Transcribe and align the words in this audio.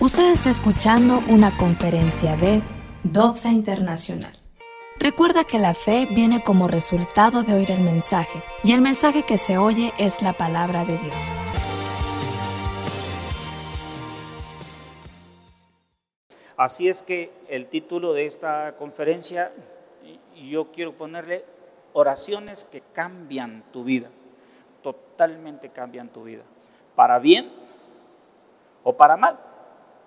Usted 0.00 0.32
está 0.32 0.48
escuchando 0.48 1.20
una 1.28 1.54
conferencia 1.58 2.34
de 2.34 2.62
Doxa 3.02 3.50
Internacional. 3.50 4.32
Recuerda 4.98 5.44
que 5.44 5.58
la 5.58 5.74
fe 5.74 6.08
viene 6.10 6.42
como 6.42 6.68
resultado 6.68 7.42
de 7.42 7.52
oír 7.52 7.70
el 7.70 7.82
mensaje, 7.82 8.42
y 8.64 8.72
el 8.72 8.80
mensaje 8.80 9.24
que 9.24 9.36
se 9.36 9.58
oye 9.58 9.92
es 9.98 10.22
la 10.22 10.32
palabra 10.32 10.86
de 10.86 10.96
Dios. 10.96 11.22
Así 16.56 16.88
es 16.88 17.02
que 17.02 17.30
el 17.50 17.66
título 17.66 18.14
de 18.14 18.24
esta 18.24 18.76
conferencia, 18.78 19.52
yo 20.34 20.72
quiero 20.72 20.94
ponerle 20.94 21.44
oraciones 21.92 22.64
que 22.64 22.80
cambian 22.94 23.64
tu 23.70 23.84
vida, 23.84 24.08
totalmente 24.82 25.68
cambian 25.68 26.08
tu 26.08 26.24
vida, 26.24 26.44
para 26.96 27.18
bien 27.18 27.52
o 28.82 28.96
para 28.96 29.18
mal 29.18 29.49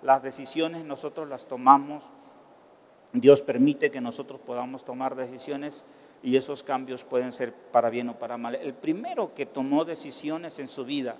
las 0.04 0.22
decisiones 0.22 0.84
nosotros 0.84 1.28
las 1.28 1.46
tomamos, 1.46 2.04
Dios 3.14 3.40
permite 3.40 3.90
que 3.90 4.02
nosotros 4.02 4.38
podamos 4.40 4.84
tomar 4.84 5.16
decisiones 5.16 5.84
y 6.22 6.36
esos 6.36 6.62
cambios 6.62 7.04
pueden 7.04 7.32
ser 7.32 7.54
para 7.72 7.88
bien 7.88 8.10
o 8.10 8.18
para 8.18 8.36
mal. 8.36 8.54
El 8.54 8.74
primero 8.74 9.34
que 9.34 9.46
tomó 9.46 9.84
decisiones 9.86 10.58
en 10.58 10.68
su 10.68 10.84
vida 10.84 11.16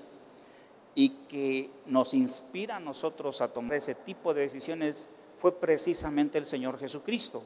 y 0.94 1.10
que 1.28 1.70
nos 1.86 2.12
inspira 2.12 2.76
a 2.76 2.80
nosotros 2.80 3.40
a 3.40 3.52
tomar 3.52 3.78
ese 3.78 3.94
tipo 3.94 4.34
de 4.34 4.42
decisiones 4.42 5.08
fue 5.38 5.52
precisamente 5.52 6.36
el 6.36 6.44
Señor 6.44 6.78
Jesucristo. 6.78 7.42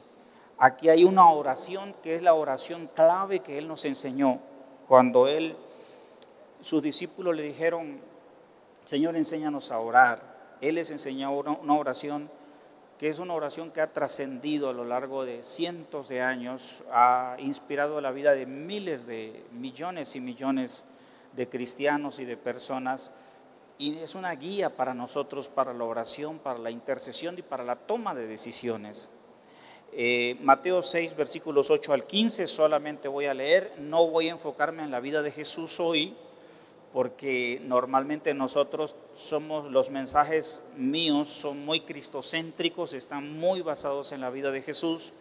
Aquí 0.57 0.89
hay 0.89 1.05
una 1.05 1.31
oración 1.31 1.95
que 2.03 2.15
es 2.15 2.21
la 2.21 2.33
oración 2.33 2.89
clave 2.93 3.39
que 3.39 3.57
Él 3.57 3.67
nos 3.67 3.85
enseñó 3.85 4.39
cuando 4.89 5.27
Él, 5.27 5.55
sus 6.59 6.83
discípulos 6.83 7.33
le 7.33 7.43
dijeron, 7.43 7.99
Señor, 8.83 9.15
enséñanos 9.15 9.71
a 9.71 9.79
orar. 9.79 10.28
Él 10.61 10.75
les 10.75 10.91
enseñó 10.91 11.31
una 11.31 11.73
oración 11.73 12.29
que 12.99 13.07
es 13.07 13.19
una 13.19 13.33
oración 13.33 13.71
que 13.71 13.79
ha 13.79 13.93
trascendido 13.93 14.69
a 14.69 14.73
lo 14.73 14.83
largo 14.83 15.23
de 15.23 15.41
cientos 15.41 16.09
de 16.09 16.21
años, 16.21 16.83
ha 16.91 17.37
inspirado 17.39 18.01
la 18.01 18.11
vida 18.11 18.33
de 18.33 18.45
miles 18.45 19.07
de 19.07 19.41
millones 19.53 20.17
y 20.17 20.19
millones 20.19 20.83
de 21.31 21.47
cristianos 21.47 22.19
y 22.19 22.25
de 22.25 22.35
personas, 22.35 23.17
y 23.77 23.97
es 23.99 24.15
una 24.15 24.35
guía 24.35 24.75
para 24.75 24.93
nosotros, 24.93 25.47
para 25.47 25.73
la 25.73 25.85
oración, 25.85 26.39
para 26.39 26.59
la 26.59 26.71
intercesión 26.71 27.37
y 27.37 27.41
para 27.41 27.63
la 27.63 27.77
toma 27.77 28.13
de 28.13 28.27
decisiones. 28.27 29.09
Eh, 29.93 30.35
Mateo 30.41 30.83
6, 30.83 31.15
versículos 31.15 31.71
8 31.71 31.93
al 31.93 32.03
15, 32.03 32.47
solamente 32.47 33.07
voy 33.07 33.27
a 33.27 33.33
leer, 33.33 33.75
no 33.79 34.07
voy 34.07 34.27
a 34.27 34.33
enfocarme 34.33 34.83
en 34.83 34.91
la 34.91 34.99
vida 34.99 35.21
de 35.21 35.31
Jesús 35.31 35.79
hoy, 35.79 36.13
porque 36.93 37.61
normalmente 37.65 38.33
nosotros 38.33 38.95
somos, 39.15 39.69
los 39.71 39.91
mensajes 39.91 40.71
míos 40.75 41.29
son 41.29 41.63
muy 41.63 41.81
cristocéntricos, 41.81 42.93
están 42.93 43.37
muy 43.37 43.61
basados 43.61 44.11
en 44.11 44.21
la 44.21 44.31
vida 44.31 44.51
de 44.51 44.63
Jesús 44.63 45.13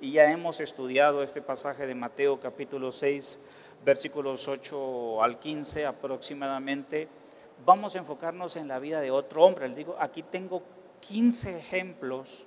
y 0.00 0.12
ya 0.12 0.30
hemos 0.32 0.58
estudiado 0.60 1.22
este 1.22 1.40
pasaje 1.40 1.86
de 1.86 1.94
Mateo 1.94 2.40
capítulo 2.40 2.90
6, 2.90 3.40
versículos 3.84 4.48
8 4.48 5.22
al 5.22 5.38
15 5.38 5.86
aproximadamente. 5.86 7.06
Vamos 7.64 7.94
a 7.94 7.98
enfocarnos 7.98 8.56
en 8.56 8.66
la 8.66 8.80
vida 8.80 9.00
de 9.00 9.12
otro 9.12 9.44
hombre. 9.44 9.68
Le 9.68 9.76
digo, 9.76 9.96
aquí 10.00 10.24
tengo 10.24 10.64
15 11.02 11.56
ejemplos 11.56 12.46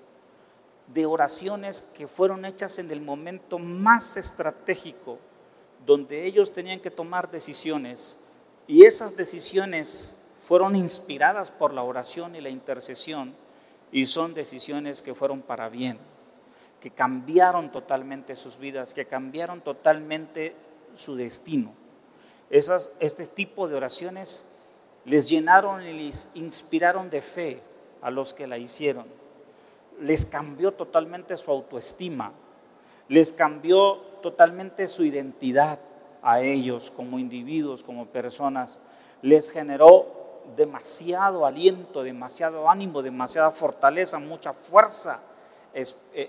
de 0.93 1.05
oraciones 1.05 1.81
que 1.81 2.09
fueron 2.09 2.43
hechas 2.43 2.77
en 2.79 2.91
el 2.91 2.99
momento 2.99 3.57
más 3.57 4.17
estratégico, 4.17 5.17
donde 5.85 6.25
ellos 6.25 6.53
tenían 6.53 6.81
que 6.81 6.91
tomar 6.91 7.31
decisiones 7.31 8.19
y 8.67 8.83
esas 8.83 9.15
decisiones 9.15 10.17
fueron 10.41 10.75
inspiradas 10.75 11.51
por 11.51 11.73
la 11.73 11.83
oración 11.83 12.35
y 12.35 12.41
la 12.41 12.49
intercesión 12.49 13.33
y 13.91 14.05
son 14.05 14.33
decisiones 14.33 15.01
que 15.01 15.13
fueron 15.13 15.41
para 15.41 15.69
bien, 15.69 15.97
que 16.79 16.91
cambiaron 16.91 17.71
totalmente 17.71 18.35
sus 18.35 18.57
vidas, 18.57 18.93
que 18.93 19.05
cambiaron 19.05 19.61
totalmente 19.61 20.55
su 20.95 21.15
destino. 21.15 21.73
Este 22.49 23.25
tipo 23.27 23.67
de 23.67 23.75
oraciones 23.75 24.47
les 25.05 25.29
llenaron 25.29 25.83
y 25.83 25.93
les 25.93 26.31
inspiraron 26.33 27.09
de 27.09 27.21
fe 27.21 27.61
a 28.01 28.11
los 28.11 28.33
que 28.33 28.47
la 28.47 28.57
hicieron. 28.57 29.05
Les 29.99 30.25
cambió 30.25 30.73
totalmente 30.73 31.37
su 31.37 31.51
autoestima, 31.51 32.33
les 33.07 33.31
cambió 33.31 33.97
totalmente 34.21 34.87
su 34.87 35.03
identidad 35.03 35.79
a 36.25 36.41
ellos 36.41 36.91
como 36.91 37.19
individuos, 37.19 37.83
como 37.83 38.07
personas, 38.07 38.79
les 39.21 39.51
generó 39.51 40.41
demasiado 40.57 41.45
aliento, 41.45 42.01
demasiado 42.01 42.67
ánimo, 42.67 43.03
demasiada 43.03 43.51
fortaleza, 43.51 44.17
mucha 44.17 44.51
fuerza 44.51 45.21
e, 45.71 45.83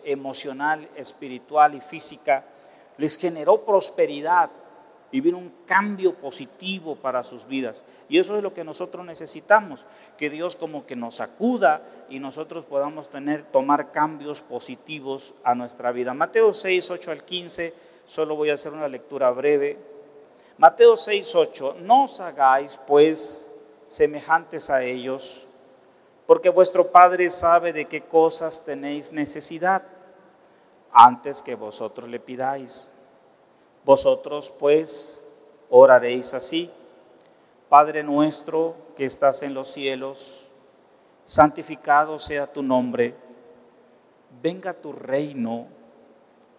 emocional, 0.05 0.87
espiritual 0.97 1.75
y 1.75 1.81
física. 1.81 2.45
Les 2.99 3.17
generó 3.17 3.65
prosperidad, 3.65 4.51
vivir 5.11 5.35
un 5.35 5.51
cambio 5.65 6.15
positivo 6.15 6.97
para 6.97 7.23
sus 7.23 7.47
vidas. 7.47 7.83
Y 8.11 8.19
eso 8.19 8.37
es 8.37 8.43
lo 8.43 8.53
que 8.53 8.65
nosotros 8.65 9.07
necesitamos, 9.07 9.87
que 10.19 10.29
Dios 10.29 10.57
como 10.57 10.85
que 10.85 10.95
nos 10.95 11.21
acuda 11.21 11.81
y 12.11 12.19
nosotros 12.19 12.67
podamos 12.67 13.09
tener, 13.09 13.45
tomar 13.45 13.93
cambios 13.93 14.43
positivos 14.43 15.33
a 15.43 15.55
nuestra 15.55 15.91
vida. 15.91 16.13
Mateo 16.13 16.53
6, 16.53 16.91
8 16.91 17.11
al 17.11 17.25
15 17.25 17.86
Solo 18.07 18.37
voy 18.37 18.51
a 18.51 18.55
hacer 18.55 18.73
una 18.73 18.89
lectura 18.89 19.31
breve. 19.31 19.77
Mateo 20.59 20.97
6, 20.97 21.35
8. 21.35 21.77
No 21.81 22.05
os 22.05 22.21
hagáis, 22.21 22.79
pues, 22.87 23.47
semejantes 23.87 24.71
a 24.71 24.83
ellos, 24.83 25.45
porque 26.27 26.49
vuestro 26.49 26.91
Padre 26.91 27.29
sabe 27.31 27.73
de 27.73 27.87
qué 27.87 28.03
cosas 28.03 28.65
tenéis 28.65 29.13
necesidad 29.13 29.83
antes 30.93 31.43
que 31.43 31.57
vosotros 31.57 32.09
le 32.09 32.21
pidáis. 32.21 32.91
Vosotros, 33.85 34.53
pues, 34.59 35.19
oraréis 35.69 36.33
así. 36.33 36.71
Padre 37.69 38.05
nuestro 38.05 38.77
que 38.97 39.05
estás 39.05 39.43
en 39.43 39.53
los 39.53 39.69
cielos, 39.69 40.47
santificado 41.25 42.21
sea 42.21 42.47
tu 42.53 42.63
nombre, 42.63 43.15
venga 44.41 44.73
tu 44.73 44.93
reino 44.93 45.67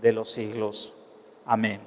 de 0.00 0.12
los 0.12 0.30
siglos. 0.30 0.92
Amén. 1.44 1.80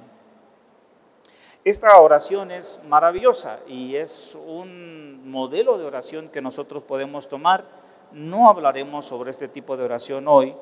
Esta 1.64 1.98
oración 1.98 2.50
es 2.50 2.82
maravillosa 2.88 3.60
y 3.66 3.96
es 3.96 4.36
un 4.46 5.30
modelo 5.30 5.78
de 5.78 5.84
oración 5.84 6.28
que 6.28 6.42
nosotros 6.42 6.82
podemos 6.82 7.28
tomar. 7.28 7.64
No 8.12 8.48
hablaremos 8.48 9.06
sobre 9.06 9.30
este 9.30 9.48
tipo 9.48 9.76
de 9.76 9.84
oración 9.84 10.28
hoy, 10.28 10.54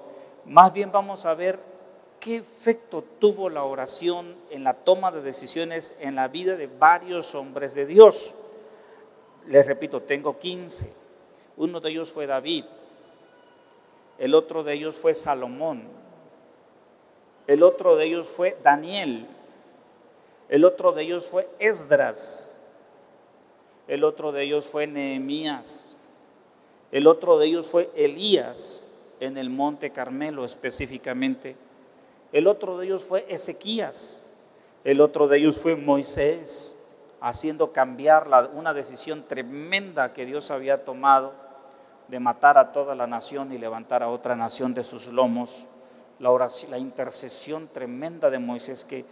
más 0.44 0.72
bien 0.72 0.90
vamos 0.90 1.26
a 1.26 1.34
ver 1.34 1.58
qué 2.18 2.36
efecto 2.36 3.04
tuvo 3.18 3.50
la 3.50 3.64
oración 3.64 4.34
en 4.50 4.64
la 4.64 4.74
toma 4.74 5.10
de 5.10 5.22
decisiones 5.22 5.96
en 6.00 6.14
la 6.14 6.28
vida 6.28 6.56
de 6.56 6.68
varios 6.68 7.34
hombres 7.34 7.74
de 7.74 7.84
Dios. 7.84 8.34
Les 9.48 9.66
repito, 9.66 10.02
tengo 10.02 10.38
15. 10.38 10.94
Uno 11.56 11.80
de 11.80 11.90
ellos 11.90 12.10
fue 12.12 12.26
David, 12.26 12.64
el 14.18 14.34
otro 14.34 14.62
de 14.62 14.74
ellos 14.74 14.94
fue 14.94 15.14
Salomón, 15.14 15.82
el 17.46 17.62
otro 17.62 17.96
de 17.96 18.06
ellos 18.06 18.28
fue 18.28 18.56
Daniel, 18.62 19.26
el 20.48 20.64
otro 20.64 20.92
de 20.92 21.02
ellos 21.02 21.26
fue 21.26 21.48
Esdras, 21.58 22.56
el 23.88 24.04
otro 24.04 24.32
de 24.32 24.44
ellos 24.44 24.66
fue 24.66 24.86
Nehemías, 24.86 25.96
el 26.92 27.06
otro 27.06 27.38
de 27.38 27.46
ellos 27.46 27.66
fue 27.66 27.90
Elías 27.94 28.88
en 29.18 29.38
el 29.38 29.50
monte 29.50 29.90
Carmelo 29.90 30.44
específicamente, 30.44 31.56
el 32.32 32.46
otro 32.46 32.78
de 32.78 32.86
ellos 32.86 33.02
fue 33.02 33.26
Ezequías, 33.28 34.24
el 34.84 35.00
otro 35.00 35.28
de 35.28 35.38
ellos 35.38 35.58
fue 35.58 35.76
Moisés, 35.76 36.78
haciendo 37.20 37.72
cambiar 37.72 38.28
una 38.52 38.74
decisión 38.74 39.22
tremenda 39.22 40.12
que 40.12 40.26
Dios 40.26 40.50
había 40.50 40.84
tomado 40.84 41.32
de 42.08 42.18
matar 42.18 42.58
a 42.58 42.72
toda 42.72 42.94
la 42.94 43.06
nación 43.06 43.52
y 43.52 43.58
levantar 43.58 44.02
a 44.02 44.08
otra 44.08 44.34
nación 44.34 44.74
de 44.74 44.82
sus 44.82 45.06
lomos 45.06 45.64
la, 46.22 46.78
intercesión 46.78 47.68
tremenda 47.68 48.30
de 48.30 48.38
Moisés 48.38 48.84
que 48.84 49.04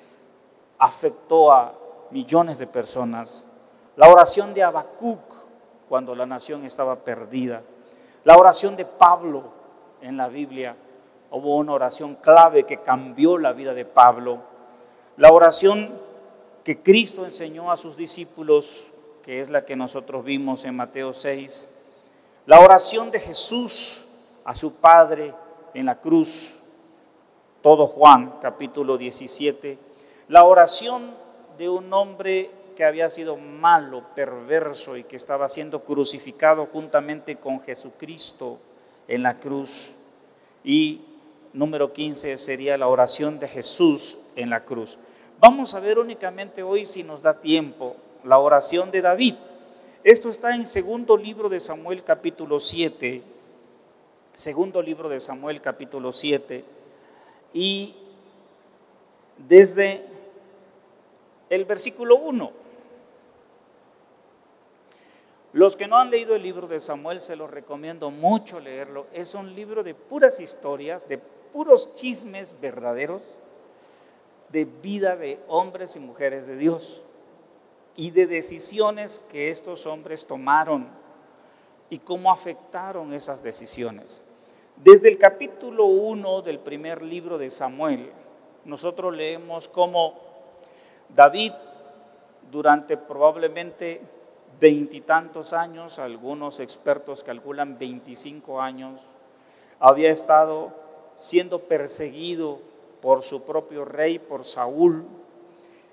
afectó 0.79 1.53
a 1.53 1.75
millones 2.11 2.59
de 2.59 2.67
personas, 2.67 3.49
la 3.97 4.09
oración 4.09 4.55
de 4.55 4.63
Habacuc 4.63 5.21
cuando 5.89 6.15
la 6.15 6.25
nación 6.25 6.65
estaba 6.65 6.97
perdida, 7.01 7.63
La 8.23 8.37
oración 8.37 8.77
de 8.77 8.85
Pablo 8.85 9.45
en 10.03 10.19
la 10.19 10.29
Biblia, 10.29 10.77
hubo 11.31 11.57
una 11.57 11.73
oración 11.73 12.17
clave 12.17 12.65
que 12.65 12.83
cambió 12.83 13.39
la 13.39 13.53
vida 13.53 13.73
de 13.73 13.87
Pablo. 13.87 14.41
La 15.17 15.33
oración 15.33 15.89
que 16.63 16.83
Cristo 16.83 17.25
enseñó 17.25 17.73
a 17.73 17.79
sus 17.79 17.97
discípulos, 17.97 18.89
que 19.23 19.41
es 19.41 19.49
la 19.49 19.65
que 19.65 19.75
nosotros 19.75 20.23
vimos 20.23 20.67
en 20.67 20.77
Mateo 20.77 21.15
6. 21.15 21.71
La 22.45 22.61
oración 22.61 23.11
de 23.11 23.21
Jesús 23.21 24.05
a 24.45 24.55
su 24.55 24.77
Padre 24.77 25.35
en 25.73 25.87
la 25.87 25.99
cruz, 25.99 26.60
todo 27.63 27.87
Juan 27.87 28.35
capítulo 28.41 28.97
17. 28.97 29.79
La 30.29 30.45
oración 30.45 31.11
de 31.59 31.69
un 31.69 31.93
hombre 31.93 32.51
que 32.77 32.85
había 32.85 33.11
sido 33.11 33.37
malo, 33.37 34.05
perverso 34.15 34.97
y 34.97 35.05
que 35.05 35.17
estaba 35.17 35.49
siendo 35.49 35.85
crucificado 35.85 36.67
juntamente 36.67 37.37
con 37.37 37.61
Jesucristo 37.61 38.59
en 39.09 39.23
la 39.23 39.39
cruz. 39.39 39.95
Y 40.65 41.03
número 41.53 41.93
15 41.93 42.39
sería 42.39 42.79
la 42.79 42.89
oración 42.89 43.39
de 43.39 43.49
Jesús 43.49 44.21
en 44.37 44.49
la 44.49 44.65
cruz. 44.65 44.99
Vamos 45.39 45.75
a 45.75 45.81
ver 45.81 45.99
únicamente 45.99 46.63
hoy, 46.63 46.87
si 46.87 47.03
nos 47.03 47.23
da 47.23 47.41
tiempo, 47.41 47.97
la 48.25 48.39
oración 48.39 48.91
de 48.91 49.03
David. 49.03 49.35
Esto 50.05 50.31
está 50.31 50.55
en 50.55 50.65
segundo 50.65 51.17
libro 51.17 51.51
de 51.51 51.61
Samuel 51.61 52.03
capítulo 52.05 52.59
7, 52.59 53.23
segundo 54.33 54.81
libro 54.81 55.11
de 55.11 55.21
Samuel 55.21 55.61
capítulo 55.61 56.13
7, 56.13 56.65
y 57.53 57.95
desde 59.37 60.05
el 61.49 61.65
versículo 61.65 62.17
1. 62.17 62.53
Los 65.53 65.77
que 65.77 65.89
no 65.89 65.97
han 65.97 66.11
leído 66.11 66.37
el 66.37 66.43
libro 66.43 66.69
de 66.69 66.79
Samuel, 66.79 67.21
se 67.21 67.35
los 67.35 67.51
recomiendo 67.51 68.11
mucho 68.11 68.61
leerlo. 68.61 69.07
Es 69.13 69.35
un 69.35 69.55
libro 69.55 69.83
de 69.83 69.95
puras 69.95 70.39
historias, 70.39 71.09
de 71.09 71.19
puros 71.19 71.97
chismes 71.97 72.55
verdaderos, 72.61 73.23
de 74.51 74.65
vida 74.65 75.17
de 75.17 75.41
hombres 75.49 75.97
y 75.97 75.99
mujeres 75.99 76.47
de 76.47 76.57
Dios 76.57 77.03
y 77.97 78.13
de 78.13 78.27
decisiones 78.27 79.19
que 79.19 79.51
estos 79.51 79.87
hombres 79.87 80.27
tomaron 80.27 80.89
y 81.89 81.99
cómo 81.99 82.33
afectaron 82.33 83.13
esas 83.13 83.43
decisiones. 83.43 84.23
Desde 84.83 85.11
el 85.11 85.19
capítulo 85.19 85.85
1 85.85 86.41
del 86.41 86.59
primer 86.59 87.03
libro 87.03 87.37
de 87.37 87.51
Samuel, 87.51 88.11
nosotros 88.65 89.15
leemos 89.15 89.69
cómo 89.69 90.15
David, 91.15 91.53
durante 92.51 92.97
probablemente 92.97 94.01
veintitantos 94.59 95.53
años, 95.53 95.99
algunos 95.99 96.61
expertos 96.61 97.23
calculan 97.23 97.79
25 97.79 98.59
años, 98.63 99.03
había 99.81 100.11
estado 100.11 100.73
siendo 101.15 101.59
perseguido 101.59 102.61
por 103.03 103.23
su 103.23 103.45
propio 103.45 103.85
rey, 103.85 104.19
por 104.19 104.47
Saúl. 104.47 105.05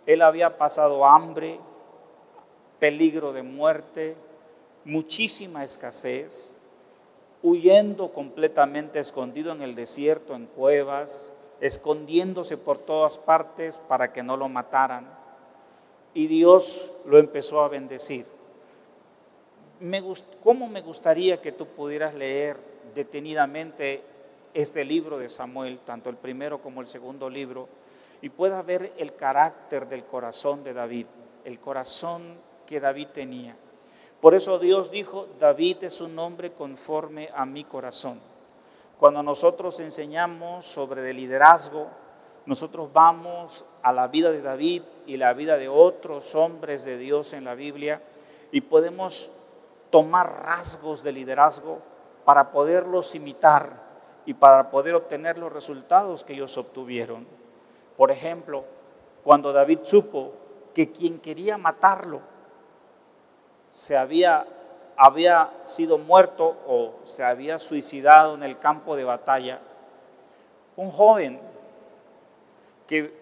Él 0.06 0.22
había 0.22 0.58
pasado 0.58 1.06
hambre, 1.06 1.60
peligro 2.80 3.34
de 3.34 3.44
muerte, 3.44 4.16
muchísima 4.86 5.66
escasez, 5.66 6.54
huyendo 7.48 8.14
completamente 8.14 9.00
escondido 9.00 9.52
en 9.52 9.62
el 9.62 9.76
desierto, 9.76 10.36
en 10.36 10.48
cuevas, 10.48 11.32
escondiéndose 11.62 12.58
por 12.58 12.78
todas 12.78 13.18
partes 13.18 13.80
para 13.80 14.12
que 14.14 14.24
no 14.24 14.38
lo 14.38 14.50
mataran. 14.50 15.08
Y 16.14 16.28
Dios 16.28 16.92
lo 17.06 17.20
empezó 17.20 17.62
a 17.62 17.70
bendecir 17.70 18.26
me 19.80 20.04
¿cómo 20.44 20.68
me 20.68 20.82
gustaría 20.82 21.42
que 21.42 21.52
tú 21.52 21.68
pudieras 21.68 22.16
leer 22.16 22.58
detenidamente 22.96 24.02
este 24.54 24.84
libro 24.84 25.20
de 25.20 25.30
Samuel, 25.30 25.80
tanto 25.86 26.10
el 26.10 26.16
primero 26.16 26.62
como 26.62 26.82
el 26.82 26.88
segundo 26.88 27.30
libro, 27.30 27.70
y 28.22 28.30
puedas 28.30 28.66
ver 28.66 28.94
el 28.98 29.16
carácter 29.16 29.88
del 29.88 30.04
corazón 30.06 30.64
de 30.64 30.74
David, 30.74 31.06
el 31.46 31.60
corazón 31.60 32.36
que 32.66 32.80
David 32.80 33.10
tenía. 33.14 33.56
Por 34.22 34.34
eso 34.34 34.58
Dios 34.58 34.90
dijo, 34.90 35.28
David 35.40 35.84
es 35.84 36.02
un 36.02 36.18
hombre 36.18 36.52
conforme 36.52 37.30
a 37.36 37.46
mi 37.46 37.64
corazón. 37.64 38.20
Cuando 38.98 39.22
nosotros 39.22 39.80
enseñamos 39.80 40.66
sobre 40.66 41.08
el 41.08 41.18
liderazgo, 41.18 41.88
nosotros 42.48 42.92
vamos 42.92 43.64
a 43.84 43.94
la 43.94 44.08
vida 44.08 44.32
de 44.32 44.42
David 44.42 44.82
y 45.06 45.18
la 45.18 45.34
vida 45.34 45.58
de 45.58 45.70
otros 45.70 46.34
hombres 46.34 46.84
de 46.84 46.98
Dios 46.98 47.34
en 47.34 47.46
la 47.46 47.54
Biblia 47.54 48.02
y 48.52 48.62
podemos 48.62 49.30
tomar 49.92 50.44
rasgos 50.46 51.04
de 51.04 51.12
liderazgo 51.12 51.80
para 52.26 52.52
poderlos 52.52 53.14
imitar 53.14 53.86
y 54.26 54.34
para 54.34 54.72
poder 54.72 54.96
obtener 54.96 55.38
los 55.38 55.54
resultados 55.54 56.24
que 56.24 56.34
ellos 56.34 56.58
obtuvieron. 56.58 57.28
Por 57.96 58.10
ejemplo, 58.10 58.64
cuando 59.24 59.54
David 59.54 59.80
supo 59.84 60.34
que 60.74 60.92
quien 60.92 61.20
quería 61.20 61.58
matarlo 61.58 62.22
se 63.70 63.98
había, 63.98 64.46
había 64.96 65.52
sido 65.64 65.98
muerto 65.98 66.58
o 66.68 66.96
se 67.04 67.24
había 67.24 67.60
suicidado 67.60 68.36
en 68.36 68.44
el 68.44 68.60
campo 68.60 68.96
de 68.96 69.04
batalla, 69.04 69.60
un 70.76 70.92
joven 70.92 71.40
que 72.88 73.14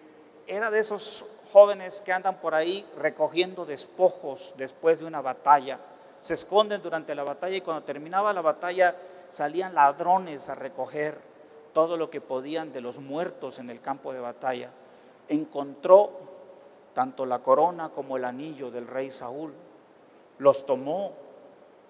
era 0.46 0.70
de 0.70 0.78
esos 0.78 1.48
jóvenes 1.52 2.00
que 2.00 2.12
andan 2.12 2.36
por 2.36 2.54
ahí 2.54 2.86
recogiendo 2.98 3.64
despojos 3.64 4.54
después 4.56 4.98
de 4.98 5.06
una 5.06 5.20
batalla, 5.20 5.78
se 6.20 6.34
esconden 6.34 6.82
durante 6.82 7.14
la 7.14 7.24
batalla 7.24 7.56
y 7.56 7.60
cuando 7.60 7.84
terminaba 7.84 8.32
la 8.32 8.40
batalla 8.40 8.96
salían 9.28 9.74
ladrones 9.74 10.48
a 10.48 10.54
recoger 10.54 11.18
todo 11.72 11.96
lo 11.96 12.10
que 12.10 12.20
podían 12.20 12.72
de 12.72 12.80
los 12.80 12.98
muertos 12.98 13.58
en 13.58 13.70
el 13.70 13.80
campo 13.80 14.12
de 14.12 14.20
batalla. 14.20 14.70
Encontró 15.28 16.10
tanto 16.94 17.26
la 17.26 17.40
corona 17.40 17.90
como 17.90 18.16
el 18.16 18.24
anillo 18.24 18.70
del 18.70 18.86
rey 18.86 19.10
Saúl. 19.10 19.52
Los 20.38 20.66
tomó 20.66 21.12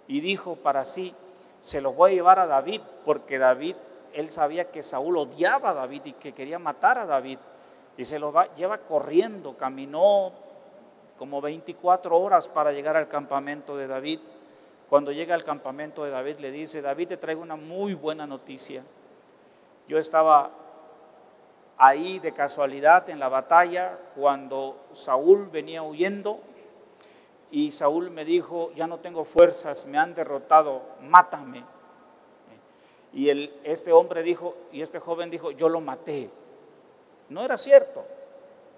y 0.06 0.20
dijo 0.20 0.56
para 0.56 0.84
sí, 0.84 1.14
se 1.60 1.80
los 1.80 1.96
voy 1.96 2.12
a 2.12 2.14
llevar 2.14 2.38
a 2.38 2.46
David, 2.46 2.80
porque 3.04 3.38
David, 3.38 3.76
él 4.12 4.30
sabía 4.30 4.70
que 4.70 4.82
Saúl 4.82 5.16
odiaba 5.16 5.70
a 5.70 5.74
David 5.74 6.02
y 6.04 6.12
que 6.12 6.32
quería 6.32 6.58
matar 6.58 6.98
a 6.98 7.06
David. 7.06 7.38
Y 7.96 8.04
se 8.04 8.18
lo 8.18 8.32
lleva 8.54 8.78
corriendo, 8.78 9.56
caminó 9.56 10.32
como 11.18 11.40
24 11.40 12.18
horas 12.18 12.46
para 12.48 12.72
llegar 12.72 12.96
al 12.96 13.08
campamento 13.08 13.76
de 13.76 13.86
David. 13.86 14.20
Cuando 14.88 15.10
llega 15.10 15.34
al 15.34 15.44
campamento 15.44 16.04
de 16.04 16.10
David 16.10 16.38
le 16.38 16.50
dice, 16.52 16.82
David 16.82 17.08
te 17.08 17.16
traigo 17.16 17.42
una 17.42 17.56
muy 17.56 17.94
buena 17.94 18.26
noticia. 18.26 18.82
Yo 19.88 19.98
estaba 19.98 20.50
ahí 21.78 22.18
de 22.18 22.32
casualidad 22.32 23.08
en 23.10 23.18
la 23.18 23.28
batalla 23.28 23.98
cuando 24.14 24.86
Saúl 24.92 25.48
venía 25.48 25.82
huyendo 25.82 26.40
y 27.50 27.72
Saúl 27.72 28.10
me 28.10 28.24
dijo, 28.24 28.72
ya 28.74 28.86
no 28.86 28.98
tengo 28.98 29.24
fuerzas, 29.24 29.86
me 29.86 29.98
han 29.98 30.14
derrotado, 30.14 30.82
mátame. 31.00 31.64
Y 33.12 33.30
el, 33.30 33.54
este 33.64 33.92
hombre 33.92 34.22
dijo, 34.22 34.56
y 34.72 34.82
este 34.82 34.98
joven 34.98 35.30
dijo, 35.30 35.50
yo 35.52 35.68
lo 35.68 35.80
maté. 35.80 36.28
No 37.28 37.42
era 37.42 37.56
cierto. 37.56 38.04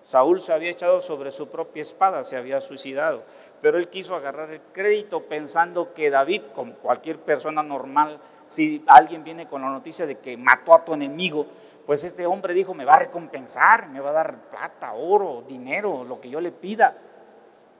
Saúl 0.02 0.40
se 0.40 0.52
había 0.52 0.70
echado 0.70 1.00
sobre 1.00 1.32
su 1.32 1.50
propia 1.50 1.82
espada, 1.82 2.24
se 2.24 2.36
había 2.36 2.60
suicidado, 2.60 3.24
pero 3.60 3.78
él 3.78 3.88
quiso 3.88 4.14
agarrar 4.14 4.50
el 4.50 4.60
crédito 4.72 5.24
pensando 5.24 5.92
que 5.92 6.08
David, 6.08 6.42
como 6.54 6.74
cualquier 6.74 7.18
persona 7.18 7.62
normal, 7.62 8.18
si 8.46 8.82
alguien 8.86 9.24
viene 9.24 9.48
con 9.48 9.60
la 9.60 9.68
noticia 9.68 10.06
de 10.06 10.18
que 10.18 10.36
mató 10.36 10.72
a 10.72 10.84
tu 10.84 10.94
enemigo, 10.94 11.46
pues 11.84 12.04
este 12.04 12.26
hombre 12.26 12.54
dijo, 12.54 12.74
me 12.74 12.84
va 12.84 12.94
a 12.94 13.00
recompensar, 13.00 13.88
me 13.88 14.00
va 14.00 14.10
a 14.10 14.14
dar 14.14 14.50
plata, 14.50 14.92
oro, 14.94 15.42
dinero, 15.46 16.04
lo 16.04 16.20
que 16.20 16.30
yo 16.30 16.40
le 16.40 16.52
pida. 16.52 16.96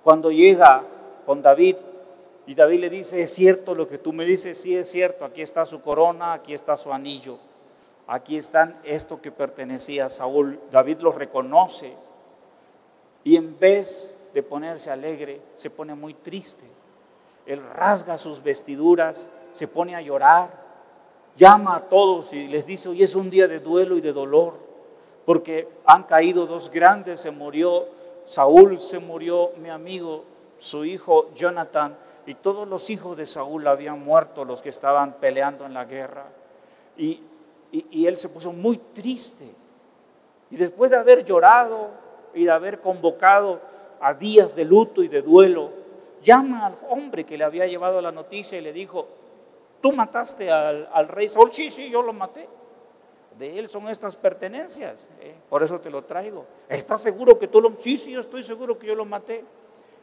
Cuando 0.03 0.31
llega 0.31 0.83
con 1.27 1.43
David 1.43 1.77
y 2.47 2.55
David 2.55 2.81
le 2.81 2.91
dice, 2.91 3.23
es 3.23 3.35
cierto 3.35 3.75
lo 3.75 3.89
que 3.89 3.99
tú 3.99 4.13
me 4.13 4.25
dices, 4.25 4.59
sí 4.59 4.77
es 4.77 4.91
cierto, 4.91 5.25
aquí 5.25 5.43
está 5.43 5.67
su 5.67 5.83
corona, 5.83 6.33
aquí 6.33 6.55
está 6.55 6.77
su 6.77 6.93
anillo, 6.93 7.39
aquí 8.07 8.37
están 8.37 8.79
esto 8.85 9.21
que 9.21 9.31
pertenecía 9.31 10.07
a 10.07 10.11
Saúl. 10.11 10.59
David 10.71 10.99
lo 11.01 11.13
reconoce 11.13 11.93
y 13.25 13.37
en 13.37 13.59
vez 13.59 14.15
de 14.33 14.43
ponerse 14.43 14.91
alegre, 14.91 15.41
se 15.57 15.71
pone 15.71 15.95
muy 15.95 16.15
triste. 16.15 16.65
Él 17.47 17.63
rasga 17.75 18.19
sus 18.19 18.43
vestiduras, 18.43 19.29
se 19.53 19.69
pone 19.69 19.95
a 19.95 20.01
llorar, 20.01 20.51
llama 21.37 21.77
a 21.77 21.81
todos 21.81 22.33
y 22.33 22.49
les 22.49 22.67
dice, 22.67 22.89
hoy 22.89 23.03
es 23.03 23.15
un 23.15 23.31
día 23.31 23.49
de 23.49 23.61
duelo 23.61 23.97
y 23.97 24.01
de 24.01 24.13
dolor, 24.13 24.55
porque 25.25 25.69
han 25.85 26.05
caído 26.05 26.47
dos 26.47 26.71
grandes, 26.71 27.21
se 27.21 27.31
murió 27.31 27.87
Saúl, 28.29 28.79
se 28.79 28.99
murió 28.99 29.53
mi 29.57 29.71
amigo, 29.71 30.23
su 30.59 30.85
hijo 30.85 31.31
Jonathan, 31.35 31.97
y 32.27 32.35
todos 32.35 32.69
los 32.69 32.91
hijos 32.91 33.17
de 33.17 33.27
Saúl 33.27 33.67
habían 33.67 34.05
muerto, 34.05 34.45
los 34.45 34.61
que 34.61 34.69
estaban 34.69 35.15
peleando 35.15 35.65
en 35.65 35.73
la 35.73 35.87
guerra. 35.87 36.27
Y, 36.99 37.23
él 37.73 38.17
se 38.19 38.29
puso 38.29 38.53
muy 38.53 38.77
triste. 38.77 39.47
Y 40.51 40.57
después 40.57 40.91
de 40.91 40.99
haber 40.99 41.25
llorado, 41.25 41.89
y 42.35 42.45
de 42.45 42.51
haber 42.51 42.81
convocado 42.81 43.61
a 43.99 44.13
días 44.13 44.55
de 44.55 44.67
luto 44.67 45.03
y 45.03 45.09
de 45.09 45.23
duelo, 45.23 45.71
llama 46.23 46.67
al 46.67 46.75
hombre 46.91 47.25
que 47.25 47.39
le 47.39 47.45
había 47.45 47.67
llevado 47.67 48.03
la 48.03 48.13
noticia 48.13 48.59
y 48.59 48.61
le 48.61 48.75
dijo, 48.75 49.09
Tú 49.81 49.93
mataste 49.93 50.51
al, 50.51 51.09
rey 51.09 51.31
Saúl, 51.31 51.51
sí, 51.53 51.71
sí, 51.71 51.89
yo 51.89 52.03
lo 52.03 52.13
maté. 52.13 52.47
De 53.39 53.59
él 53.59 53.69
son 53.69 53.89
estas 53.89 54.17
pertenencias, 54.17 55.09
¿eh? 55.21 55.35
por 55.49 55.63
eso 55.63 55.81
te 55.81 55.91
lo 55.91 56.03
traigo. 56.03 56.45
¿Estás 56.69 57.01
seguro 57.03 57.39
que 57.39 57.47
tú 57.47 57.61
lo... 57.61 57.77
Sí, 57.79 57.97
sí, 57.97 58.11
yo 58.11 58.21
estoy 58.21 58.43
seguro 58.43 58.79
que 58.79 58.89
yo 58.89 58.97
lo 58.97 59.05
maté. 59.05 59.45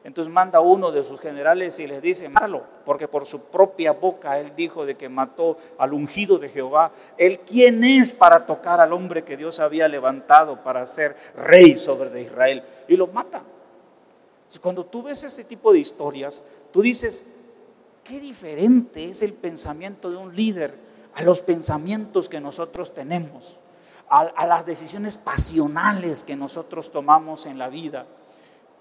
Entonces 0.06 0.32
manda 0.32 0.60
uno 0.60 0.92
de 0.92 1.04
sus 1.04 1.20
generales 1.20 1.80
y 1.80 1.88
les 1.88 2.02
dice, 2.02 2.30
mátalo, 2.30 2.64
porque 2.86 3.08
por 3.08 3.26
su 3.26 3.46
propia 3.46 3.92
boca 3.92 4.40
él 4.40 4.54
dijo 4.56 4.86
de 4.86 4.96
que 4.96 5.10
mató 5.10 5.58
al 5.80 5.94
ungido 5.94 6.38
de 6.38 6.48
Jehová. 6.48 6.92
Él, 7.18 7.40
¿quién 7.40 7.84
es 7.84 8.14
para 8.14 8.46
tocar 8.46 8.80
al 8.80 8.94
hombre 8.94 9.24
que 9.24 9.36
Dios 9.36 9.60
había 9.60 9.88
levantado 9.88 10.64
para 10.64 10.86
ser 10.86 11.16
rey 11.36 11.76
sobre 11.78 12.12
de 12.12 12.22
Israel? 12.22 12.64
Y 12.88 12.96
lo 12.96 13.08
mata. 13.08 13.42
Cuando 14.62 14.86
tú 14.86 15.04
ves 15.04 15.24
ese 15.24 15.44
tipo 15.44 15.74
de 15.74 15.80
historias, 15.80 16.46
tú 16.72 16.82
dices, 16.84 17.28
qué 18.04 18.20
diferente 18.20 19.10
es 19.10 19.24
el 19.24 19.34
pensamiento 19.34 20.10
de 20.10 20.18
un 20.18 20.36
líder 20.36 20.85
a 21.16 21.24
los 21.24 21.42
pensamientos 21.42 22.28
que 22.28 22.42
nosotros 22.42 22.94
tenemos, 22.94 23.58
a, 24.10 24.46
las 24.46 24.66
decisiones 24.66 25.18
pasionales 25.18 26.24
que 26.24 26.36
nosotros 26.36 26.92
tomamos 26.92 27.46
en 27.46 27.58
la 27.58 27.70
vida. 27.70 28.06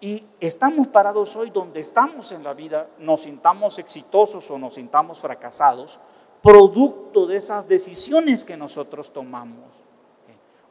Y 0.01 0.25
estamos 0.41 0.89
parados 0.89 1.35
hoy 1.37 1.51
donde 1.51 1.81
estamos 1.81 2.33
en 2.33 2.43
la 2.43 2.53
vida, 2.53 2.89
nos 2.99 3.23
sintamos 3.23 3.79
exitosos 3.79 4.51
o 4.51 4.59
nos 4.59 4.75
sintamos 4.75 5.21
fracasados, 5.21 6.01
producto 6.43 7.27
de 7.27 7.37
esas 7.37 7.69
decisiones 7.69 8.45
que 8.45 8.57
nosotros 8.57 9.13
tomamos. 9.13 9.73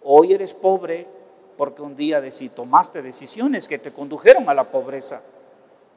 Hoy 0.04 0.34
eres 0.34 0.54
pobre 0.54 1.08
porque 1.58 1.82
un 1.82 1.96
día 1.96 2.22
tomaste 2.54 3.02
decisiones 3.02 3.70
que 3.70 3.80
te 3.80 3.94
condujeron 3.94 4.50
a 4.50 4.54
la 4.54 4.70
pobreza. 4.70 5.24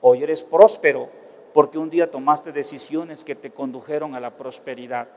Hoy 0.01 0.23
eres 0.23 0.45
próspero 0.45 1.09
porque 1.53 1.77
un 1.77 1.91
día 1.91 2.11
tomaste 2.11 2.53
decisiones 2.53 3.25
que 3.25 3.35
te 3.35 3.51
condujeron 3.51 4.15
a 4.15 4.21
la 4.21 4.37
prosperidad. 4.37 5.09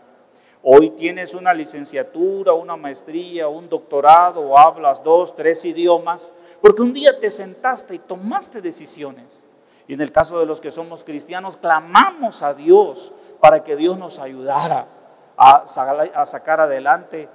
Hoy 0.61 0.89
tienes 0.91 1.33
una 1.33 1.53
licenciatura, 1.53 2.53
una 2.53 2.75
maestría, 2.75 3.47
un 3.47 3.69
doctorado 3.69 4.41
o 4.41 4.57
hablas 4.57 5.03
dos, 5.03 5.35
tres 5.35 5.63
idiomas 5.63 6.33
porque 6.61 6.81
un 6.81 6.91
día 6.91 7.17
te 7.19 7.31
sentaste 7.31 7.95
y 7.95 7.99
tomaste 7.99 8.61
decisiones. 8.61 9.45
Y 9.87 9.93
en 9.93 10.01
el 10.01 10.11
caso 10.11 10.39
de 10.39 10.45
los 10.45 10.59
que 10.59 10.71
somos 10.71 11.03
cristianos, 11.03 11.57
clamamos 11.57 12.43
a 12.43 12.53
Dios 12.53 13.13
para 13.39 13.63
que 13.63 13.75
Dios 13.75 13.97
nos 13.97 14.19
ayudara 14.19 14.87
a, 15.37 15.65
sacar 16.25 16.59
adelante 16.59 17.29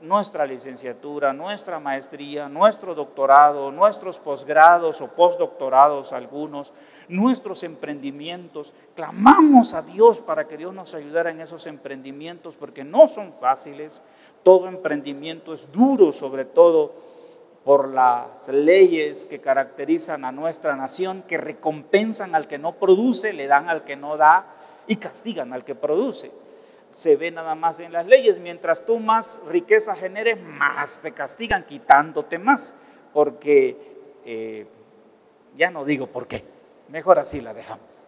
nuestra 0.00 0.46
licenciatura, 0.46 1.32
nuestra 1.32 1.80
maestría, 1.80 2.48
nuestro 2.48 2.94
doctorado, 2.94 3.70
nuestros 3.70 4.18
posgrados 4.18 5.00
o 5.00 5.14
postdoctorados 5.14 6.12
algunos, 6.12 6.72
nuestros 7.08 7.62
emprendimientos. 7.62 8.74
Clamamos 8.94 9.74
a 9.74 9.82
Dios 9.82 10.20
para 10.20 10.46
que 10.46 10.56
Dios 10.56 10.74
nos 10.74 10.94
ayudara 10.94 11.30
en 11.30 11.40
esos 11.40 11.66
emprendimientos 11.66 12.56
porque 12.56 12.84
no 12.84 13.08
son 13.08 13.32
fáciles. 13.34 14.02
Todo 14.42 14.68
emprendimiento 14.68 15.52
es 15.52 15.70
duro, 15.72 16.12
sobre 16.12 16.44
todo 16.44 16.92
por 17.64 17.88
las 17.88 18.48
leyes 18.48 19.26
que 19.26 19.40
caracterizan 19.40 20.24
a 20.24 20.32
nuestra 20.32 20.74
nación, 20.76 21.22
que 21.22 21.36
recompensan 21.36 22.34
al 22.34 22.46
que 22.48 22.58
no 22.58 22.76
produce, 22.76 23.32
le 23.32 23.46
dan 23.46 23.68
al 23.68 23.84
que 23.84 23.96
no 23.96 24.16
da 24.16 24.46
y 24.86 24.96
castigan 24.96 25.52
al 25.52 25.64
que 25.64 25.74
produce. 25.74 26.30
Se 26.90 27.16
ve 27.16 27.30
nada 27.30 27.54
más 27.54 27.80
en 27.80 27.92
las 27.92 28.06
leyes, 28.06 28.38
mientras 28.38 28.84
tú 28.84 28.98
más 28.98 29.44
riqueza 29.48 29.94
generes, 29.94 30.40
más 30.40 31.02
te 31.02 31.12
castigan, 31.12 31.64
quitándote 31.64 32.38
más, 32.38 32.76
porque 33.12 33.76
eh, 34.24 34.66
ya 35.56 35.70
no 35.70 35.84
digo 35.84 36.06
por 36.06 36.26
qué, 36.26 36.44
mejor 36.88 37.18
así 37.18 37.40
la 37.40 37.54
dejamos. 37.54 38.04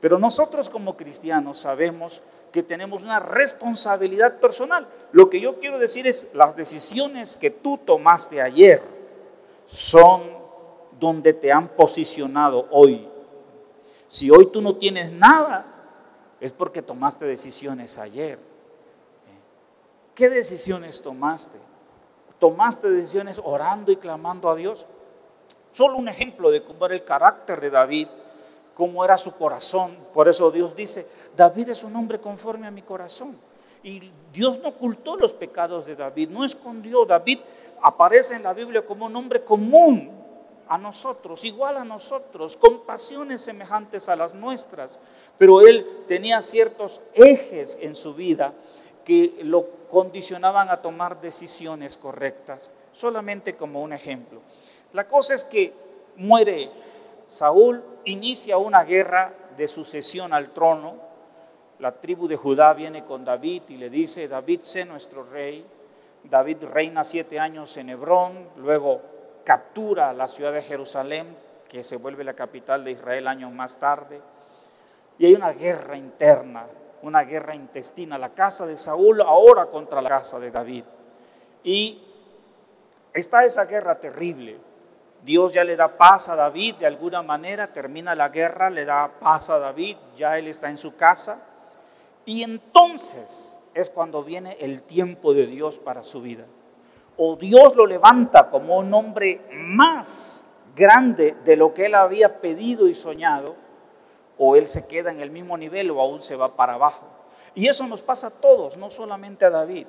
Pero 0.00 0.18
nosotros 0.18 0.68
como 0.68 0.96
cristianos 0.96 1.60
sabemos 1.60 2.22
que 2.52 2.62
tenemos 2.62 3.02
una 3.02 3.20
responsabilidad 3.20 4.38
personal. 4.40 4.86
Lo 5.12 5.28
que 5.30 5.40
yo 5.40 5.58
quiero 5.58 5.78
decir 5.78 6.06
es 6.06 6.30
las 6.34 6.56
decisiones 6.56 7.36
que 7.36 7.50
tú 7.50 7.78
tomaste 7.78 8.40
ayer, 8.40 8.82
son 9.66 10.22
donde 10.98 11.32
te 11.32 11.52
han 11.52 11.68
posicionado 11.68 12.66
hoy. 12.70 13.08
Si 14.08 14.30
hoy 14.30 14.46
tú 14.52 14.62
no 14.62 14.76
tienes 14.76 15.12
nada, 15.12 15.75
es 16.40 16.52
porque 16.52 16.82
tomaste 16.82 17.24
decisiones 17.24 17.98
ayer. 17.98 18.38
¿Qué 20.14 20.28
decisiones 20.28 21.02
tomaste? 21.02 21.58
¿Tomaste 22.38 22.90
decisiones 22.90 23.40
orando 23.42 23.92
y 23.92 23.96
clamando 23.96 24.50
a 24.50 24.56
Dios? 24.56 24.86
Solo 25.72 25.96
un 25.96 26.08
ejemplo 26.08 26.50
de 26.50 26.62
cómo 26.64 26.86
era 26.86 26.94
el 26.94 27.04
carácter 27.04 27.60
de 27.60 27.70
David, 27.70 28.08
cómo 28.74 29.04
era 29.04 29.18
su 29.18 29.36
corazón. 29.36 29.96
Por 30.14 30.28
eso 30.28 30.50
Dios 30.50 30.74
dice, 30.74 31.06
David 31.36 31.70
es 31.70 31.84
un 31.84 31.94
hombre 31.96 32.20
conforme 32.20 32.66
a 32.66 32.70
mi 32.70 32.82
corazón. 32.82 33.36
Y 33.82 34.10
Dios 34.32 34.58
no 34.60 34.70
ocultó 34.70 35.16
los 35.16 35.32
pecados 35.32 35.86
de 35.86 35.96
David, 35.96 36.30
no 36.30 36.44
escondió. 36.44 37.04
David 37.04 37.40
aparece 37.82 38.34
en 38.34 38.42
la 38.42 38.52
Biblia 38.52 38.84
como 38.84 39.06
un 39.06 39.16
hombre 39.16 39.44
común 39.44 40.15
a 40.68 40.78
nosotros, 40.78 41.44
igual 41.44 41.76
a 41.76 41.84
nosotros, 41.84 42.56
con 42.56 42.80
pasiones 42.80 43.42
semejantes 43.42 44.08
a 44.08 44.16
las 44.16 44.34
nuestras, 44.34 44.98
pero 45.38 45.60
él 45.60 46.04
tenía 46.08 46.42
ciertos 46.42 47.00
ejes 47.14 47.78
en 47.80 47.94
su 47.94 48.14
vida 48.14 48.52
que 49.04 49.38
lo 49.42 49.66
condicionaban 49.88 50.68
a 50.68 50.82
tomar 50.82 51.20
decisiones 51.20 51.96
correctas, 51.96 52.72
solamente 52.92 53.54
como 53.54 53.82
un 53.82 53.92
ejemplo. 53.92 54.40
La 54.92 55.06
cosa 55.06 55.34
es 55.34 55.44
que 55.44 55.72
muere 56.16 56.70
Saúl, 57.28 57.82
inicia 58.04 58.56
una 58.56 58.84
guerra 58.84 59.34
de 59.56 59.68
sucesión 59.68 60.32
al 60.32 60.50
trono, 60.50 60.94
la 61.78 61.92
tribu 61.92 62.26
de 62.26 62.36
Judá 62.36 62.72
viene 62.72 63.04
con 63.04 63.24
David 63.24 63.64
y 63.68 63.76
le 63.76 63.90
dice, 63.90 64.28
David, 64.28 64.60
sé 64.62 64.84
nuestro 64.84 65.24
rey, 65.24 65.64
David 66.24 66.64
reina 66.64 67.04
siete 67.04 67.38
años 67.38 67.76
en 67.76 67.90
Hebrón, 67.90 68.48
luego 68.56 69.02
captura 69.46 70.12
la 70.12 70.26
ciudad 70.26 70.52
de 70.52 70.60
Jerusalén, 70.60 71.36
que 71.68 71.84
se 71.84 71.96
vuelve 71.96 72.24
la 72.24 72.34
capital 72.34 72.84
de 72.84 72.90
Israel 72.90 73.28
años 73.28 73.52
más 73.52 73.76
tarde. 73.76 74.20
Y 75.18 75.26
hay 75.26 75.34
una 75.34 75.52
guerra 75.52 75.96
interna, 75.96 76.66
una 77.02 77.22
guerra 77.22 77.54
intestina, 77.54 78.18
la 78.18 78.34
casa 78.34 78.66
de 78.66 78.76
Saúl 78.76 79.20
ahora 79.20 79.66
contra 79.66 80.02
la 80.02 80.08
casa 80.08 80.40
de 80.40 80.50
David. 80.50 80.82
Y 81.62 82.02
está 83.14 83.44
esa 83.44 83.66
guerra 83.66 84.00
terrible. 84.00 84.58
Dios 85.22 85.52
ya 85.52 85.62
le 85.62 85.76
da 85.76 85.96
paz 85.96 86.28
a 86.28 86.34
David 86.34 86.76
de 86.76 86.86
alguna 86.86 87.22
manera, 87.22 87.72
termina 87.72 88.16
la 88.16 88.30
guerra, 88.30 88.68
le 88.68 88.84
da 88.84 89.08
paz 89.20 89.48
a 89.50 89.60
David, 89.60 89.96
ya 90.16 90.36
él 90.38 90.48
está 90.48 90.70
en 90.70 90.78
su 90.78 90.96
casa. 90.96 91.40
Y 92.24 92.42
entonces 92.42 93.58
es 93.74 93.90
cuando 93.90 94.24
viene 94.24 94.56
el 94.60 94.82
tiempo 94.82 95.34
de 95.34 95.46
Dios 95.46 95.78
para 95.78 96.02
su 96.02 96.20
vida. 96.20 96.46
O 97.16 97.36
Dios 97.36 97.74
lo 97.76 97.86
levanta 97.86 98.50
como 98.50 98.78
un 98.78 98.92
hombre 98.92 99.42
más 99.52 100.44
grande 100.74 101.34
de 101.44 101.56
lo 101.56 101.72
que 101.72 101.86
él 101.86 101.94
había 101.94 102.40
pedido 102.40 102.88
y 102.88 102.94
soñado, 102.94 103.56
o 104.38 104.56
él 104.56 104.66
se 104.66 104.86
queda 104.86 105.10
en 105.10 105.20
el 105.20 105.30
mismo 105.30 105.56
nivel 105.56 105.90
o 105.90 106.00
aún 106.00 106.20
se 106.20 106.36
va 106.36 106.56
para 106.56 106.74
abajo. 106.74 107.06
Y 107.54 107.68
eso 107.68 107.86
nos 107.86 108.02
pasa 108.02 108.26
a 108.26 108.30
todos, 108.30 108.76
no 108.76 108.90
solamente 108.90 109.46
a 109.46 109.50
David. 109.50 109.86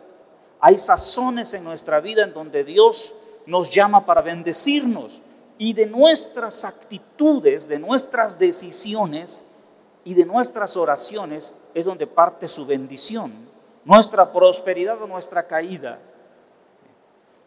Hay 0.62 0.78
sazones 0.78 1.54
en 1.54 1.64
nuestra 1.64 2.00
vida 2.00 2.24
en 2.24 2.34
donde 2.34 2.64
Dios 2.64 3.14
nos 3.46 3.70
llama 3.70 4.06
para 4.06 4.22
bendecirnos 4.22 5.22
y 5.58 5.74
de 5.74 5.86
nuestras 5.86 6.64
actitudes, 6.64 7.68
de 7.68 7.80
nuestras 7.80 8.40
decisiones 8.40 9.46
y 10.06 10.14
de 10.14 10.26
nuestras 10.26 10.78
oraciones 10.78 11.56
es 11.74 11.86
donde 11.86 12.08
parte 12.08 12.48
su 12.48 12.66
bendición 12.66 13.48
nuestra 13.88 14.34
prosperidad 14.34 15.02
o 15.02 15.08
nuestra 15.08 15.48
caída. 15.48 15.98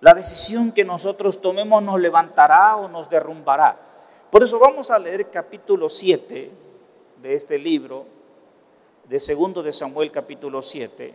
La 0.01 0.15
decisión 0.15 0.73
que 0.73 0.85
nosotros 0.85 1.43
tomemos 1.43 1.83
nos 1.83 2.01
levantará 2.01 2.77
o 2.77 2.89
nos 2.89 3.11
derrumbará. 3.11 3.79
Por 4.31 4.43
eso 4.43 4.59
vamos 4.59 4.91
a 4.91 4.99
leer 4.99 5.31
capítulo 5.31 5.91
7 5.91 6.51
de 7.21 7.35
este 7.35 7.59
libro, 7.59 8.07
de 9.09 9.21
segundo 9.21 9.63
de 9.63 9.73
Samuel 9.75 10.11
capítulo 10.11 10.63
7. 10.63 11.13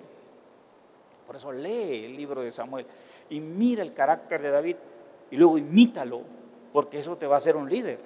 Por 1.25 1.35
eso 1.35 1.51
lee 1.51 2.05
el 2.05 2.15
libro 2.15 2.41
de 2.41 2.51
Samuel 2.51 2.85
y 3.29 3.39
mira 3.39 3.81
el 3.81 3.93
carácter 3.93 4.41
de 4.41 4.51
David 4.51 4.75
y 5.31 5.37
luego 5.37 5.57
imítalo, 5.57 6.21
porque 6.71 6.99
eso 6.99 7.15
te 7.15 7.25
va 7.25 7.35
a 7.35 7.37
hacer 7.39 7.55
un 7.55 7.67
líder. 7.67 7.97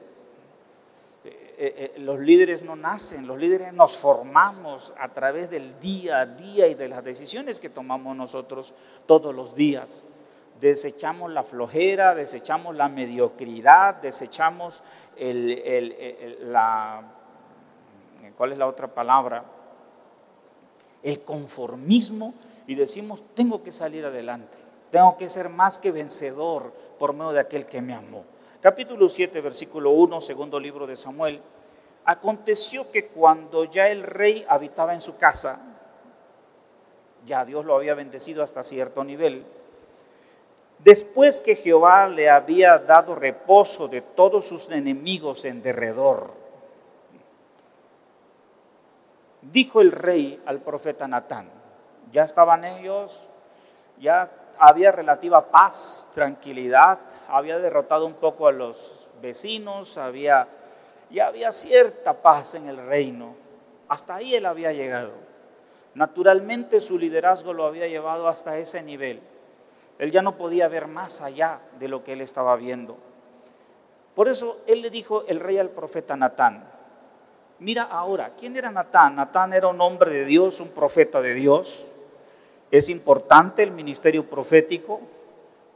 Eh, 1.26 1.92
eh, 1.98 2.00
los 2.00 2.22
líderes 2.22 2.64
no 2.64 2.78
nacen, 2.78 3.28
los 3.28 3.38
líderes 3.38 3.74
nos 3.74 3.98
formamos 3.98 4.94
a 4.98 5.10
través 5.10 5.50
del 5.50 5.78
día 5.82 6.22
a 6.22 6.26
día 6.26 6.68
y 6.68 6.76
de 6.76 6.88
las 6.88 7.04
decisiones 7.04 7.60
que 7.60 7.70
tomamos 7.70 8.16
nosotros 8.16 8.74
todos 9.06 9.36
los 9.36 9.56
días. 9.56 10.06
Desechamos 10.60 11.32
la 11.32 11.44
flojera, 11.44 12.16
desechamos 12.16 12.75
la 12.75 12.89
mediocridad, 12.89 13.96
desechamos 13.96 14.84
la, 15.18 17.01
¿cuál 18.36 18.51
es 18.51 18.58
la 18.58 18.68
otra 18.68 18.88
palabra? 18.88 19.46
El 21.01 21.22
conformismo 21.22 22.34
y 22.68 22.75
decimos, 22.75 23.24
tengo 23.36 23.63
que 23.63 23.72
salir 23.72 24.06
adelante, 24.06 24.58
tengo 24.92 25.16
que 25.16 25.30
ser 25.30 25.48
más 25.50 25.80
que 25.80 25.92
vencedor 25.92 26.74
por 27.00 27.13
medio 27.13 27.32
de 27.32 27.39
aquel 27.39 27.66
que 27.66 27.82
me 27.82 27.94
amó. 27.94 28.25
Capítulo 28.62 29.08
7, 29.08 29.39
versículo 29.39 29.92
1, 29.92 30.20
segundo 30.20 30.60
libro 30.60 30.86
de 30.86 30.98
Samuel. 30.98 31.42
Aconteció 32.04 32.92
que 32.92 33.08
cuando 33.08 33.63
ya 33.63 33.88
el 33.88 34.04
rey 34.04 34.46
habitaba 34.50 34.94
en 34.94 35.00
su 35.00 35.18
casa, 35.18 35.62
ya 37.25 37.46
Dios 37.46 37.63
lo 37.66 37.75
había 37.75 37.94
bendecido 37.94 38.44
hasta 38.44 38.63
cierto 38.63 39.06
nivel. 39.06 39.46
Después 40.80 41.42
que 41.42 41.56
Jehová 41.56 42.08
le 42.08 42.30
había 42.30 42.78
dado 42.78 43.14
reposo 43.14 43.90
de 43.90 44.02
todos 44.02 44.46
sus 44.46 44.72
enemigos 44.72 45.44
en 45.44 45.62
derredor, 45.62 46.32
dijo 49.42 49.82
el 49.82 49.92
rey 49.92 50.42
al 50.46 50.60
profeta 50.60 51.08
Natán, 51.08 51.50
ya 52.12 52.24
estaban 52.24 52.64
ellos, 52.64 53.28
ya 54.00 54.30
había 54.58 54.92
relativa 54.92 55.52
paz, 55.52 56.08
tranquilidad, 56.14 57.00
había 57.28 57.60
derrotado 57.60 58.06
un 58.06 58.14
poco 58.14 58.48
a 58.48 58.52
los 58.54 59.10
vecinos, 59.22 59.98
había, 59.98 60.48
ya 61.10 61.28
había 61.28 61.52
cierta 61.52 62.14
paz 62.14 62.56
en 62.56 62.70
el 62.70 62.78
reino. 62.78 63.36
Hasta 63.90 64.16
ahí 64.16 64.36
él 64.36 64.46
había 64.46 64.72
llegado. 64.72 65.12
Naturalmente 65.94 66.80
su 66.80 66.98
liderazgo 66.98 67.54
lo 67.54 67.66
había 67.66 67.88
llevado 67.88 68.28
hasta 68.28 68.58
ese 68.58 68.82
nivel. 68.82 69.22
Él 70.00 70.12
ya 70.12 70.22
no 70.22 70.38
podía 70.38 70.70
ver 70.70 70.88
más 70.88 71.22
allá 71.22 71.60
de 71.77 71.89
lo 71.89 72.03
que 72.03 72.13
él 72.13 72.22
estaba 72.22 72.56
viendo. 72.56 72.98
Por 74.15 74.29
eso 74.29 74.62
él 74.65 74.82
le 74.82 74.89
dijo 74.89 75.25
el 75.27 75.41
rey 75.41 75.58
al 75.58 75.70
profeta 75.70 76.15
Natán, 76.15 76.63
mira 77.60 77.84
ahora, 77.84 78.32
¿quién 78.39 78.56
era 78.56 78.72
Natán? 78.72 79.18
Natán 79.18 79.53
era 79.53 79.68
un 79.68 79.79
hombre 79.82 80.12
de 80.12 80.25
Dios, 80.25 80.62
un 80.62 80.70
profeta 80.70 81.22
de 81.22 81.34
Dios. 81.34 81.86
Es 82.72 82.89
importante 82.89 83.62
el 83.62 83.72
ministerio 83.72 84.29
profético. 84.29 85.01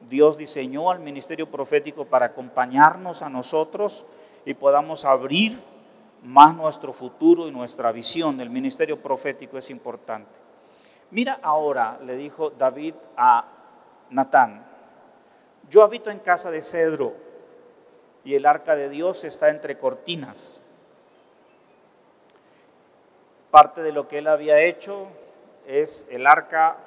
Dios 0.09 0.37
diseñó 0.37 0.89
al 0.89 0.99
ministerio 0.99 1.49
profético 1.51 2.05
para 2.05 2.27
acompañarnos 2.27 3.21
a 3.21 3.29
nosotros 3.29 4.05
y 4.45 4.53
podamos 4.53 5.03
abrir 5.03 5.59
más 6.23 6.55
nuestro 6.55 6.93
futuro 6.93 7.47
y 7.49 7.51
nuestra 7.51 7.91
visión. 7.91 8.39
El 8.39 8.49
ministerio 8.49 9.01
profético 9.01 9.57
es 9.57 9.69
importante. 9.69 10.31
Mira 11.11 11.39
ahora, 11.41 11.99
le 12.05 12.15
dijo 12.15 12.51
David 12.51 12.95
a 13.17 13.62
Natán, 14.13 14.63
yo 15.69 15.81
habito 15.81 16.11
en 16.11 16.19
casa 16.19 16.51
de 16.51 16.61
cedro 16.61 17.13
y 18.23 18.35
el 18.35 18.45
arca 18.45 18.75
de 18.75 18.87
Dios 18.87 19.23
está 19.23 19.49
entre 19.49 19.77
cortinas. 19.77 20.63
Parte 23.49 23.81
de 23.81 23.91
lo 23.91 24.07
que 24.07 24.19
él 24.19 24.27
había 24.27 24.59
hecho 24.59 25.07
es 25.65 26.07
el 26.11 26.27
arca 26.27 26.77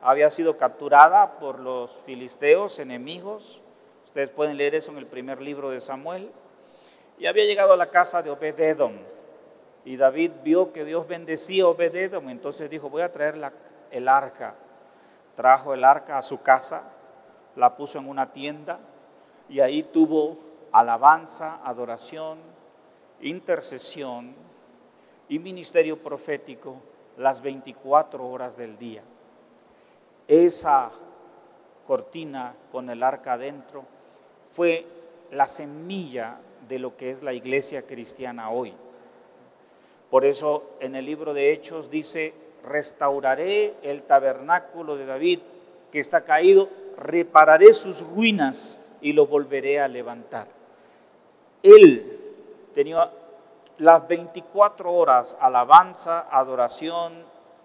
había 0.00 0.30
sido 0.30 0.56
capturada 0.56 1.38
por 1.38 1.58
los 1.58 2.00
filisteos 2.06 2.78
enemigos. 2.78 3.60
Ustedes 4.04 4.30
pueden 4.30 4.56
leer 4.56 4.76
eso 4.76 4.92
en 4.92 4.98
el 4.98 5.06
primer 5.06 5.40
libro 5.40 5.70
de 5.70 5.80
Samuel. 5.80 6.30
Y 7.18 7.26
había 7.26 7.44
llegado 7.44 7.72
a 7.72 7.76
la 7.76 7.90
casa 7.90 8.22
de 8.22 8.30
Obededom. 8.30 8.92
Y 9.84 9.96
David 9.96 10.30
vio 10.42 10.72
que 10.72 10.84
Dios 10.84 11.06
bendecía 11.06 11.64
a 11.64 11.68
Obededom. 11.68 12.30
Entonces 12.30 12.70
dijo, 12.70 12.88
voy 12.88 13.02
a 13.02 13.12
traer 13.12 13.52
el 13.90 14.08
arca. 14.08 14.54
Trajo 15.40 15.72
el 15.72 15.84
arca 15.84 16.18
a 16.18 16.22
su 16.22 16.42
casa, 16.42 16.82
la 17.56 17.74
puso 17.74 17.98
en 17.98 18.06
una 18.06 18.30
tienda 18.30 18.78
y 19.48 19.60
ahí 19.60 19.82
tuvo 19.82 20.36
alabanza, 20.70 21.60
adoración, 21.64 22.36
intercesión 23.22 24.34
y 25.30 25.38
ministerio 25.38 26.02
profético 26.02 26.76
las 27.16 27.40
24 27.40 28.28
horas 28.28 28.58
del 28.58 28.76
día. 28.76 29.02
Esa 30.28 30.90
cortina 31.86 32.54
con 32.70 32.90
el 32.90 33.02
arca 33.02 33.32
adentro 33.32 33.84
fue 34.54 34.84
la 35.30 35.48
semilla 35.48 36.36
de 36.68 36.78
lo 36.78 36.98
que 36.98 37.08
es 37.08 37.22
la 37.22 37.32
iglesia 37.32 37.86
cristiana 37.86 38.50
hoy. 38.50 38.74
Por 40.10 40.26
eso 40.26 40.72
en 40.80 40.96
el 40.96 41.06
libro 41.06 41.32
de 41.32 41.50
Hechos 41.50 41.88
dice, 41.88 42.34
restauraré 42.64 43.74
el 43.82 44.02
tabernáculo 44.02 44.96
de 44.96 45.06
David 45.06 45.40
que 45.92 45.98
está 45.98 46.24
caído, 46.24 46.68
repararé 46.96 47.72
sus 47.74 48.00
ruinas 48.00 48.96
y 49.00 49.12
lo 49.12 49.26
volveré 49.26 49.80
a 49.80 49.88
levantar. 49.88 50.46
Él 51.62 52.18
tenía 52.74 53.10
las 53.78 54.06
24 54.06 54.92
horas 54.92 55.36
alabanza, 55.40 56.26
adoración, 56.30 57.12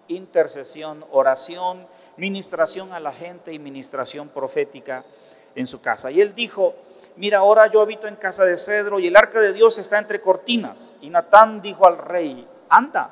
intercesión, 0.08 1.04
oración, 1.10 1.86
ministración 2.16 2.92
a 2.92 3.00
la 3.00 3.12
gente 3.12 3.52
y 3.52 3.58
ministración 3.58 4.28
profética 4.28 5.04
en 5.54 5.66
su 5.66 5.80
casa. 5.80 6.10
Y 6.10 6.20
él 6.20 6.34
dijo, 6.34 6.74
mira, 7.16 7.38
ahora 7.38 7.66
yo 7.66 7.80
habito 7.80 8.06
en 8.08 8.16
casa 8.16 8.44
de 8.44 8.56
cedro 8.56 8.98
y 8.98 9.06
el 9.06 9.16
arca 9.16 9.40
de 9.40 9.52
Dios 9.52 9.78
está 9.78 9.98
entre 9.98 10.20
cortinas. 10.20 10.94
Y 11.00 11.10
Natán 11.10 11.60
dijo 11.60 11.86
al 11.86 11.98
rey, 11.98 12.46
anda 12.68 13.10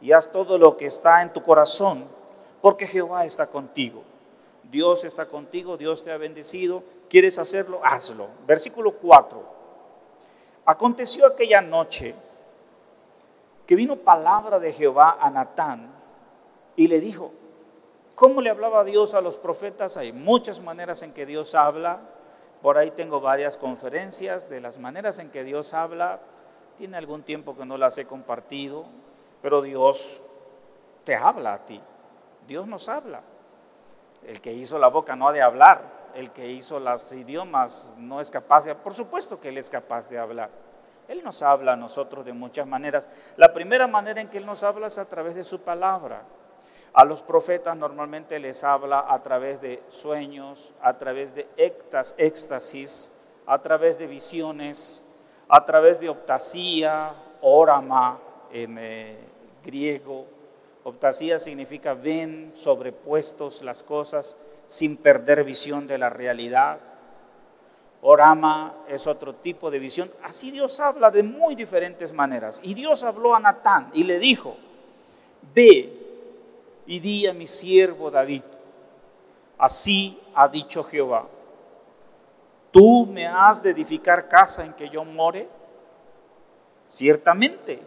y 0.00 0.12
haz 0.12 0.30
todo 0.32 0.58
lo 0.58 0.76
que 0.76 0.86
está 0.86 1.22
en 1.22 1.32
tu 1.32 1.42
corazón, 1.42 2.04
porque 2.60 2.86
Jehová 2.86 3.24
está 3.24 3.46
contigo. 3.46 4.02
Dios 4.70 5.04
está 5.04 5.26
contigo, 5.26 5.76
Dios 5.76 6.02
te 6.02 6.12
ha 6.12 6.16
bendecido, 6.16 6.82
quieres 7.08 7.38
hacerlo, 7.38 7.80
hazlo. 7.82 8.28
Versículo 8.46 8.92
4. 8.92 9.42
Aconteció 10.64 11.26
aquella 11.26 11.60
noche 11.60 12.14
que 13.66 13.74
vino 13.74 13.96
palabra 13.96 14.58
de 14.58 14.72
Jehová 14.72 15.18
a 15.20 15.30
Natán 15.30 15.90
y 16.76 16.86
le 16.86 17.00
dijo, 17.00 17.32
¿cómo 18.14 18.40
le 18.40 18.50
hablaba 18.50 18.84
Dios 18.84 19.14
a 19.14 19.20
los 19.20 19.36
profetas? 19.36 19.96
Hay 19.96 20.12
muchas 20.12 20.60
maneras 20.60 21.02
en 21.02 21.12
que 21.12 21.26
Dios 21.26 21.54
habla. 21.54 22.00
Por 22.62 22.78
ahí 22.78 22.90
tengo 22.90 23.20
varias 23.20 23.56
conferencias 23.56 24.48
de 24.48 24.60
las 24.60 24.78
maneras 24.78 25.18
en 25.18 25.30
que 25.30 25.44
Dios 25.44 25.74
habla. 25.74 26.20
Tiene 26.78 26.96
algún 26.96 27.22
tiempo 27.22 27.56
que 27.56 27.64
no 27.64 27.76
las 27.76 27.98
he 27.98 28.06
compartido, 28.06 28.86
pero 29.42 29.62
Dios 29.62 30.20
te 31.04 31.16
habla 31.16 31.54
a 31.54 31.58
ti. 31.66 31.80
Dios 32.46 32.66
nos 32.66 32.88
habla. 32.88 33.22
El 34.26 34.40
que 34.40 34.52
hizo 34.52 34.78
la 34.78 34.88
boca 34.88 35.16
no 35.16 35.28
ha 35.28 35.32
de 35.32 35.42
hablar, 35.42 35.82
el 36.14 36.30
que 36.30 36.48
hizo 36.48 36.78
los 36.80 37.12
idiomas 37.12 37.94
no 37.96 38.20
es 38.20 38.30
capaz 38.30 38.64
de, 38.64 38.74
por 38.74 38.94
supuesto 38.94 39.40
que 39.40 39.48
Él 39.48 39.58
es 39.58 39.70
capaz 39.70 40.08
de 40.08 40.18
hablar. 40.18 40.50
Él 41.08 41.22
nos 41.24 41.42
habla 41.42 41.72
a 41.72 41.76
nosotros 41.76 42.24
de 42.24 42.32
muchas 42.32 42.66
maneras. 42.66 43.08
La 43.36 43.52
primera 43.52 43.86
manera 43.86 44.20
en 44.20 44.28
que 44.28 44.38
Él 44.38 44.46
nos 44.46 44.62
habla 44.62 44.86
es 44.88 44.98
a 44.98 45.08
través 45.08 45.34
de 45.34 45.44
su 45.44 45.62
palabra. 45.62 46.22
A 46.92 47.04
los 47.04 47.22
profetas 47.22 47.76
normalmente 47.76 48.38
les 48.38 48.64
habla 48.64 49.06
a 49.08 49.22
través 49.22 49.60
de 49.60 49.82
sueños, 49.88 50.74
a 50.82 50.98
través 50.98 51.34
de 51.34 51.48
éxtasis, 51.56 53.16
a 53.46 53.58
través 53.60 53.98
de 53.98 54.06
visiones, 54.06 55.06
a 55.48 55.64
través 55.64 56.00
de 56.00 56.08
optasía, 56.08 57.14
órama 57.40 58.18
en 58.52 58.76
eh, 58.78 59.16
griego. 59.64 60.26
Optasía 60.84 61.38
significa 61.38 61.94
ven 61.94 62.52
sobrepuestos 62.54 63.62
las 63.62 63.82
cosas 63.82 64.36
sin 64.66 64.96
perder 64.96 65.44
visión 65.44 65.86
de 65.86 65.98
la 65.98 66.10
realidad. 66.10 66.78
Orama 68.02 68.74
es 68.88 69.06
otro 69.06 69.34
tipo 69.34 69.70
de 69.70 69.78
visión. 69.78 70.10
Así 70.22 70.50
Dios 70.50 70.80
habla 70.80 71.10
de 71.10 71.22
muy 71.22 71.54
diferentes 71.54 72.12
maneras. 72.12 72.60
Y 72.62 72.74
Dios 72.74 73.04
habló 73.04 73.34
a 73.34 73.40
Natán 73.40 73.90
y 73.92 74.04
le 74.04 74.18
dijo, 74.18 74.56
ve 75.54 76.00
y 76.86 77.00
di 77.00 77.26
a 77.26 77.32
mi 77.32 77.46
siervo 77.46 78.10
David, 78.10 78.42
así 79.58 80.18
ha 80.34 80.48
dicho 80.48 80.82
Jehová, 80.82 81.26
tú 82.70 83.06
me 83.06 83.26
has 83.26 83.62
de 83.62 83.70
edificar 83.70 84.28
casa 84.28 84.64
en 84.64 84.72
que 84.72 84.88
yo 84.88 85.04
more. 85.04 85.48
Ciertamente, 86.88 87.80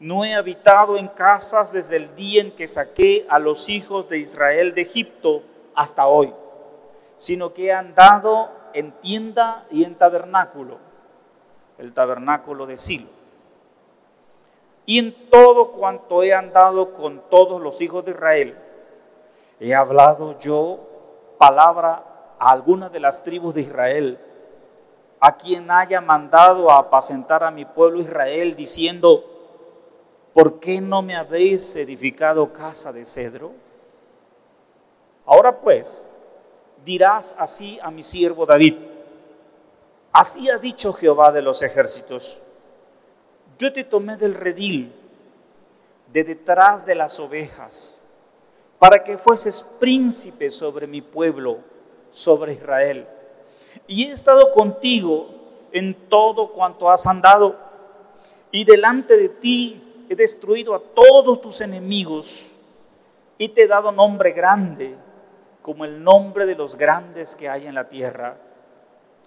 no 0.00 0.24
he 0.24 0.34
habitado 0.34 0.96
en 0.96 1.08
casas 1.08 1.72
desde 1.72 1.96
el 1.96 2.14
día 2.14 2.42
en 2.42 2.52
que 2.52 2.68
saqué 2.68 3.26
a 3.28 3.38
los 3.38 3.68
hijos 3.68 4.08
de 4.08 4.18
Israel 4.18 4.74
de 4.74 4.82
Egipto 4.82 5.42
hasta 5.74 6.06
hoy, 6.06 6.32
sino 7.16 7.52
que 7.52 7.66
he 7.66 7.72
andado 7.72 8.50
en 8.74 8.92
tienda 8.92 9.66
y 9.70 9.84
en 9.84 9.96
tabernáculo, 9.96 10.78
el 11.78 11.92
tabernáculo 11.92 12.66
de 12.66 12.76
Silo. 12.76 13.08
Y 14.86 14.98
en 14.98 15.30
todo 15.30 15.72
cuanto 15.72 16.22
he 16.22 16.32
andado 16.32 16.94
con 16.94 17.22
todos 17.28 17.60
los 17.60 17.80
hijos 17.80 18.04
de 18.04 18.12
Israel, 18.12 18.56
he 19.60 19.74
hablado 19.74 20.38
yo 20.38 20.78
palabra 21.38 22.04
a 22.38 22.50
alguna 22.50 22.88
de 22.88 23.00
las 23.00 23.22
tribus 23.22 23.54
de 23.54 23.62
Israel, 23.62 24.18
a 25.20 25.36
quien 25.36 25.70
haya 25.70 26.00
mandado 26.00 26.70
a 26.70 26.78
apacentar 26.78 27.42
a 27.42 27.50
mi 27.50 27.64
pueblo 27.64 28.00
Israel, 28.00 28.54
diciendo, 28.54 29.37
¿por 30.38 30.60
qué 30.60 30.80
no 30.80 31.02
me 31.02 31.16
habéis 31.16 31.74
edificado 31.74 32.52
casa 32.52 32.92
de 32.92 33.04
cedro? 33.04 33.50
Ahora 35.26 35.60
pues, 35.60 36.06
dirás 36.84 37.34
así 37.36 37.76
a 37.82 37.90
mi 37.90 38.04
siervo 38.04 38.46
David, 38.46 38.76
así 40.12 40.48
ha 40.48 40.58
dicho 40.58 40.92
Jehová 40.92 41.32
de 41.32 41.42
los 41.42 41.60
ejércitos, 41.60 42.38
yo 43.58 43.72
te 43.72 43.82
tomé 43.82 44.16
del 44.16 44.34
redil, 44.34 44.94
de 46.12 46.22
detrás 46.22 46.86
de 46.86 46.94
las 46.94 47.18
ovejas, 47.18 48.00
para 48.78 49.02
que 49.02 49.18
fueses 49.18 49.60
príncipe 49.80 50.52
sobre 50.52 50.86
mi 50.86 51.02
pueblo, 51.02 51.58
sobre 52.12 52.52
Israel. 52.52 53.08
Y 53.88 54.04
he 54.04 54.12
estado 54.12 54.52
contigo 54.52 55.30
en 55.72 56.08
todo 56.08 56.52
cuanto 56.52 56.88
has 56.88 57.08
andado, 57.08 57.58
y 58.52 58.64
delante 58.64 59.16
de 59.16 59.30
ti 59.30 59.82
he 60.08 60.16
destruido 60.16 60.74
a 60.74 60.80
todos 60.80 61.40
tus 61.40 61.60
enemigos 61.60 62.50
y 63.36 63.48
te 63.48 63.62
he 63.62 63.66
dado 63.66 63.92
nombre 63.92 64.32
grande, 64.32 64.94
como 65.62 65.84
el 65.84 66.02
nombre 66.02 66.46
de 66.46 66.54
los 66.54 66.76
grandes 66.76 67.36
que 67.36 67.48
hay 67.48 67.66
en 67.66 67.74
la 67.74 67.88
tierra. 67.88 68.36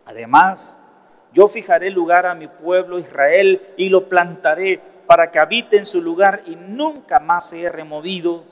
Además, 0.05 0.77
yo 1.33 1.47
fijaré 1.47 1.89
lugar 1.89 2.25
a 2.25 2.35
mi 2.35 2.47
pueblo 2.47 2.99
Israel 2.99 3.61
y 3.77 3.89
lo 3.89 4.09
plantaré 4.09 4.81
para 5.07 5.31
que 5.31 5.39
habite 5.39 5.77
en 5.77 5.85
su 5.85 6.01
lugar 6.01 6.41
y 6.45 6.55
nunca 6.55 7.19
más 7.19 7.49
sea 7.49 7.71
removido, 7.71 8.43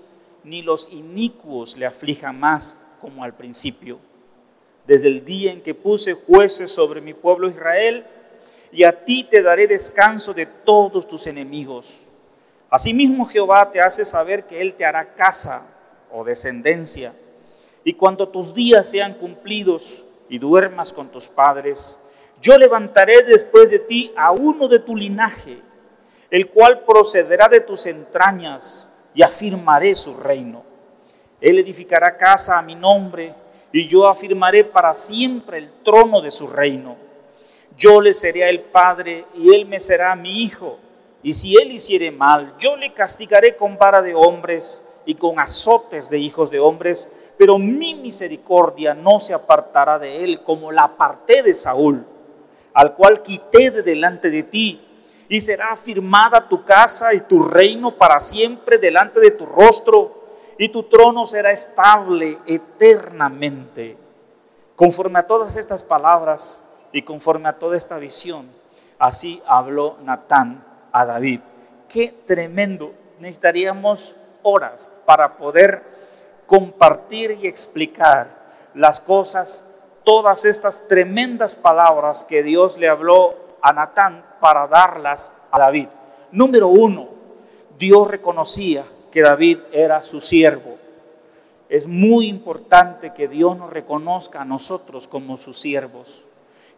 ni 0.43 0.61
los 0.61 0.91
inicuos 0.93 1.77
le 1.77 1.85
aflijan 1.85 2.39
más 2.39 2.81
como 3.01 3.23
al 3.23 3.33
principio. 3.33 3.99
Desde 4.87 5.07
el 5.07 5.25
día 5.25 5.51
en 5.51 5.61
que 5.61 5.75
puse 5.75 6.13
jueces 6.13 6.71
sobre 6.71 7.01
mi 7.01 7.13
pueblo 7.13 7.49
Israel, 7.49 8.05
y 8.71 8.83
a 8.83 9.03
ti 9.03 9.23
te 9.23 9.41
daré 9.41 9.67
descanso 9.67 10.33
de 10.33 10.45
todos 10.45 11.07
tus 11.07 11.27
enemigos. 11.27 11.97
Asimismo 12.69 13.25
Jehová 13.25 13.71
te 13.71 13.81
hace 13.81 14.05
saber 14.05 14.45
que 14.45 14.61
Él 14.61 14.73
te 14.75 14.85
hará 14.85 15.13
casa 15.15 15.65
o 16.11 16.23
descendencia. 16.23 17.13
Y 17.83 17.93
cuando 17.93 18.29
tus 18.29 18.53
días 18.53 18.89
sean 18.89 19.13
cumplidos 19.13 20.03
y 20.29 20.37
duermas 20.37 20.93
con 20.93 21.09
tus 21.09 21.27
padres, 21.27 21.99
yo 22.41 22.57
levantaré 22.57 23.23
después 23.23 23.69
de 23.71 23.79
ti 23.79 24.13
a 24.15 24.31
uno 24.31 24.67
de 24.67 24.79
tu 24.79 24.95
linaje, 24.95 25.59
el 26.29 26.49
cual 26.49 26.83
procederá 26.85 27.49
de 27.49 27.61
tus 27.61 27.85
entrañas 27.85 28.87
y 29.13 29.23
afirmaré 29.23 29.95
su 29.95 30.15
reino. 30.15 30.63
Él 31.41 31.57
edificará 31.59 32.17
casa 32.17 32.59
a 32.59 32.61
mi 32.61 32.75
nombre 32.75 33.33
y 33.71 33.87
yo 33.87 34.07
afirmaré 34.07 34.63
para 34.63 34.93
siempre 34.93 35.57
el 35.57 35.71
trono 35.83 36.21
de 36.21 36.31
su 36.31 36.47
reino. 36.47 36.97
Yo 37.77 38.01
le 38.01 38.13
seré 38.13 38.47
el 38.49 38.61
padre 38.61 39.25
y 39.35 39.53
él 39.53 39.65
me 39.65 39.79
será 39.79 40.15
mi 40.15 40.43
hijo. 40.43 40.77
Y 41.21 41.33
si 41.33 41.55
él 41.57 41.71
hiciere 41.71 42.11
mal, 42.11 42.53
yo 42.57 42.77
le 42.77 42.93
castigaré 42.93 43.55
con 43.55 43.77
vara 43.77 44.01
de 44.01 44.15
hombres 44.15 44.87
y 45.05 45.15
con 45.15 45.39
azotes 45.39 46.09
de 46.09 46.17
hijos 46.17 46.49
de 46.49 46.59
hombres, 46.59 47.15
pero 47.37 47.57
mi 47.57 47.95
misericordia 47.95 48.93
no 48.93 49.19
se 49.19 49.33
apartará 49.33 49.99
de 49.99 50.23
él 50.23 50.43
como 50.43 50.71
la 50.71 50.83
aparté 50.83 51.43
de 51.43 51.53
Saúl, 51.53 52.05
al 52.73 52.95
cual 52.95 53.21
quité 53.21 53.71
de 53.71 53.81
delante 53.81 54.29
de 54.29 54.43
ti, 54.43 54.85
y 55.27 55.41
será 55.41 55.73
afirmada 55.73 56.47
tu 56.47 56.63
casa 56.63 57.13
y 57.13 57.21
tu 57.21 57.43
reino 57.43 57.95
para 57.95 58.19
siempre 58.19 58.77
delante 58.77 59.19
de 59.19 59.31
tu 59.31 59.45
rostro, 59.45 60.15
y 60.57 60.69
tu 60.69 60.83
trono 60.83 61.25
será 61.25 61.51
estable 61.51 62.37
eternamente. 62.45 63.97
Conforme 64.75 65.19
a 65.19 65.27
todas 65.27 65.57
estas 65.57 65.83
palabras 65.83 66.61
y 66.91 67.01
conforme 67.01 67.49
a 67.49 67.59
toda 67.59 67.77
esta 67.77 67.97
visión, 67.97 68.49
así 68.97 69.41
habló 69.45 69.97
Natán 70.03 70.68
a 70.91 71.05
David. 71.05 71.41
Qué 71.87 72.13
tremendo. 72.25 72.93
Necesitaríamos 73.19 74.15
horas 74.43 74.87
para 75.05 75.37
poder 75.37 75.83
compartir 76.45 77.37
y 77.41 77.47
explicar 77.47 78.27
las 78.73 78.99
cosas, 78.99 79.65
todas 80.03 80.45
estas 80.45 80.87
tremendas 80.87 81.55
palabras 81.55 82.23
que 82.23 82.43
Dios 82.43 82.77
le 82.77 82.87
habló 82.87 83.35
a 83.61 83.73
Natán 83.73 84.23
para 84.39 84.67
darlas 84.67 85.33
a 85.51 85.59
David. 85.59 85.87
Número 86.31 86.67
uno, 86.67 87.09
Dios 87.77 88.07
reconocía 88.07 88.83
que 89.11 89.21
David 89.21 89.59
era 89.71 90.01
su 90.01 90.21
siervo. 90.21 90.77
Es 91.67 91.87
muy 91.87 92.27
importante 92.27 93.13
que 93.13 93.27
Dios 93.27 93.57
nos 93.57 93.69
reconozca 93.69 94.41
a 94.41 94.45
nosotros 94.45 95.07
como 95.07 95.37
sus 95.37 95.59
siervos 95.59 96.23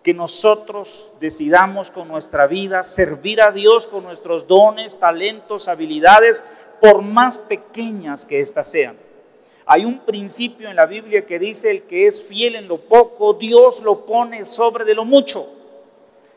que 0.04 0.14
nosotros 0.14 1.12
decidamos 1.20 1.92
con 1.92 2.08
nuestra 2.08 2.48
vida 2.48 2.84
servir 2.84 3.42
a 3.42 3.52
Dios 3.52 3.88
con 3.88 4.04
nuestros 4.04 4.48
dones, 4.48 5.00
talentos, 5.00 5.68
habilidades, 5.68 6.44
por 6.80 7.04
más 7.04 7.38
pequeñas 7.38 8.26
que 8.26 8.40
éstas 8.40 8.72
sean. 8.72 8.98
Hay 9.68 9.86
un 9.86 10.00
principio 10.00 10.70
en 10.70 10.76
la 10.76 10.88
Biblia 10.88 11.26
que 11.26 11.38
dice, 11.38 11.70
el 11.70 11.84
que 11.84 12.08
es 12.08 12.24
fiel 12.24 12.56
en 12.56 12.68
lo 12.68 12.78
poco, 12.78 13.34
Dios 13.34 13.82
lo 13.84 14.06
pone 14.06 14.46
sobre 14.46 14.86
de 14.86 14.96
lo 14.96 15.06
mucho. 15.06 15.48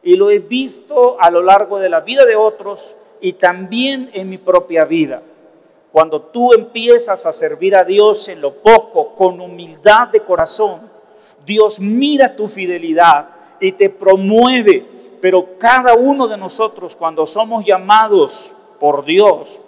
Y 0.02 0.16
lo 0.16 0.30
he 0.30 0.38
visto 0.38 1.16
a 1.18 1.30
lo 1.30 1.42
largo 1.42 1.78
de 1.78 1.88
la 1.88 2.00
vida 2.00 2.26
de 2.26 2.36
otros 2.36 2.94
y 3.22 3.32
también 3.32 4.10
en 4.12 4.28
mi 4.28 4.36
propia 4.36 4.84
vida. 4.84 5.22
Cuando 5.90 6.20
tú 6.20 6.52
empiezas 6.52 7.24
a 7.24 7.32
servir 7.32 7.74
a 7.74 7.84
Dios 7.84 8.28
en 8.28 8.42
lo 8.42 8.52
poco, 8.56 9.14
con 9.14 9.40
humildad 9.40 10.08
de 10.08 10.20
corazón, 10.20 10.82
Dios 11.46 11.80
mira 11.80 12.36
tu 12.36 12.48
fidelidad 12.48 13.33
y 13.66 13.72
te 13.72 13.90
promueve. 13.90 14.86
Pero 15.20 15.58
cada 15.58 15.94
uno 15.94 16.28
de 16.28 16.36
nosotros, 16.36 16.94
cuando 16.94 17.26
somos 17.26 17.64
llamados 17.64 18.52
por 18.78 19.04
Dios, 19.04 19.60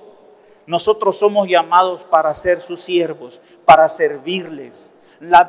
nosotros 0.67 1.17
somos 1.17 1.49
llamados 1.49 2.03
para 2.03 2.35
ser 2.35 2.61
sus 2.61 2.83
siervos, 2.83 3.41
para 3.65 3.89
servirles, 3.89 4.95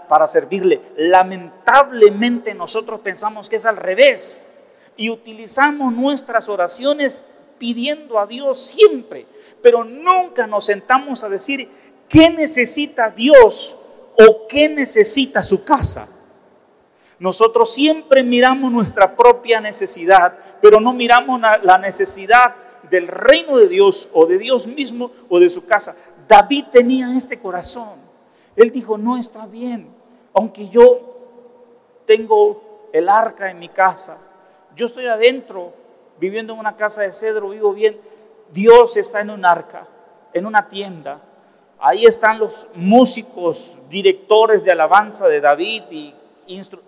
para 0.08 0.28
servirle. 0.28 0.82
Lamentablemente 0.96 2.54
nosotros 2.54 3.02
pensamos 3.02 3.50
que 3.50 3.58
es 3.58 3.66
al 3.66 3.78
revés 3.78 4.48
y 4.96 5.10
utilizamos 5.10 5.94
nuestras 5.94 6.48
oraciones 6.48 7.26
pidiendo 7.58 8.20
a 8.20 8.28
Dios 8.28 8.62
siempre, 8.62 9.26
pero 9.62 9.84
nunca 9.84 10.48
nos 10.48 10.66
sentamos 10.66 11.24
a 11.24 11.30
decir 11.30 11.68
qué 12.08 12.30
necesita 12.30 13.10
Dios 13.10 13.78
o 14.18 14.48
qué 14.48 14.70
necesita 14.70 15.44
su 15.44 15.66
casa. 15.66 16.17
Nosotros 17.20 17.74
siempre 17.74 18.24
miramos 18.24 18.72
nuestra 18.72 19.16
propia 19.16 19.60
necesidad, 19.60 20.38
pero 20.62 20.80
no 20.80 20.94
miramos 20.94 21.42
la 21.64 21.78
necesidad 21.78 22.56
del 22.90 23.08
reino 23.08 23.58
de 23.58 23.68
Dios 23.68 24.10
o 24.14 24.26
de 24.26 24.38
Dios 24.38 24.68
mismo 24.68 25.12
o 25.30 25.40
de 25.40 25.50
su 25.50 25.66
casa. 25.66 25.96
David 26.28 26.66
tenía 26.72 27.16
este 27.16 27.40
corazón. 27.40 28.00
Él 28.56 28.72
dijo, 28.72 28.98
no 28.98 29.18
está 29.18 29.46
bien, 29.46 29.90
aunque 30.34 30.70
yo 30.70 31.18
tengo 32.06 32.90
el 32.94 33.10
arca 33.10 33.50
en 33.50 33.60
mi 33.60 33.70
casa, 33.70 34.18
yo 34.76 34.86
estoy 34.86 35.08
adentro 35.08 35.74
viviendo 36.20 36.54
en 36.54 36.60
una 36.60 36.76
casa 36.76 37.02
de 37.02 37.12
cedro, 37.12 37.50
vivo 37.50 37.74
bien, 37.74 38.00
Dios 38.52 38.98
está 38.98 39.22
en 39.22 39.30
un 39.30 39.46
arca, 39.46 39.88
en 40.34 40.46
una 40.46 40.70
tienda. 40.70 41.22
Ahí 41.80 42.06
están 42.06 42.40
los 42.40 42.68
músicos, 42.74 43.78
directores 43.90 44.64
de 44.64 44.72
alabanza 44.72 45.28
de 45.28 45.42
David 45.42 45.84
y 45.92 46.16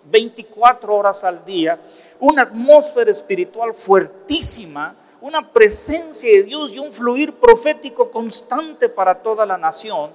24 0.04 0.94
horas 0.94 1.24
al 1.24 1.44
día, 1.44 1.78
una 2.18 2.42
atmósfera 2.42 3.10
espiritual 3.10 3.74
fuertísima, 3.74 4.94
una 5.20 5.52
presencia 5.52 6.30
de 6.30 6.44
Dios 6.44 6.72
y 6.72 6.78
un 6.78 6.92
fluir 6.92 7.34
profético 7.34 8.10
constante 8.10 8.88
para 8.88 9.22
toda 9.22 9.44
la 9.44 9.58
nación. 9.58 10.10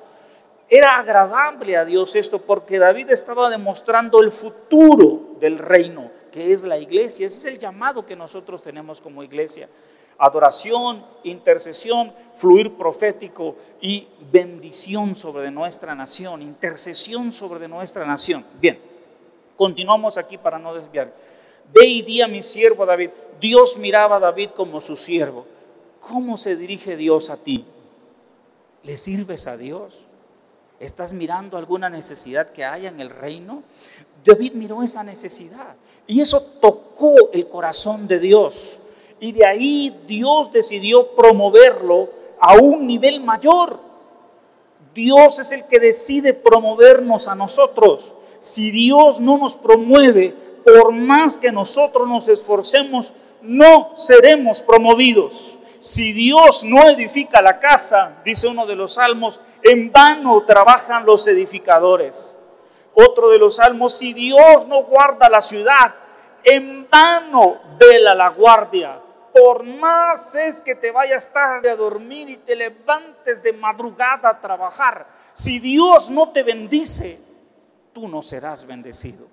Era 0.67 0.97
agradable 0.97 1.77
a 1.77 1.85
Dios 1.85 2.15
esto 2.15 2.39
porque 2.39 2.79
David 2.79 3.11
estaba 3.11 3.49
demostrando 3.49 4.19
el 4.19 4.31
futuro 4.31 5.35
del 5.39 5.59
reino, 5.59 6.09
que 6.31 6.53
es 6.53 6.63
la 6.63 6.77
iglesia. 6.77 7.27
Ese 7.27 7.49
es 7.49 7.53
el 7.53 7.59
llamado 7.59 8.05
que 8.05 8.15
nosotros 8.15 8.63
tenemos 8.63 8.99
como 8.99 9.21
iglesia. 9.21 9.69
Adoración, 10.17 11.05
intercesión, 11.23 12.13
fluir 12.37 12.75
profético 12.77 13.55
y 13.81 14.07
bendición 14.31 15.15
sobre 15.15 15.51
nuestra 15.51 15.93
nación, 15.93 16.41
intercesión 16.41 17.31
sobre 17.31 17.67
nuestra 17.67 18.05
nación. 18.05 18.43
Bien. 18.59 18.94
Continuamos 19.55 20.17
aquí 20.17 20.37
para 20.37 20.59
no 20.59 20.73
desviar. 20.73 21.13
Ve 21.73 21.87
y 21.87 22.01
di 22.01 22.21
a 22.21 22.27
mi 22.27 22.41
siervo 22.41 22.85
David. 22.85 23.09
Dios 23.39 23.77
miraba 23.77 24.17
a 24.17 24.19
David 24.19 24.49
como 24.55 24.81
su 24.81 24.97
siervo. 24.97 25.45
¿Cómo 25.99 26.37
se 26.37 26.55
dirige 26.55 26.95
Dios 26.95 27.29
a 27.29 27.37
ti? 27.37 27.65
¿Le 28.83 28.95
sirves 28.95 29.47
a 29.47 29.57
Dios? 29.57 30.01
¿Estás 30.79 31.13
mirando 31.13 31.57
alguna 31.57 31.89
necesidad 31.89 32.51
que 32.51 32.65
haya 32.65 32.89
en 32.89 32.99
el 32.99 33.09
reino? 33.09 33.63
David 34.23 34.53
miró 34.53 34.83
esa 34.83 35.03
necesidad 35.03 35.75
y 36.05 36.21
eso 36.21 36.41
tocó 36.41 37.15
el 37.31 37.47
corazón 37.47 38.07
de 38.07 38.19
Dios. 38.19 38.77
Y 39.19 39.31
de 39.31 39.45
ahí 39.45 39.97
Dios 40.05 40.51
decidió 40.51 41.15
promoverlo 41.15 42.09
a 42.39 42.55
un 42.57 42.85
nivel 42.85 43.21
mayor. 43.21 43.79
Dios 44.93 45.39
es 45.39 45.51
el 45.51 45.65
que 45.65 45.79
decide 45.79 46.33
promovernos 46.33 47.27
a 47.27 47.35
nosotros 47.35 48.13
si 48.45 48.69
Dios 48.69 49.19
no 49.19 49.39
nos 49.39 49.55
promueve, 49.55 50.29
por 50.63 50.91
más 50.91 51.35
que 51.35 51.51
nosotros 51.51 52.07
nos 52.07 52.27
esforcemos, 52.27 53.11
no 53.41 53.97
seremos 53.97 54.61
promovidos. 54.61 55.55
Si 55.79 56.13
Dios 56.13 56.63
no 56.63 56.87
edifica 56.87 57.41
la 57.41 57.59
casa, 57.59 58.21
dice 58.23 58.47
uno 58.47 58.67
de 58.67 58.75
los 58.75 58.93
salmos, 58.93 59.39
en 59.63 59.91
vano 59.91 60.43
trabajan 60.45 61.07
los 61.07 61.25
edificadores. 61.25 62.37
Otro 62.93 63.29
de 63.29 63.39
los 63.39 63.55
salmos, 63.55 63.97
si 63.97 64.13
Dios 64.13 64.67
no 64.67 64.83
guarda 64.83 65.27
la 65.27 65.41
ciudad, 65.41 65.95
en 66.43 66.87
vano 66.87 67.57
vela 67.79 68.13
la 68.13 68.29
guardia. 68.29 68.99
Por 69.33 69.63
más 69.63 70.35
es 70.35 70.61
que 70.61 70.75
te 70.75 70.91
vayas 70.91 71.33
tarde 71.33 71.71
a 71.71 71.75
dormir 71.75 72.29
y 72.29 72.37
te 72.37 72.55
levantes 72.55 73.41
de 73.41 73.53
madrugada 73.53 74.29
a 74.29 74.39
trabajar, 74.39 75.07
si 75.33 75.57
Dios 75.57 76.11
no 76.11 76.29
te 76.29 76.43
bendice, 76.43 77.24
tú 77.95 78.09
no 78.09 78.21
serás 78.21 78.67
bendecido. 78.67 79.25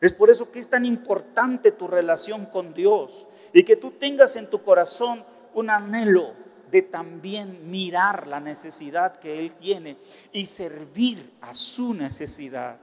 Es 0.00 0.12
por 0.14 0.30
eso 0.30 0.50
que 0.50 0.58
es 0.58 0.68
tan 0.68 0.86
importante 0.86 1.70
tu 1.70 1.86
relación 1.86 2.46
con 2.46 2.72
Dios 2.72 3.26
y 3.52 3.62
que 3.62 3.76
tú 3.76 3.90
tengas 3.92 4.36
en 4.36 4.48
tu 4.48 4.62
corazón 4.62 5.22
un 5.54 5.68
anhelo 5.68 6.32
de 6.70 6.82
también 6.82 7.70
mirar 7.70 8.26
la 8.26 8.40
necesidad 8.40 9.18
que 9.20 9.38
Él 9.38 9.52
tiene 9.52 9.98
y 10.32 10.46
servir 10.46 11.34
a 11.42 11.54
su 11.54 11.92
necesidad. 11.92 12.78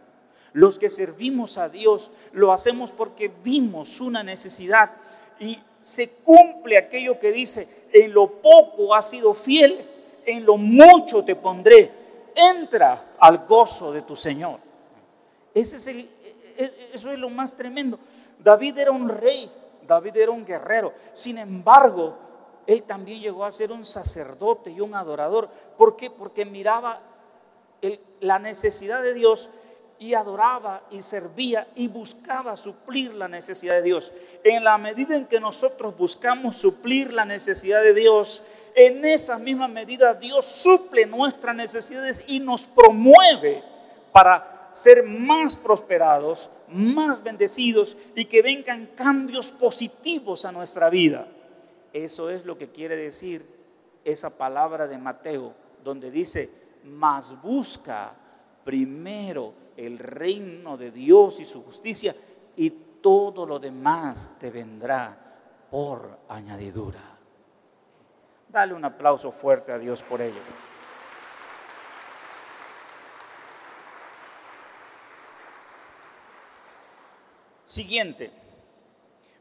Los 0.54 0.78
que 0.78 0.89
servimos 0.89 1.58
a 1.58 1.67
Dios 1.67 2.12
lo 2.32 2.54
hacemos 2.54 2.91
porque 2.91 3.32
vimos 3.43 4.00
una 4.00 4.24
necesidad 4.24 4.91
y 5.39 5.60
se 5.82 6.10
cumple 6.10 6.78
aquello 6.78 7.19
que 7.19 7.32
dice, 7.32 7.88
en 7.91 8.13
lo 8.13 8.28
poco 8.28 8.93
has 8.93 9.10
sido 9.10 9.34
fiel, 9.34 9.84
en 10.26 10.45
lo 10.45 10.58
mucho 10.58 11.24
te 11.24 11.36
pondré, 11.36 11.91
entra 12.36 13.15
al 13.19 13.45
gozo 13.45 13.91
de 13.91 14.04
tu 14.04 14.15
Señor. 14.15 14.64
Ese 15.56 15.78
es 15.78 15.88
el, 15.88 16.00
e, 16.02 16.10
e, 16.58 16.89
eso 16.94 17.12
es 17.12 17.18
lo 17.18 17.30
más 17.30 17.56
tremendo. 17.56 17.98
David 18.38 18.78
era 18.78 18.91
un 18.91 19.10
rey, 19.10 19.50
David 19.88 20.18
era 20.18 20.32
un 20.32 20.46
guerrero. 20.46 20.94
Sin 21.13 21.38
embargo, 21.38 22.18
él 22.68 22.84
también 22.84 23.22
llegó 23.22 23.46
a 23.46 23.52
ser 23.52 23.72
un 23.72 23.86
sacerdote 23.86 24.70
y 24.70 24.82
un 24.82 24.94
adorador. 24.94 25.50
¿Por 25.78 25.96
qué? 25.96 26.10
Porque 26.10 26.46
miraba 26.46 27.02
la 28.20 28.39
necesidad 28.39 29.02
de 29.02 29.13
Dios 29.13 29.50
y 29.98 30.13
adoraba 30.13 30.84
y 30.91 31.02
servía 31.02 31.68
y 31.76 31.88
buscaba 31.88 32.58
suplir 32.58 33.13
la 33.13 33.28
necesidad 33.28 33.76
de 33.76 33.82
Dios. 33.82 34.13
En 34.44 34.63
la 34.63 34.78
medida 34.78 35.15
en 35.15 35.26
que 35.26 35.39
nosotros 35.39 35.98
buscamos 35.98 36.58
suplir 36.58 37.13
la 37.13 37.26
necesidad 37.26 37.82
de 37.82 37.94
Dios, 37.94 38.44
en 38.76 39.06
esa 39.06 39.38
misma 39.38 39.68
medida 39.68 40.13
Dios 40.13 40.46
suple 40.46 41.06
nuestras 41.06 41.56
necesidades 41.56 42.24
y 42.28 42.39
nos 42.39 42.68
promueve 42.68 43.63
para 44.12 44.55
ser 44.76 45.04
más 45.04 45.56
prosperados, 45.56 46.50
más 46.68 47.24
bendecidos 47.24 47.96
y 48.14 48.26
que 48.26 48.42
vengan 48.42 48.88
cambios 48.88 49.50
positivos 49.50 50.44
a 50.44 50.52
nuestra 50.52 50.90
vida. 50.90 51.28
Eso 51.94 52.30
es 52.30 52.46
lo 52.46 52.58
que 52.58 52.70
quiere 52.70 52.98
decir 52.98 53.46
esa 54.04 54.38
palabra 54.38 54.86
de 54.86 54.98
Mateo, 54.98 55.54
donde 55.82 56.12
dice, 56.12 56.50
más 56.84 57.42
busca 57.42 58.12
primero 58.66 59.54
el 59.78 59.98
reino 59.98 60.76
de 60.76 60.92
Dios 60.92 61.40
y 61.40 61.46
su 61.46 61.64
justicia 61.64 62.14
y 62.58 62.70
todo 63.02 63.46
lo 63.46 63.60
demás 63.60 64.38
te 64.42 64.52
vendrá 64.52 65.18
por 65.72 66.20
añadidura. 66.28 67.18
Dale 68.50 68.74
un 68.74 68.84
aplauso 68.84 69.32
fuerte 69.32 69.72
a 69.72 69.80
Dios 69.80 70.04
por 70.04 70.22
ello. 70.22 70.42
Siguiente, 77.76 78.32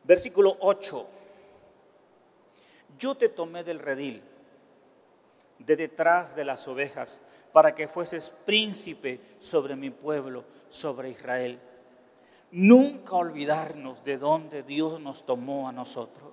versículo 0.03 0.57
8 0.59 1.07
yo 2.99 3.15
te 3.15 3.29
tomé 3.29 3.63
del 3.63 3.79
redil, 3.79 4.25
de 5.61 5.77
detrás 5.77 6.35
de 6.35 6.45
las 6.45 6.67
ovejas, 6.67 7.21
para 7.53 7.77
que 7.77 7.87
fueses 7.87 8.31
príncipe 8.45 9.21
sobre 9.39 9.77
mi 9.77 9.91
pueblo, 9.91 10.43
sobre 10.69 11.11
Israel. 11.11 11.61
Nunca 12.51 13.15
olvidarnos 13.15 14.03
de 14.03 14.19
dónde 14.19 14.65
Dios 14.65 15.01
nos 15.01 15.25
tomó 15.25 15.69
a 15.69 15.73
nosotros. 15.73 16.33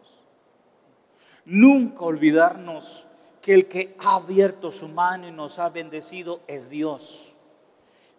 Nunca 1.45 2.01
olvidarnos 2.03 3.05
que 3.43 3.53
el 3.53 3.67
que 3.67 3.95
ha 3.99 4.15
abierto 4.15 4.71
su 4.71 4.87
mano 4.87 5.27
y 5.27 5.31
nos 5.31 5.59
ha 5.59 5.69
bendecido 5.69 6.39
es 6.47 6.67
Dios. 6.67 7.35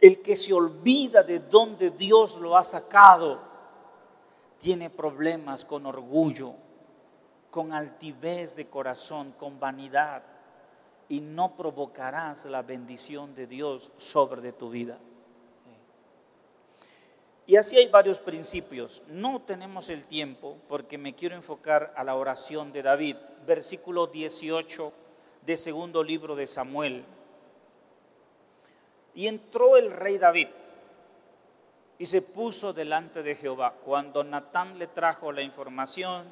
El 0.00 0.22
que 0.22 0.36
se 0.36 0.52
olvida 0.52 1.24
de 1.24 1.40
dónde 1.40 1.90
Dios 1.90 2.36
lo 2.36 2.56
ha 2.56 2.62
sacado 2.62 3.50
tiene 4.62 4.90
problemas 4.90 5.64
con 5.64 5.86
orgullo, 5.86 6.54
con 7.50 7.72
altivez 7.72 8.54
de 8.54 8.68
corazón, 8.68 9.32
con 9.32 9.58
vanidad, 9.58 10.22
y 11.08 11.20
no 11.20 11.56
provocarás 11.56 12.44
la 12.46 12.62
bendición 12.62 13.34
de 13.34 13.48
Dios 13.48 13.90
sobre 13.98 14.40
de 14.40 14.52
tu 14.52 14.70
vida. 14.70 14.98
Y 17.44 17.56
así 17.56 17.76
hay 17.76 17.88
varios 17.88 18.20
principios. 18.20 19.02
No 19.08 19.42
tenemos 19.42 19.88
el 19.88 20.06
tiempo 20.06 20.56
porque 20.68 20.96
me 20.96 21.14
quiero 21.14 21.34
enfocar 21.34 21.92
a 21.96 22.04
la 22.04 22.14
oración 22.14 22.72
de 22.72 22.82
David, 22.82 23.16
versículo 23.44 24.06
18 24.06 24.92
de 25.44 25.56
segundo 25.56 26.04
libro 26.04 26.36
de 26.36 26.46
Samuel. 26.46 27.04
Y 29.12 29.26
entró 29.26 29.76
el 29.76 29.90
rey 29.90 30.18
David 30.18 30.48
y 32.02 32.06
se 32.06 32.20
puso 32.20 32.72
delante 32.72 33.22
de 33.22 33.36
Jehová. 33.36 33.74
Cuando 33.84 34.24
Natán 34.24 34.76
le 34.76 34.88
trajo 34.88 35.30
la 35.30 35.40
información, 35.40 36.24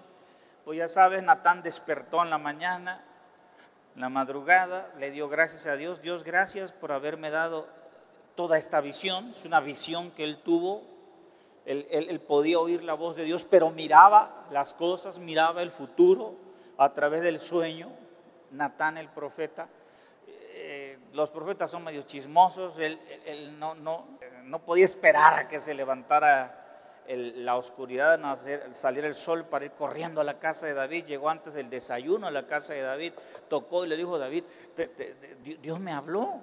pues 0.65 0.79
ya 0.79 0.89
sabes, 0.89 1.23
Natán 1.23 1.63
despertó 1.63 2.25
en 2.25 2.31
la 2.31 2.39
mañana, 2.39 3.05
en 3.95 4.01
la 4.01 4.09
madrugada, 4.09 4.93
le 4.99 5.13
dio 5.13 5.29
gracias 5.29 5.69
a 5.69 5.77
Dios. 5.77 6.03
Dios, 6.03 6.25
gracias 6.25 6.73
por 6.73 6.91
haberme 6.91 7.31
dado 7.31 7.69
toda 8.35 8.59
esta 8.59 8.81
visión. 8.81 9.31
Es 9.31 9.45
una 9.45 9.61
visión 9.61 10.11
que 10.11 10.25
él 10.25 10.39
tuvo. 10.39 10.83
Él, 11.65 12.21
podía 12.27 12.59
oír 12.59 12.83
la 12.83 12.95
voz 12.95 13.15
de 13.15 13.23
Dios, 13.23 13.47
pero 13.49 13.71
miraba 13.71 14.49
las 14.51 14.75
cosas, 14.75 15.21
miraba 15.21 15.63
el 15.63 15.71
futuro 15.71 16.35
a 16.79 16.93
través 16.95 17.23
del 17.23 17.39
sueño. 17.39 17.93
Natán 18.51 18.99
el 18.99 19.09
profeta. 19.09 19.69
Eh, 20.27 20.99
los 21.13 21.31
profetas 21.31 21.71
son 21.71 21.85
medio 21.85 22.03
chismosos. 22.03 22.77
Él, 22.81 23.57
no, 23.61 23.77
no, 23.77 24.19
no 24.51 24.59
podía 24.59 24.85
esperar 24.85 25.35
a 25.35 25.49
que 25.49 25.61
se 25.61 25.73
levantara 25.75 26.57
la 27.09 27.57
oscuridad, 27.57 28.21
salir 28.73 29.05
el 29.05 29.15
sol 29.15 29.45
para 29.45 29.65
ir 29.65 29.73
corriendo 29.73 30.21
a 30.21 30.25
la 30.25 30.39
casa 30.39 30.67
de 30.67 30.75
David, 30.75 31.07
llegó 31.07 31.31
antes 31.31 31.55
del 31.55 31.71
desayuno 31.71 32.27
a 32.27 32.31
la 32.31 32.47
casa 32.47 32.73
de 32.73 32.83
David, 32.83 33.13
tocó 33.49 33.85
y 33.85 33.89
le 33.89 33.97
dijo, 33.97 34.19
David, 34.19 34.45
Dios 35.63 35.81
me 35.81 35.93
habló. 35.93 36.41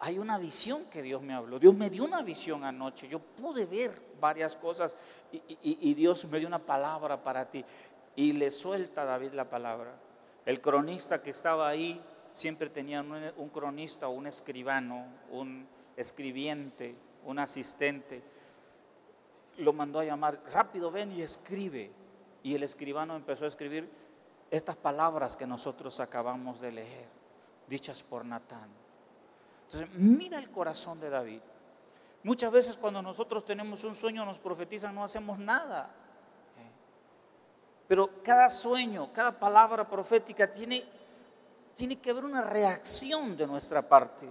Hay 0.00 0.18
una 0.18 0.36
visión 0.36 0.84
que 0.86 1.00
Dios 1.00 1.22
me 1.22 1.32
habló. 1.32 1.58
Dios 1.58 1.74
me 1.74 1.88
dio 1.88 2.04
una 2.04 2.22
visión 2.22 2.64
anoche. 2.64 3.08
Yo 3.08 3.20
pude 3.20 3.66
ver 3.66 3.92
varias 4.20 4.56
cosas 4.56 4.96
y, 5.30 5.94
Dios 5.94 6.24
me 6.24 6.38
dio 6.38 6.48
una 6.48 6.58
palabra 6.58 7.22
para 7.22 7.48
ti. 7.50 7.64
Y 8.16 8.32
le 8.32 8.50
suelta 8.50 9.02
a 9.02 9.04
David 9.04 9.32
la 9.32 9.48
palabra. 9.48 9.94
El 10.44 10.60
cronista 10.60 11.22
que 11.22 11.30
estaba 11.30 11.68
ahí 11.68 12.00
siempre 12.32 12.68
tenía 12.68 13.00
un 13.00 13.48
cronista 13.50 14.08
o 14.08 14.12
un 14.12 14.26
escribano, 14.26 15.06
un 15.30 15.68
escribiente, 16.02 16.94
un 17.24 17.38
asistente 17.38 18.22
lo 19.58 19.72
mandó 19.72 20.00
a 20.00 20.04
llamar, 20.04 20.40
rápido 20.52 20.90
ven 20.90 21.12
y 21.12 21.22
escribe. 21.22 21.90
Y 22.42 22.54
el 22.54 22.62
escribano 22.62 23.16
empezó 23.16 23.44
a 23.44 23.48
escribir 23.48 23.88
estas 24.50 24.76
palabras 24.76 25.36
que 25.36 25.46
nosotros 25.46 26.00
acabamos 26.00 26.60
de 26.60 26.72
leer, 26.72 27.06
dichas 27.68 28.02
por 28.02 28.24
Natán. 28.24 28.68
Entonces, 29.64 29.88
mira 29.94 30.38
el 30.38 30.50
corazón 30.50 31.00
de 31.00 31.10
David. 31.10 31.40
Muchas 32.24 32.52
veces 32.52 32.76
cuando 32.76 33.02
nosotros 33.02 33.44
tenemos 33.44 33.84
un 33.84 33.94
sueño, 33.94 34.24
nos 34.24 34.38
profetizan, 34.38 34.94
no 34.94 35.04
hacemos 35.04 35.38
nada. 35.38 35.90
Pero 37.88 38.22
cada 38.22 38.48
sueño, 38.48 39.12
cada 39.12 39.38
palabra 39.38 39.88
profética 39.88 40.50
tiene, 40.50 40.84
tiene 41.74 41.96
que 41.96 42.10
haber 42.10 42.24
una 42.24 42.42
reacción 42.42 43.36
de 43.36 43.46
nuestra 43.46 43.82
parte. 43.82 44.28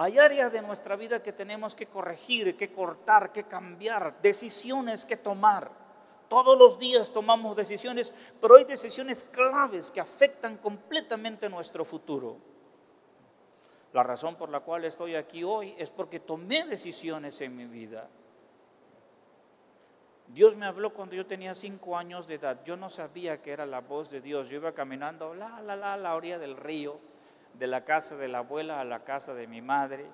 Hay 0.00 0.16
áreas 0.16 0.52
de 0.52 0.62
nuestra 0.62 0.94
vida 0.94 1.20
que 1.24 1.32
tenemos 1.32 1.74
que 1.74 1.86
corregir, 1.86 2.56
que 2.56 2.70
cortar, 2.70 3.32
que 3.32 3.48
cambiar, 3.48 4.22
decisiones 4.22 5.04
que 5.04 5.16
tomar. 5.16 5.72
Todos 6.28 6.56
los 6.56 6.78
días 6.78 7.12
tomamos 7.12 7.56
decisiones, 7.56 8.14
pero 8.40 8.58
hay 8.58 8.64
decisiones 8.64 9.24
claves 9.24 9.90
que 9.90 10.00
afectan 10.00 10.58
completamente 10.58 11.48
nuestro 11.48 11.84
futuro. 11.84 12.36
La 13.92 14.04
razón 14.04 14.36
por 14.36 14.50
la 14.50 14.60
cual 14.60 14.84
estoy 14.84 15.16
aquí 15.16 15.42
hoy 15.42 15.74
es 15.76 15.90
porque 15.90 16.20
tomé 16.20 16.64
decisiones 16.64 17.40
en 17.40 17.56
mi 17.56 17.66
vida. 17.66 18.08
Dios 20.28 20.54
me 20.54 20.66
habló 20.66 20.94
cuando 20.94 21.16
yo 21.16 21.26
tenía 21.26 21.56
cinco 21.56 21.98
años 21.98 22.28
de 22.28 22.34
edad. 22.34 22.62
Yo 22.64 22.76
no 22.76 22.88
sabía 22.88 23.42
que 23.42 23.50
era 23.50 23.66
la 23.66 23.80
voz 23.80 24.10
de 24.10 24.20
Dios. 24.20 24.48
Yo 24.48 24.58
iba 24.58 24.70
caminando 24.70 25.34
la, 25.34 25.60
la, 25.60 25.74
la, 25.74 25.94
a 25.94 25.96
la 25.96 26.14
orilla 26.14 26.38
del 26.38 26.56
río 26.56 27.00
de 27.58 27.66
la 27.66 27.84
casa 27.84 28.16
de 28.16 28.28
la 28.28 28.38
abuela 28.38 28.80
a 28.80 28.84
la 28.84 29.04
casa 29.04 29.34
de 29.34 29.46
mi 29.46 29.60
madre. 29.60 30.06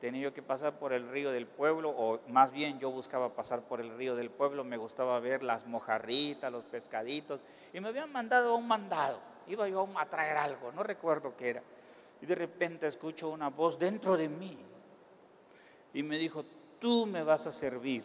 Tenía 0.00 0.34
que 0.34 0.42
pasar 0.42 0.78
por 0.78 0.92
el 0.92 1.08
río 1.08 1.30
del 1.30 1.46
pueblo, 1.46 1.90
o 1.90 2.20
más 2.28 2.50
bien 2.50 2.78
yo 2.78 2.90
buscaba 2.90 3.30
pasar 3.30 3.62
por 3.62 3.80
el 3.80 3.96
río 3.96 4.16
del 4.16 4.28
pueblo, 4.28 4.62
me 4.64 4.76
gustaba 4.76 5.18
ver 5.20 5.42
las 5.42 5.66
mojarritas, 5.66 6.52
los 6.52 6.64
pescaditos, 6.64 7.40
y 7.72 7.80
me 7.80 7.88
habían 7.88 8.12
mandado 8.12 8.54
un 8.56 8.66
mandado, 8.66 9.18
iba 9.46 9.66
yo 9.66 9.88
a 9.96 10.06
traer 10.06 10.36
algo, 10.36 10.72
no 10.72 10.82
recuerdo 10.82 11.34
qué 11.36 11.50
era. 11.50 11.62
Y 12.20 12.26
de 12.26 12.34
repente 12.34 12.86
escucho 12.86 13.30
una 13.30 13.48
voz 13.48 13.78
dentro 13.78 14.16
de 14.18 14.28
mí, 14.28 14.58
y 15.94 16.02
me 16.02 16.18
dijo, 16.18 16.44
tú 16.80 17.06
me 17.06 17.22
vas 17.22 17.46
a 17.46 17.52
servir. 17.52 18.04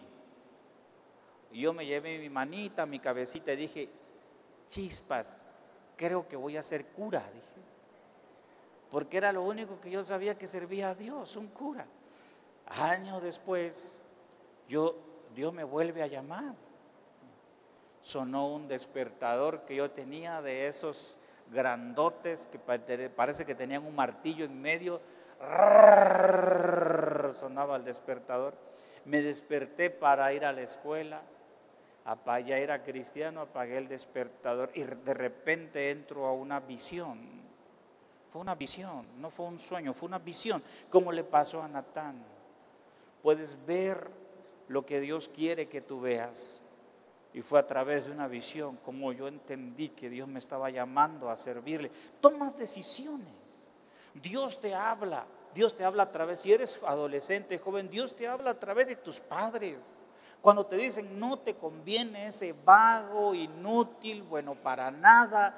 Y 1.51 1.61
yo 1.61 1.73
me 1.73 1.85
llevé 1.85 2.17
mi 2.17 2.29
manita, 2.29 2.85
mi 2.85 2.99
cabecita, 2.99 3.51
y 3.51 3.57
dije, 3.57 3.89
chispas, 4.67 5.37
creo 5.97 6.29
que 6.29 6.37
voy 6.37 6.55
a 6.55 6.63
ser 6.63 6.85
cura, 6.85 7.29
dije 7.33 7.58
porque 8.91 9.17
era 9.17 9.31
lo 9.31 9.43
único 9.43 9.79
que 9.79 9.91
yo 9.91 10.03
sabía 10.03 10.37
que 10.37 10.47
servía 10.47 10.89
a 10.89 10.95
Dios, 10.95 11.35
un 11.35 11.47
cura. 11.47 11.85
Años 12.67 13.21
después, 13.21 14.01
yo, 14.67 14.95
Dios 15.35 15.53
me 15.53 15.63
vuelve 15.63 16.03
a 16.03 16.07
llamar. 16.07 16.53
Sonó 18.01 18.47
un 18.53 18.67
despertador 18.67 19.65
que 19.65 19.75
yo 19.75 19.91
tenía 19.91 20.41
de 20.41 20.67
esos 20.67 21.15
grandotes 21.51 22.47
que 22.47 22.59
parece 23.09 23.45
que 23.45 23.55
tenían 23.55 23.85
un 23.85 23.95
martillo 23.95 24.45
en 24.45 24.61
medio. 24.61 25.01
Sonaba 27.33 27.75
el 27.75 27.83
despertador. 27.83 28.55
Me 29.05 29.21
desperté 29.21 29.89
para 29.89 30.31
ir 30.33 30.45
a 30.45 30.53
la 30.53 30.61
escuela. 30.61 31.21
Ya 32.25 32.57
era 32.57 32.81
cristiano, 32.81 33.41
apagué 33.41 33.77
el 33.77 33.87
despertador 33.87 34.71
y 34.73 34.83
de 34.83 35.13
repente 35.13 35.91
entro 35.91 36.25
a 36.25 36.33
una 36.33 36.59
visión. 36.59 37.38
Fue 38.31 38.41
una 38.41 38.55
visión, 38.55 39.05
no 39.19 39.29
fue 39.31 39.47
un 39.47 39.59
sueño, 39.59 39.93
fue 39.93 40.07
una 40.07 40.19
visión, 40.19 40.61
como 40.89 41.11
le 41.11 41.23
pasó 41.23 41.63
a 41.63 41.67
Natán. 41.67 42.23
Puedes 43.23 43.57
ver 43.65 44.09
lo 44.67 44.85
que 44.85 44.99
Dios 44.99 45.29
quiere 45.29 45.67
que 45.67 45.81
tú 45.81 45.99
veas. 45.99 46.61
Y 47.33 47.41
fue 47.41 47.59
a 47.59 47.67
través 47.67 48.05
de 48.05 48.11
una 48.11 48.27
visión 48.27 48.77
como 48.77 49.11
yo 49.11 49.27
entendí 49.27 49.89
que 49.89 50.09
Dios 50.09 50.27
me 50.27 50.39
estaba 50.39 50.69
llamando 50.69 51.29
a 51.29 51.37
servirle. 51.37 51.91
Tomas 52.21 52.57
decisiones. 52.57 53.33
Dios 54.15 54.59
te 54.59 54.73
habla. 54.73 55.25
Dios 55.53 55.75
te 55.75 55.83
habla 55.83 56.03
a 56.03 56.11
través, 56.11 56.41
si 56.41 56.53
eres 56.53 56.79
adolescente, 56.85 57.57
joven, 57.57 57.89
Dios 57.89 58.15
te 58.15 58.27
habla 58.27 58.51
a 58.51 58.59
través 58.59 58.87
de 58.87 58.95
tus 58.95 59.19
padres. 59.19 59.95
Cuando 60.41 60.65
te 60.65 60.75
dicen 60.75 61.19
no 61.19 61.39
te 61.39 61.55
conviene 61.55 62.27
ese 62.27 62.53
vago, 62.53 63.33
inútil, 63.33 64.21
bueno, 64.23 64.55
para 64.55 64.91
nada, 64.91 65.55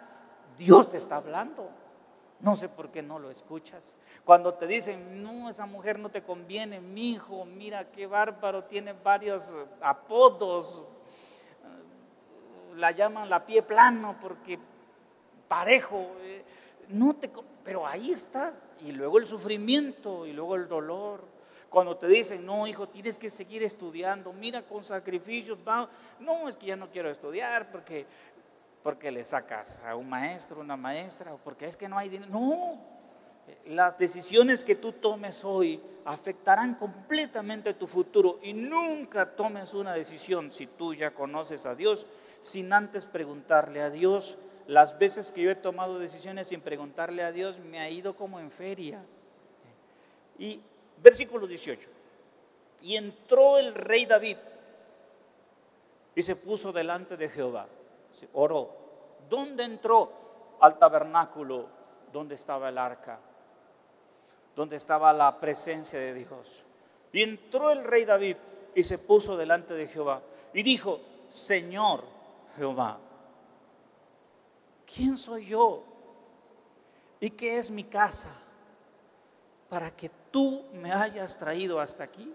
Dios 0.58 0.90
te 0.90 0.98
está 0.98 1.18
hablando. 1.18 1.70
No 2.42 2.56
sé 2.56 2.70
por 2.70 2.90
qué 2.90 3.02
no 3.02 3.20
lo 3.20 3.30
escuchas. 3.30 3.96
Cuando 4.26 4.56
te 4.56 4.66
dicen, 4.66 5.22
no, 5.22 5.50
esa 5.50 5.66
mujer 5.66 6.00
no 6.00 6.10
te 6.10 6.24
conviene, 6.24 6.80
mi 6.82 7.12
hijo, 7.12 7.46
mira 7.46 7.92
qué 7.92 8.08
bárbaro, 8.08 8.64
tiene 8.64 8.94
varios 8.94 9.56
apodos, 9.80 10.84
la 12.76 12.92
llaman 12.92 13.30
la 13.30 13.46
pie 13.46 13.62
plano 13.62 14.16
porque 14.22 14.58
parejo, 15.48 16.16
eh, 16.22 16.44
no 16.90 17.16
te, 17.16 17.30
pero 17.64 17.86
ahí 17.86 18.12
estás. 18.12 18.64
Y 18.80 18.92
luego 18.92 19.18
el 19.18 19.26
sufrimiento 19.26 20.26
y 20.26 20.34
luego 20.34 20.56
el 20.56 20.68
dolor. 20.68 21.24
Cuando 21.70 21.96
te 21.96 22.08
dicen, 22.08 22.46
no, 22.46 22.68
hijo, 22.68 22.90
tienes 22.90 23.18
que 23.18 23.30
seguir 23.30 23.64
estudiando, 23.64 24.34
mira 24.34 24.62
con 24.62 24.84
sacrificios, 24.84 25.58
no, 26.20 26.50
es 26.50 26.58
que 26.58 26.66
ya 26.66 26.76
no 26.76 26.90
quiero 26.90 27.10
estudiar 27.10 27.72
porque, 27.72 28.06
porque 28.84 29.12
le 29.12 29.24
sacas 29.24 29.82
a 29.86 29.96
un 29.96 30.10
maestro, 30.10 30.60
una 30.60 30.78
maestra, 30.78 31.34
o 31.34 31.38
porque 31.38 31.66
es 31.66 31.78
que 31.78 31.88
no 31.88 31.98
hay 31.98 32.10
dinero. 32.10 32.32
No, 32.32 32.80
las 33.66 33.98
decisiones 33.98 34.64
que 34.64 34.76
tú 34.76 34.94
tomes 34.94 35.44
hoy 35.44 35.82
afectarán 36.06 36.76
completamente 36.76 37.74
tu 37.74 37.88
futuro 37.88 38.40
y 38.42 38.54
nunca 38.54 39.36
tomes 39.36 39.74
una 39.74 39.94
decisión 39.94 40.52
si 40.52 40.68
tú 40.68 40.94
ya 40.94 41.12
conoces 41.12 41.66
a 41.66 41.76
Dios 41.76 42.08
sin 42.42 42.74
antes 42.74 43.06
preguntarle 43.06 43.82
a 43.82 43.90
Dios. 43.90 44.38
Las 44.68 44.98
veces 44.98 45.32
que 45.32 45.44
yo 45.44 45.52
he 45.52 45.56
tomado 45.56 46.00
decisiones 46.00 46.48
sin 46.48 46.62
preguntarle 46.62 47.24
a 47.24 47.32
Dios 47.32 47.60
me 47.60 47.80
ha 47.80 47.90
ido 47.90 48.16
como 48.16 48.40
en 48.40 48.52
feria. 48.52 49.04
Y 50.40 50.60
versículo 51.02 51.46
18. 51.46 51.90
Y 52.82 52.96
entró 52.96 53.60
el 53.60 53.76
rey 53.76 54.06
David 54.06 54.38
y 56.16 56.24
se 56.24 56.36
puso 56.36 56.72
delante 56.72 57.16
de 57.16 57.30
Jehová. 57.30 57.68
Oró. 58.34 58.70
¿Dónde 59.30 59.64
entró? 59.64 60.12
Al 60.60 60.78
tabernáculo 60.78 61.68
donde 62.12 62.36
estaba 62.36 62.70
el 62.70 62.78
arca, 62.78 63.20
donde 64.56 64.76
estaba 64.76 65.12
la 65.14 65.40
presencia 65.40 66.00
de 66.00 66.14
Dios. 66.14 66.66
Y 67.12 67.24
entró 67.24 67.72
el 67.72 67.84
rey 67.84 68.06
David 68.06 68.38
y 68.76 68.84
se 68.84 68.98
puso 68.98 69.38
delante 69.38 69.74
de 69.74 69.88
Jehová 69.88 70.22
y 70.54 70.64
dijo, 70.64 71.00
Señor, 71.30 72.04
Jehová, 72.58 72.98
¿quién 74.86 75.18
soy 75.18 75.48
yo? 75.48 75.84
¿Y 77.20 77.32
qué 77.32 77.58
es 77.58 77.72
mi 77.72 77.84
casa 77.84 78.34
para 79.70 79.92
que 79.92 80.10
tú 80.32 80.64
me 80.74 80.92
hayas 80.92 81.38
traído 81.38 81.80
hasta 81.80 82.04
aquí? 82.04 82.34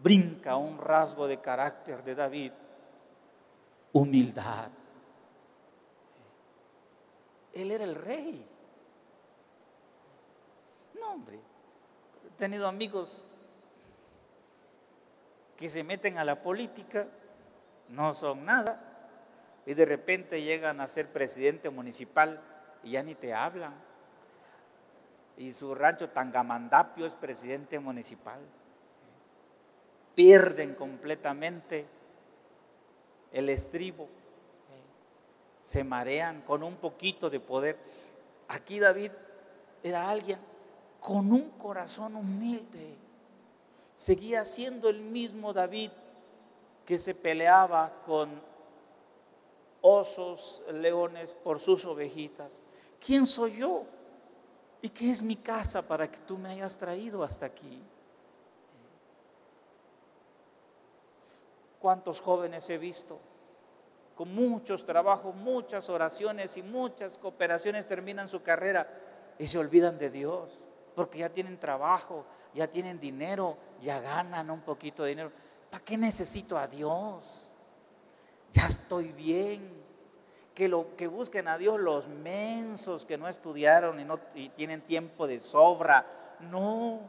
Brinca 0.00 0.56
un 0.56 0.78
rasgo 0.78 1.26
de 1.26 1.40
carácter 1.40 2.04
de 2.04 2.14
David, 2.14 2.52
humildad. 3.98 4.70
Él 7.52 7.70
era 7.70 7.84
el 7.84 7.94
rey. 7.94 8.46
No, 10.98 11.12
hombre, 11.12 11.40
he 12.26 12.30
tenido 12.38 12.66
amigos 12.66 13.24
que 15.56 15.68
se 15.68 15.82
meten 15.82 16.18
a 16.18 16.24
la 16.24 16.40
política 16.40 17.08
no 17.88 18.14
son 18.14 18.44
nada. 18.44 18.80
Y 19.66 19.74
de 19.74 19.84
repente 19.84 20.42
llegan 20.42 20.80
a 20.80 20.88
ser 20.88 21.08
presidente 21.08 21.68
municipal 21.68 22.40
y 22.82 22.92
ya 22.92 23.02
ni 23.02 23.14
te 23.14 23.34
hablan. 23.34 23.74
Y 25.36 25.52
su 25.52 25.74
rancho 25.74 26.08
Tangamandapio 26.10 27.06
es 27.06 27.14
presidente 27.14 27.78
municipal. 27.78 28.40
Pierden 30.14 30.74
completamente 30.74 31.86
el 33.32 33.48
estribo. 33.48 34.08
Se 35.62 35.84
marean 35.84 36.42
con 36.42 36.62
un 36.62 36.76
poquito 36.76 37.28
de 37.28 37.40
poder. 37.40 37.76
Aquí 38.48 38.78
David 38.78 39.10
era 39.82 40.08
alguien 40.08 40.38
con 41.00 41.32
un 41.32 41.50
corazón 41.50 42.16
humilde. 42.16 42.94
Seguía 43.94 44.44
siendo 44.44 44.88
el 44.88 45.00
mismo 45.00 45.52
David 45.52 45.90
que 46.86 46.98
se 46.98 47.14
peleaba 47.14 47.92
con 48.06 48.40
osos, 49.80 50.62
leones 50.72 51.34
por 51.34 51.60
sus 51.60 51.84
ovejitas. 51.84 52.62
¿Quién 53.04 53.26
soy 53.26 53.58
yo? 53.58 53.84
¿Y 54.80 54.88
qué 54.88 55.10
es 55.10 55.22
mi 55.22 55.36
casa 55.36 55.86
para 55.86 56.10
que 56.10 56.18
tú 56.18 56.38
me 56.38 56.50
hayas 56.50 56.76
traído 56.76 57.22
hasta 57.22 57.46
aquí? 57.46 57.82
¿Cuántos 61.80 62.20
jóvenes 62.20 62.68
he 62.70 62.78
visto? 62.78 63.18
Con 64.16 64.34
muchos 64.34 64.84
trabajos, 64.84 65.34
muchas 65.34 65.88
oraciones 65.88 66.56
y 66.56 66.62
muchas 66.62 67.18
cooperaciones 67.18 67.86
terminan 67.86 68.28
su 68.28 68.42
carrera 68.42 68.88
y 69.38 69.46
se 69.46 69.58
olvidan 69.58 69.98
de 69.98 70.10
Dios, 70.10 70.58
porque 70.96 71.18
ya 71.18 71.28
tienen 71.28 71.58
trabajo, 71.58 72.24
ya 72.54 72.66
tienen 72.66 72.98
dinero, 72.98 73.56
ya 73.80 74.00
ganan 74.00 74.50
un 74.50 74.62
poquito 74.62 75.04
de 75.04 75.10
dinero 75.10 75.30
¿Para 75.70 75.84
qué 75.84 75.96
necesito 75.96 76.56
a 76.56 76.66
Dios? 76.66 77.48
Ya 78.52 78.66
estoy 78.66 79.12
bien. 79.12 79.86
Que, 80.54 80.66
lo, 80.66 80.96
que 80.96 81.06
busquen 81.06 81.46
a 81.46 81.56
Dios 81.56 81.78
los 81.78 82.08
mensos 82.08 83.04
que 83.04 83.16
no 83.16 83.28
estudiaron 83.28 84.00
y, 84.00 84.04
no, 84.04 84.18
y 84.34 84.48
tienen 84.48 84.80
tiempo 84.80 85.26
de 85.26 85.38
sobra. 85.38 86.04
No. 86.40 87.00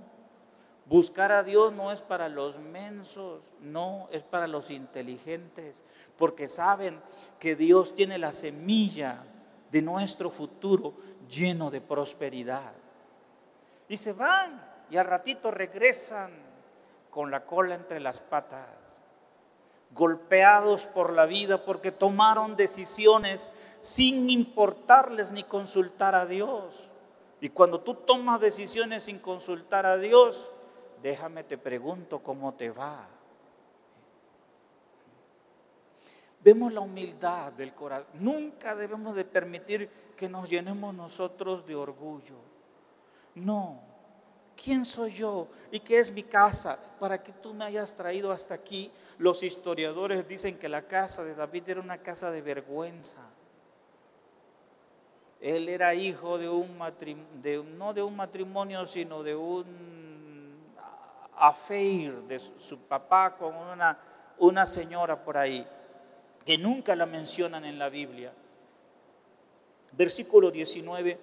Buscar 0.90 1.32
a 1.32 1.44
Dios 1.44 1.72
no 1.72 1.92
es 1.92 2.02
para 2.02 2.30
los 2.30 2.58
mensos, 2.58 3.44
no, 3.62 4.08
es 4.12 4.24
para 4.24 4.48
los 4.48 4.72
inteligentes, 4.72 5.84
porque 6.18 6.48
saben 6.48 7.00
que 7.40 7.56
Dios 7.56 7.94
tiene 7.94 8.18
la 8.18 8.34
semilla 8.34 9.24
de 9.72 9.84
nuestro 9.84 10.32
futuro 10.32 10.96
lleno 11.30 11.70
de 11.70 11.80
prosperidad. 11.80 12.74
Y 13.88 13.98
se 13.98 14.14
van 14.14 14.66
y 14.90 14.98
al 14.98 15.06
ratito 15.06 15.52
regresan 15.52 16.32
con 17.12 17.30
la 17.30 17.46
cola 17.46 17.76
entre 17.76 18.00
las 18.00 18.20
patas, 18.20 19.04
golpeados 19.92 20.88
por 20.88 21.14
la 21.14 21.28
vida 21.28 21.66
porque 21.66 21.92
tomaron 21.92 22.56
decisiones 22.56 23.52
sin 23.80 24.28
importarles 24.32 25.32
ni 25.34 25.44
consultar 25.44 26.16
a 26.16 26.26
Dios. 26.26 26.90
Y 27.42 27.50
cuando 27.50 27.82
tú 27.82 27.94
tomas 27.94 28.42
decisiones 28.42 29.04
sin 29.04 29.20
consultar 29.20 29.86
a 29.86 29.98
Dios, 29.98 30.50
déjame 31.02 31.44
te 31.44 31.58
pregunto 31.58 32.20
cómo 32.20 32.54
te 32.54 32.70
va. 32.70 33.08
Vemos 36.42 36.72
la 36.72 36.80
humildad 36.80 37.52
del 37.54 37.74
corazón. 37.74 38.08
Nunca 38.14 38.76
debemos 38.76 39.16
de 39.16 39.26
permitir 39.26 39.90
que 40.16 40.30
nos 40.30 40.50
llenemos 40.50 40.94
nosotros 40.94 41.66
de 41.66 41.76
orgullo. 41.76 42.38
No, 43.36 43.82
¿Quién 44.62 44.84
soy 44.84 45.14
yo 45.14 45.48
y 45.72 45.80
qué 45.80 46.00
es 46.00 46.12
mi 46.12 46.24
casa 46.24 46.78
para 47.00 47.24
que 47.24 47.32
tú 47.32 47.54
me 47.54 47.64
hayas 47.64 47.96
traído 47.96 48.32
hasta 48.34 48.54
aquí? 48.54 48.92
Los 49.18 49.42
historiadores 49.42 50.28
dicen 50.28 50.58
que 50.58 50.68
la 50.68 50.82
casa 50.82 51.24
de 51.24 51.34
David 51.34 51.64
era 51.70 51.80
una 51.80 52.00
casa 52.00 52.30
de 52.30 52.42
vergüenza. 52.42 53.22
Él 55.40 55.70
era 55.70 55.96
hijo 55.96 56.38
de 56.38 56.50
un 56.50 56.78
matrimonio, 56.78 57.64
no 57.78 57.94
de 57.94 58.04
un 58.04 58.18
matrimonio, 58.18 58.86
sino 58.86 59.24
de 59.24 59.34
un 59.34 60.09
affair 61.48 62.14
de 62.24 62.40
su, 62.40 62.80
papá 62.88 63.36
con 63.38 63.56
una, 63.56 63.98
una 64.38 64.66
señora 64.66 65.24
por 65.24 65.38
ahí, 65.38 65.66
que 66.46 66.58
nunca 66.58 66.96
la 66.96 67.06
mencionan 67.06 67.66
en 67.66 67.80
la 67.80 67.90
Biblia. 67.90 68.32
Versículo 69.94 70.52
19, 70.52 71.20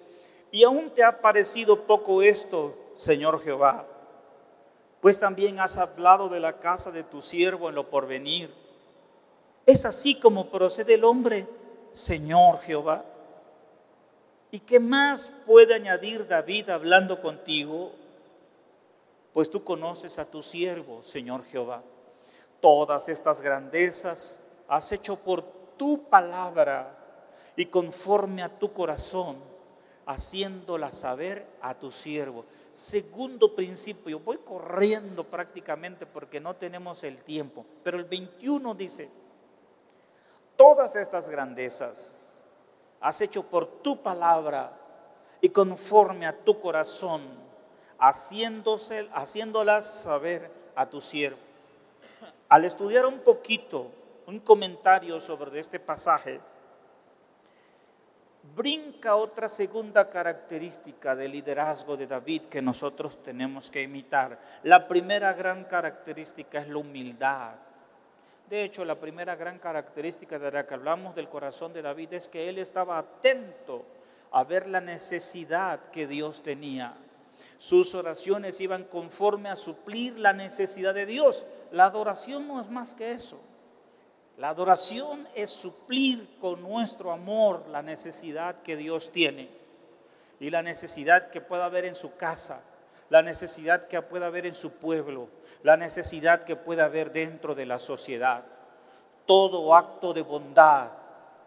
y 0.51 0.63
aún 0.63 0.89
te 0.91 1.03
ha 1.03 1.21
parecido 1.21 1.83
poco 1.83 2.21
esto, 2.21 2.75
Señor 2.95 3.41
Jehová, 3.43 3.85
pues 5.01 5.19
también 5.19 5.59
has 5.59 5.77
hablado 5.77 6.29
de 6.29 6.39
la 6.39 6.59
casa 6.59 6.91
de 6.91 7.03
tu 7.03 7.21
siervo 7.21 7.69
en 7.69 7.75
lo 7.75 7.89
porvenir. 7.89 8.53
¿Es 9.65 9.85
así 9.85 10.19
como 10.19 10.49
procede 10.49 10.95
el 10.95 11.03
hombre 11.03 11.47
Señor 11.97 12.59
Jehová. 12.61 13.03
¿Y 14.51 14.59
qué 14.59 14.79
más 14.79 15.29
puede 15.45 15.73
añadir 15.73 16.27
David 16.27 16.69
hablando 16.69 17.21
contigo? 17.21 17.91
Pues 19.37 19.51
tú 19.51 19.63
conoces 19.63 20.17
a 20.17 20.25
tu 20.25 20.41
siervo, 20.41 21.03
Señor 21.03 21.45
Jehová. 21.45 21.83
Todas 22.59 23.07
estas 23.07 23.39
grandezas 23.39 24.39
has 24.67 24.91
hecho 24.91 25.15
por 25.15 25.43
tu 25.77 26.05
palabra 26.09 26.97
y 27.55 27.67
conforme 27.67 28.41
a 28.41 28.57
tu 28.57 28.73
corazón, 28.73 29.37
haciéndola 30.07 30.91
saber 30.91 31.45
a 31.61 31.75
tu 31.75 31.91
siervo. 31.91 32.45
Segundo 32.71 33.53
principio, 33.53 34.19
voy 34.21 34.39
corriendo 34.39 35.23
prácticamente 35.23 36.07
porque 36.07 36.39
no 36.39 36.55
tenemos 36.55 37.03
el 37.03 37.21
tiempo, 37.21 37.63
pero 37.83 37.99
el 37.99 38.05
21 38.05 38.73
dice, 38.73 39.07
todas 40.55 40.95
estas 40.95 41.29
grandezas 41.29 42.15
has 42.99 43.21
hecho 43.21 43.43
por 43.43 43.67
tu 43.83 44.01
palabra 44.01 44.75
y 45.41 45.49
conforme 45.49 46.25
a 46.25 46.35
tu 46.35 46.59
corazón, 46.59 47.46
haciéndose, 47.99 49.09
haciéndolas 49.13 50.01
saber 50.03 50.49
a 50.75 50.87
tu 50.87 51.01
siervo. 51.01 51.39
Al 52.49 52.65
estudiar 52.65 53.05
un 53.05 53.19
poquito, 53.19 53.91
un 54.25 54.39
comentario 54.39 55.19
sobre 55.19 55.59
este 55.59 55.79
pasaje, 55.79 56.39
brinca 58.55 59.15
otra 59.15 59.49
segunda 59.49 60.09
característica 60.09 61.15
del 61.15 61.31
liderazgo 61.31 61.97
de 61.97 62.07
David 62.07 62.43
que 62.43 62.61
nosotros 62.61 63.21
tenemos 63.23 63.69
que 63.69 63.83
imitar. 63.83 64.39
La 64.63 64.87
primera 64.87 65.33
gran 65.33 65.65
característica 65.65 66.59
es 66.59 66.67
la 66.67 66.77
humildad. 66.77 67.55
De 68.49 68.63
hecho, 68.63 68.85
la 68.85 68.95
primera 68.95 69.35
gran 69.35 69.59
característica 69.59 70.39
de 70.39 70.51
la 70.51 70.65
que 70.65 70.73
hablamos 70.73 71.15
del 71.15 71.27
corazón 71.27 71.73
de 71.73 71.81
David 71.81 72.13
es 72.13 72.27
que 72.29 72.47
él 72.47 72.59
estaba 72.59 72.97
atento 72.97 73.83
a 74.31 74.43
ver 74.43 74.67
la 74.67 74.79
necesidad 74.79 75.89
que 75.91 76.07
Dios 76.07 76.41
tenía. 76.43 76.93
Sus 77.59 77.95
oraciones 77.95 78.59
iban 78.61 78.83
conforme 78.83 79.49
a 79.49 79.55
suplir 79.55 80.17
la 80.19 80.33
necesidad 80.33 80.93
de 80.93 81.05
Dios. 81.05 81.45
La 81.71 81.85
adoración 81.85 82.47
no 82.47 82.61
es 82.61 82.69
más 82.69 82.93
que 82.93 83.11
eso. 83.11 83.39
La 84.37 84.49
adoración 84.49 85.27
es 85.33 85.49
suplir 85.49 86.37
con 86.39 86.61
nuestro 86.61 87.11
amor 87.11 87.65
la 87.71 87.81
necesidad 87.81 88.61
que 88.61 88.75
Dios 88.75 89.11
tiene 89.11 89.49
y 90.39 90.51
la 90.51 90.61
necesidad 90.61 91.31
que 91.31 91.41
pueda 91.41 91.65
haber 91.65 91.85
en 91.85 91.95
su 91.95 92.15
casa, 92.15 92.61
la 93.09 93.23
necesidad 93.23 93.87
que 93.87 93.99
pueda 94.03 94.27
haber 94.27 94.45
en 94.45 94.53
su 94.53 94.73
pueblo, 94.73 95.29
la 95.63 95.75
necesidad 95.75 96.43
que 96.43 96.55
pueda 96.55 96.85
haber 96.85 97.11
dentro 97.11 97.55
de 97.55 97.65
la 97.65 97.79
sociedad. 97.79 98.43
Todo 99.25 99.75
acto 99.75 100.13
de 100.13 100.21
bondad 100.21 100.89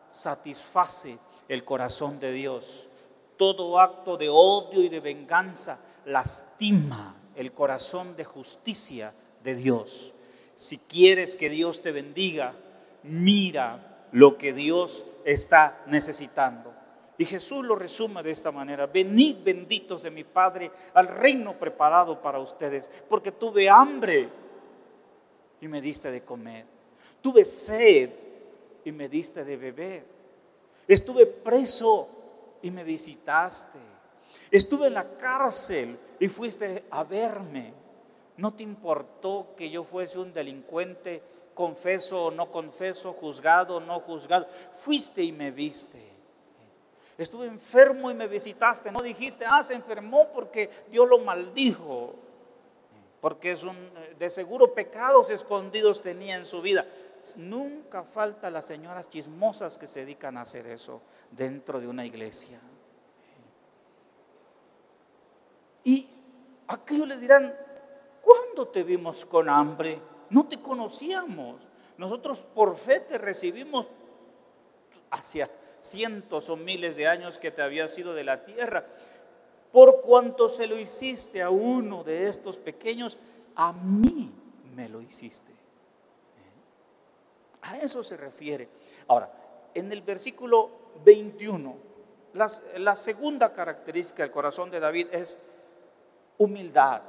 satisface 0.08 1.16
el 1.48 1.64
corazón 1.64 2.18
de 2.18 2.32
Dios. 2.32 2.88
Todo 3.36 3.78
acto 3.78 4.16
de 4.16 4.28
odio 4.28 4.82
y 4.82 4.88
de 4.88 4.98
venganza 4.98 5.78
lastima 6.06 7.16
el 7.36 7.52
corazón 7.52 8.16
de 8.16 8.24
justicia 8.24 9.12
de 9.42 9.54
Dios. 9.54 10.12
Si 10.56 10.78
quieres 10.78 11.36
que 11.36 11.48
Dios 11.48 11.82
te 11.82 11.92
bendiga, 11.92 12.54
mira 13.02 14.06
lo 14.12 14.36
que 14.36 14.52
Dios 14.52 15.04
está 15.24 15.82
necesitando. 15.86 16.74
Y 17.20 17.26
Jesús 17.26 17.64
lo 17.64 17.76
resume 17.76 18.22
de 18.22 18.30
esta 18.30 18.50
manera, 18.50 18.86
venid 18.86 19.44
benditos 19.44 20.02
de 20.02 20.10
mi 20.10 20.24
Padre 20.24 20.70
al 20.94 21.06
reino 21.06 21.52
preparado 21.52 22.20
para 22.22 22.38
ustedes, 22.38 22.90
porque 23.08 23.30
tuve 23.30 23.68
hambre 23.68 24.28
y 25.60 25.68
me 25.68 25.82
diste 25.82 26.10
de 26.10 26.22
comer, 26.22 26.64
tuve 27.20 27.44
sed 27.44 28.10
y 28.86 28.92
me 28.92 29.10
diste 29.10 29.44
de 29.44 29.56
beber, 29.58 30.04
estuve 30.88 31.26
preso 31.26 32.08
y 32.62 32.70
me 32.70 32.84
visitaste, 32.84 33.78
estuve 34.50 34.88
en 34.88 34.94
la 34.94 35.16
cárcel 35.16 35.98
y 36.18 36.28
fuiste 36.28 36.84
a 36.90 37.04
verme, 37.04 37.72
no 38.36 38.54
te 38.54 38.62
importó 38.62 39.48
que 39.56 39.70
yo 39.70 39.84
fuese 39.84 40.18
un 40.18 40.32
delincuente 40.32 41.22
confeso 41.54 42.26
o 42.26 42.30
no 42.30 42.50
confeso, 42.50 43.12
juzgado 43.12 43.76
o 43.76 43.80
no 43.80 44.00
juzgado. 44.00 44.46
Fuiste 44.74 45.22
y 45.22 45.30
me 45.30 45.50
viste. 45.50 46.10
Estuve 47.18 47.46
enfermo 47.46 48.10
y 48.10 48.14
me 48.14 48.26
visitaste. 48.26 48.90
No 48.90 49.02
dijiste, 49.02 49.44
ah, 49.46 49.62
se 49.62 49.74
enfermó 49.74 50.28
porque 50.32 50.70
Dios 50.90 51.06
lo 51.06 51.18
maldijo. 51.18 52.14
Porque 53.20 53.50
es 53.50 53.62
un, 53.62 53.76
de 54.18 54.30
seguro 54.30 54.72
pecados 54.72 55.28
escondidos 55.28 56.00
tenía 56.00 56.36
en 56.36 56.46
su 56.46 56.62
vida. 56.62 56.86
Nunca 57.36 58.04
falta 58.04 58.50
las 58.50 58.64
señoras 58.64 59.10
chismosas 59.10 59.76
que 59.76 59.86
se 59.86 60.00
dedican 60.00 60.38
a 60.38 60.42
hacer 60.42 60.66
eso 60.66 61.02
dentro 61.30 61.78
de 61.78 61.88
una 61.88 62.06
iglesia. 62.06 62.58
Y 65.90 66.06
aquellos 66.68 67.08
le 67.08 67.16
dirán, 67.16 67.54
¿cuándo 68.22 68.68
te 68.68 68.82
vimos 68.82 69.24
con 69.24 69.48
hambre? 69.48 70.00
no 70.30 70.46
te 70.46 70.60
conocíamos. 70.60 71.56
Nosotros 71.98 72.42
por 72.54 72.76
fe 72.76 73.00
te 73.00 73.18
recibimos 73.18 73.86
hacia 75.10 75.50
cientos 75.80 76.48
o 76.48 76.56
miles 76.56 76.96
de 76.96 77.06
años 77.06 77.36
que 77.36 77.50
te 77.50 77.62
había 77.62 77.88
sido 77.88 78.14
de 78.14 78.24
la 78.24 78.44
tierra. 78.44 78.86
Por 79.72 80.00
cuanto 80.00 80.48
se 80.48 80.66
lo 80.66 80.78
hiciste 80.78 81.42
a 81.42 81.50
uno 81.50 82.02
de 82.02 82.28
estos 82.28 82.58
pequeños, 82.58 83.18
a 83.54 83.72
mí 83.72 84.32
me 84.74 84.88
lo 84.88 85.02
hiciste. 85.02 85.50
A 87.62 87.78
eso 87.78 88.02
se 88.02 88.16
refiere. 88.16 88.68
Ahora, 89.08 89.30
en 89.74 89.92
el 89.92 90.00
versículo 90.00 90.70
21, 91.04 91.76
la 92.32 92.94
segunda 92.94 93.52
característica 93.52 94.22
del 94.22 94.32
corazón 94.32 94.70
de 94.70 94.80
David 94.80 95.08
es 95.12 95.36
humildad. 96.40 97.02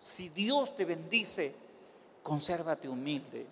Si 0.00 0.30
Dios 0.30 0.74
te 0.74 0.86
bendice, 0.86 1.54
consérvate 2.22 2.88
humilde. 2.88 3.46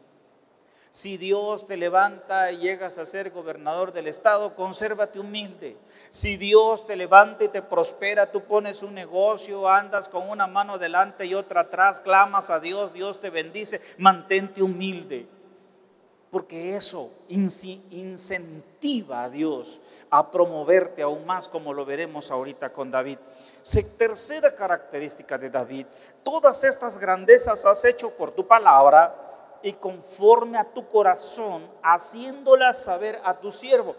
Si 0.91 1.19
Dios 1.19 1.67
te 1.67 1.77
levanta 1.77 2.51
y 2.51 2.59
llegas 2.59 2.97
a 2.99 3.07
ser 3.07 3.31
gobernador 3.31 3.93
del 3.93 4.09
estado, 4.09 4.55
consérvate 4.55 5.21
humilde. 5.21 5.77
Si 6.09 6.37
Dios 6.37 6.87
te 6.87 6.97
levanta 6.97 7.45
y 7.45 7.49
te 7.49 7.61
prospera, 7.63 8.33
tú 8.33 8.45
pones 8.45 8.83
un 8.83 8.95
negocio, 8.95 9.69
andas 9.69 10.09
con 10.09 10.29
una 10.29 10.47
mano 10.47 10.79
delante 10.79 11.27
y 11.27 11.35
otra 11.35 11.63
atrás, 11.63 12.01
clamas 12.01 12.49
a 12.49 12.59
Dios, 12.59 12.95
Dios 12.95 13.21
te 13.21 13.29
bendice, 13.31 13.81
mantente 13.99 14.63
humilde. 14.63 15.27
Porque 16.31 16.77
eso 16.77 17.11
incentiva 17.29 19.25
a 19.25 19.29
Dios 19.29 19.81
a 20.15 20.31
promoverte 20.31 21.01
aún 21.01 21.25
más, 21.25 21.49
como 21.49 21.73
lo 21.73 21.87
veremos 21.87 22.31
ahorita 22.31 22.71
con 22.71 22.91
David. 22.91 23.19
Tercera 23.97 24.55
característica 24.55 25.39
de 25.39 25.49
David, 25.49 25.87
todas 26.23 26.63
estas 26.65 26.99
grandezas 26.99 27.65
has 27.65 27.83
hecho 27.87 28.11
por 28.11 28.31
tu 28.31 28.47
palabra 28.47 29.59
y 29.63 29.73
conforme 29.73 30.59
a 30.59 30.65
tu 30.65 30.87
corazón, 30.87 31.67
haciéndolas 31.83 32.83
saber 32.83 33.23
a 33.25 33.41
tu 33.41 33.51
siervo. 33.51 33.97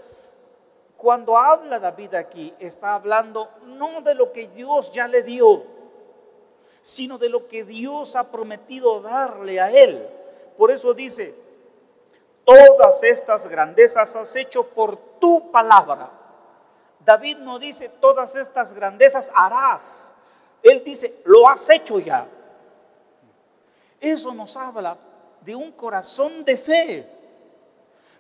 Cuando 0.98 1.36
habla 1.36 1.80
David 1.80 2.14
aquí, 2.14 2.54
está 2.60 2.94
hablando 2.94 3.50
no 3.66 4.02
de 4.02 4.14
lo 4.14 4.32
que 4.32 4.48
Dios 4.50 4.92
ya 4.92 5.08
le 5.08 5.24
dio, 5.24 5.64
sino 6.84 7.18
de 7.18 7.30
lo 7.30 7.48
que 7.48 7.64
Dios 7.64 8.16
ha 8.16 8.30
prometido 8.30 9.02
darle 9.02 9.60
a 9.60 9.72
él. 9.72 10.08
Por 10.60 10.70
eso 10.70 10.94
dice, 10.94 11.34
todas 12.46 13.02
estas 13.02 13.48
grandezas 13.48 14.16
has 14.16 14.36
hecho 14.36 14.68
por 14.68 15.13
tu 15.24 15.50
palabra. 15.52 16.12
David 17.00 17.38
no 17.38 17.58
dice 17.58 17.88
todas 17.88 18.36
estas 18.36 18.74
grandezas 18.74 19.32
harás. 19.34 20.14
Él 20.62 20.84
dice, 20.84 21.22
lo 21.24 21.48
has 21.48 21.70
hecho 21.70 21.98
ya. 21.98 22.28
Eso 24.02 24.34
nos 24.34 24.58
habla 24.58 24.98
de 25.40 25.56
un 25.56 25.72
corazón 25.72 26.44
de 26.44 26.58
fe. 26.58 27.10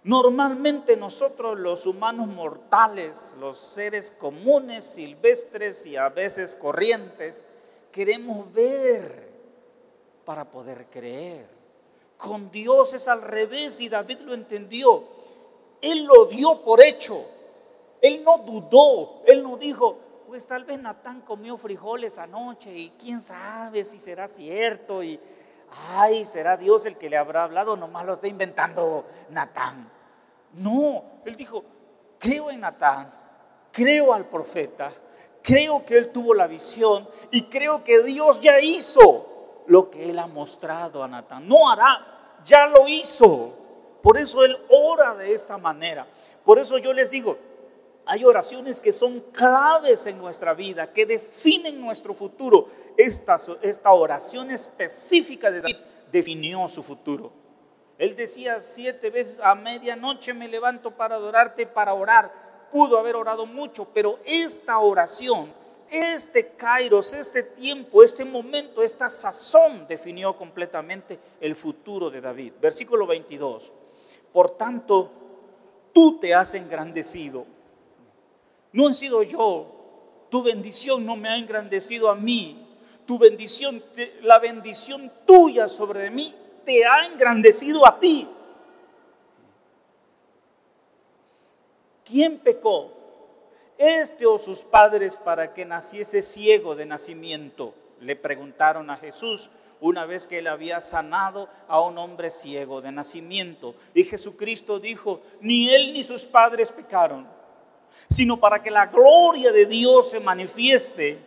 Normalmente 0.05 0.95
nosotros 0.95 1.59
los 1.59 1.85
humanos 1.85 2.27
mortales, 2.27 3.35
los 3.37 3.57
seres 3.57 4.09
comunes, 4.09 4.85
silvestres 4.85 5.85
y 5.85 5.97
a 5.97 6.07
veces 6.07 6.55
corrientes, 6.55 7.43
queremos 7.91 8.53
ver 8.53 9.29
para 10.23 10.45
poder 10.45 10.85
creer. 10.85 11.49
Con 12.15 12.49
Dios 12.49 12.93
es 12.93 13.09
al 13.09 13.23
revés 13.23 13.81
y 13.81 13.89
David 13.89 14.19
lo 14.19 14.33
entendió. 14.33 15.22
Él 15.83 16.05
lo 16.05 16.25
dio 16.25 16.61
por 16.61 16.81
hecho. 16.81 17.25
Él 18.01 18.23
no 18.23 18.37
dudó. 18.37 19.21
Él 19.25 19.43
no 19.43 19.57
dijo, 19.57 19.97
pues 20.25 20.47
tal 20.47 20.63
vez 20.63 20.79
Natán 20.79 21.21
comió 21.21 21.57
frijoles 21.57 22.17
anoche 22.17 22.73
y 22.73 22.89
quién 22.91 23.21
sabe 23.21 23.83
si 23.83 23.99
será 23.99 24.29
cierto. 24.29 25.03
Y, 25.03 25.19
ay, 25.89 26.23
será 26.23 26.55
Dios 26.55 26.85
el 26.85 26.97
que 26.97 27.09
le 27.09 27.17
habrá 27.17 27.43
hablado, 27.43 27.75
nomás 27.75 28.05
lo 28.05 28.13
está 28.13 28.27
inventando 28.27 29.05
Natán. 29.29 29.89
No, 30.53 31.03
él 31.25 31.35
dijo, 31.35 31.65
creo 32.17 32.49
en 32.49 32.61
Natán, 32.61 33.13
creo 33.71 34.13
al 34.13 34.25
profeta, 34.25 34.93
creo 35.41 35.83
que 35.83 35.97
él 35.97 36.11
tuvo 36.11 36.33
la 36.33 36.47
visión 36.47 37.07
y 37.29 37.43
creo 37.43 37.83
que 37.83 38.03
Dios 38.03 38.39
ya 38.39 38.59
hizo 38.61 39.63
lo 39.67 39.89
que 39.89 40.09
él 40.09 40.17
ha 40.17 40.27
mostrado 40.27 41.03
a 41.03 41.09
Natán. 41.09 41.45
No 41.45 41.69
hará, 41.69 42.39
ya 42.45 42.67
lo 42.67 42.87
hizo. 42.87 43.62
Por 44.03 44.17
eso 44.17 44.43
él 44.43 44.57
ora 44.67 45.15
de 45.15 45.33
esta 45.33 45.57
manera. 45.57 46.05
Por 46.43 46.59
eso 46.59 46.77
yo 46.77 46.91
les 46.91 47.09
digo, 47.09 47.37
hay 48.05 48.25
oraciones 48.25 48.81
que 48.81 48.91
son 48.91 49.21
claves 49.31 50.05
en 50.07 50.17
nuestra 50.17 50.53
vida, 50.53 50.91
que 50.91 51.05
definen 51.05 51.79
nuestro 51.79 52.13
futuro. 52.13 52.67
Esta, 52.97 53.37
oración 53.93 54.51
específica 54.51 55.49
de 55.49 55.61
David 55.61 55.77
definió 56.11 56.67
su 56.67 56.83
futuro. 56.83 57.31
Él 57.97 58.13
decía 58.17 58.59
siete 58.59 59.09
veces, 59.09 59.39
a 59.41 59.55
medianoche 59.55 60.33
me 60.33 60.49
levanto 60.49 60.91
para 60.91 61.15
adorarte, 61.15 61.65
para 61.65 61.93
orar. 61.93 62.29
Pudo 62.73 62.97
haber 62.97 63.15
orado 63.15 63.45
mucho, 63.45 63.87
pero 63.93 64.19
esta 64.25 64.79
oración, 64.79 65.53
este 65.89 66.49
kairos, 66.57 67.13
este 67.13 67.41
tiempo, 67.41 68.03
este 68.03 68.25
momento, 68.25 68.83
esta 68.83 69.09
sazón 69.09 69.87
definió 69.87 70.35
completamente 70.35 71.17
el 71.39 71.55
futuro 71.55 72.09
de 72.09 72.19
David. 72.19 72.51
Versículo 72.59 73.07
22. 73.07 73.71
Por 74.33 74.49
tanto, 74.57 75.11
tú 75.93 76.19
te 76.19 76.33
has 76.33 76.53
engrandecido 76.55 77.45
no 78.73 78.89
he 78.89 78.93
sido 78.93 79.23
yo. 79.23 79.67
Tu 80.29 80.41
bendición 80.43 81.05
no 81.05 81.15
me 81.15 81.29
ha 81.29 81.37
engrandecido 81.37 82.09
a 82.09 82.15
mí. 82.15 82.67
Tu 83.05 83.17
bendición, 83.19 83.81
la 84.23 84.39
bendición 84.39 85.11
tuya 85.25 85.67
sobre 85.67 86.09
mí 86.09 86.35
te 86.65 86.83
ha 86.85 87.05
engrandecido 87.05 87.85
a 87.85 87.99
ti. 87.99 88.27
¿Quién 92.03 92.39
pecó? 92.39 92.91
¿Este 93.77 94.25
o 94.25 94.39
sus 94.39 94.63
padres 94.63 95.17
para 95.17 95.53
que 95.53 95.65
naciese 95.65 96.21
ciego 96.21 96.75
de 96.75 96.85
nacimiento? 96.85 97.73
Le 97.99 98.15
preguntaron 98.15 98.89
a 98.89 98.97
Jesús 98.97 99.51
una 99.83 100.05
vez 100.05 100.25
que 100.25 100.39
él 100.39 100.47
había 100.47 100.81
sanado 100.81 101.47
a 101.67 101.79
un 101.81 101.97
hombre 101.97 102.31
ciego 102.31 102.81
de 102.81 102.91
nacimiento. 102.91 103.75
Y 103.93 104.03
Jesucristo 104.03 104.79
dijo, 104.79 105.21
ni 105.41 105.69
él 105.69 105.93
ni 105.93 106.03
sus 106.03 106.25
padres 106.25 106.71
pecaron 106.71 107.27
sino 108.09 108.37
para 108.37 108.61
que 108.61 108.71
la 108.71 108.85
gloria 108.85 109.51
de 109.51 109.65
Dios 109.65 110.11
se 110.11 110.19
manifieste. 110.19 111.19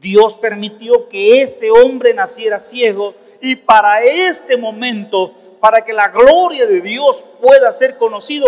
Dios 0.00 0.36
permitió 0.36 1.08
que 1.08 1.42
este 1.42 1.70
hombre 1.70 2.14
naciera 2.14 2.60
ciego 2.60 3.14
y 3.40 3.56
para 3.56 4.02
este 4.02 4.56
momento, 4.56 5.32
para 5.60 5.84
que 5.84 5.92
la 5.92 6.08
gloria 6.08 6.66
de 6.66 6.80
Dios 6.80 7.24
pueda 7.40 7.72
ser 7.72 7.96
conocido, 7.96 8.46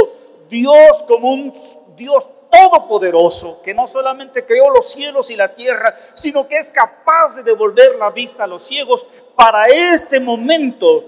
Dios 0.49 1.03
como 1.09 1.33
un 1.33 1.53
Dios 1.97 2.29
todopoderoso, 2.51 3.61
que 3.63 3.75
no 3.75 3.87
solamente 3.89 4.45
creó 4.45 4.71
los 4.71 4.91
cielos 4.91 5.31
y 5.31 5.37
la 5.37 5.55
tierra, 5.55 5.95
sino 6.15 6.47
que 6.47 6.59
es 6.59 6.71
capaz 6.71 7.37
de 7.37 7.43
devolver 7.43 7.97
la 7.97 8.11
vista 8.11 8.45
a 8.45 8.47
los 8.47 8.63
ciegos, 8.65 9.07
para 9.37 9.67
este 9.67 10.19
momento 10.19 11.05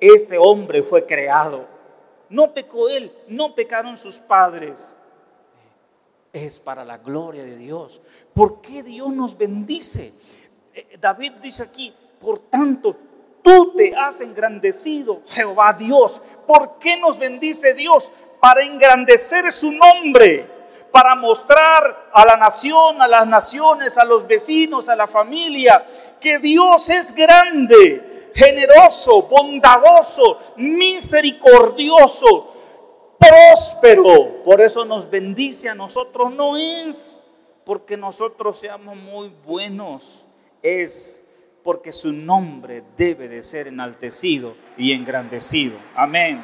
este 0.00 0.38
hombre 0.38 0.82
fue 0.82 1.06
creado. 1.06 1.66
No 2.28 2.52
pecó 2.52 2.88
él, 2.88 3.12
no 3.28 3.54
pecaron 3.54 3.96
sus 3.96 4.18
padres 4.18 4.96
es 6.44 6.58
para 6.58 6.84
la 6.84 6.98
gloria 6.98 7.44
de 7.44 7.56
Dios. 7.56 8.00
¿Por 8.34 8.60
qué 8.60 8.82
Dios 8.82 9.08
nos 9.12 9.36
bendice? 9.38 10.12
Eh, 10.74 10.98
David 11.00 11.32
dice 11.42 11.62
aquí, 11.62 11.94
por 12.20 12.38
tanto, 12.50 12.96
tú 13.42 13.72
te 13.74 13.96
has 13.96 14.20
engrandecido, 14.20 15.22
Jehová 15.28 15.72
Dios. 15.72 16.20
¿Por 16.46 16.78
qué 16.78 16.96
nos 16.98 17.18
bendice 17.18 17.74
Dios? 17.74 18.10
Para 18.40 18.62
engrandecer 18.62 19.50
su 19.50 19.72
nombre, 19.72 20.46
para 20.92 21.14
mostrar 21.14 22.10
a 22.12 22.24
la 22.26 22.36
nación, 22.36 23.00
a 23.00 23.08
las 23.08 23.26
naciones, 23.26 23.96
a 23.96 24.04
los 24.04 24.26
vecinos, 24.26 24.88
a 24.88 24.96
la 24.96 25.06
familia, 25.06 25.86
que 26.20 26.38
Dios 26.38 26.88
es 26.90 27.14
grande, 27.14 28.30
generoso, 28.34 29.22
bondadoso, 29.22 30.54
misericordioso, 30.56 32.54
próspero. 33.18 34.42
Por 34.44 34.60
eso 34.60 34.84
nos 34.84 35.08
bendice 35.10 35.68
a 35.68 35.74
nosotros. 35.74 36.32
No 36.32 36.56
es 36.56 37.22
porque 37.64 37.96
nosotros 37.96 38.58
seamos 38.58 38.96
muy 38.96 39.32
buenos, 39.44 40.24
es 40.62 41.22
porque 41.62 41.92
su 41.92 42.12
nombre 42.12 42.84
debe 42.96 43.26
de 43.26 43.42
ser 43.42 43.66
enaltecido 43.66 44.54
y 44.76 44.92
engrandecido. 44.92 45.76
Amén. 45.94 46.40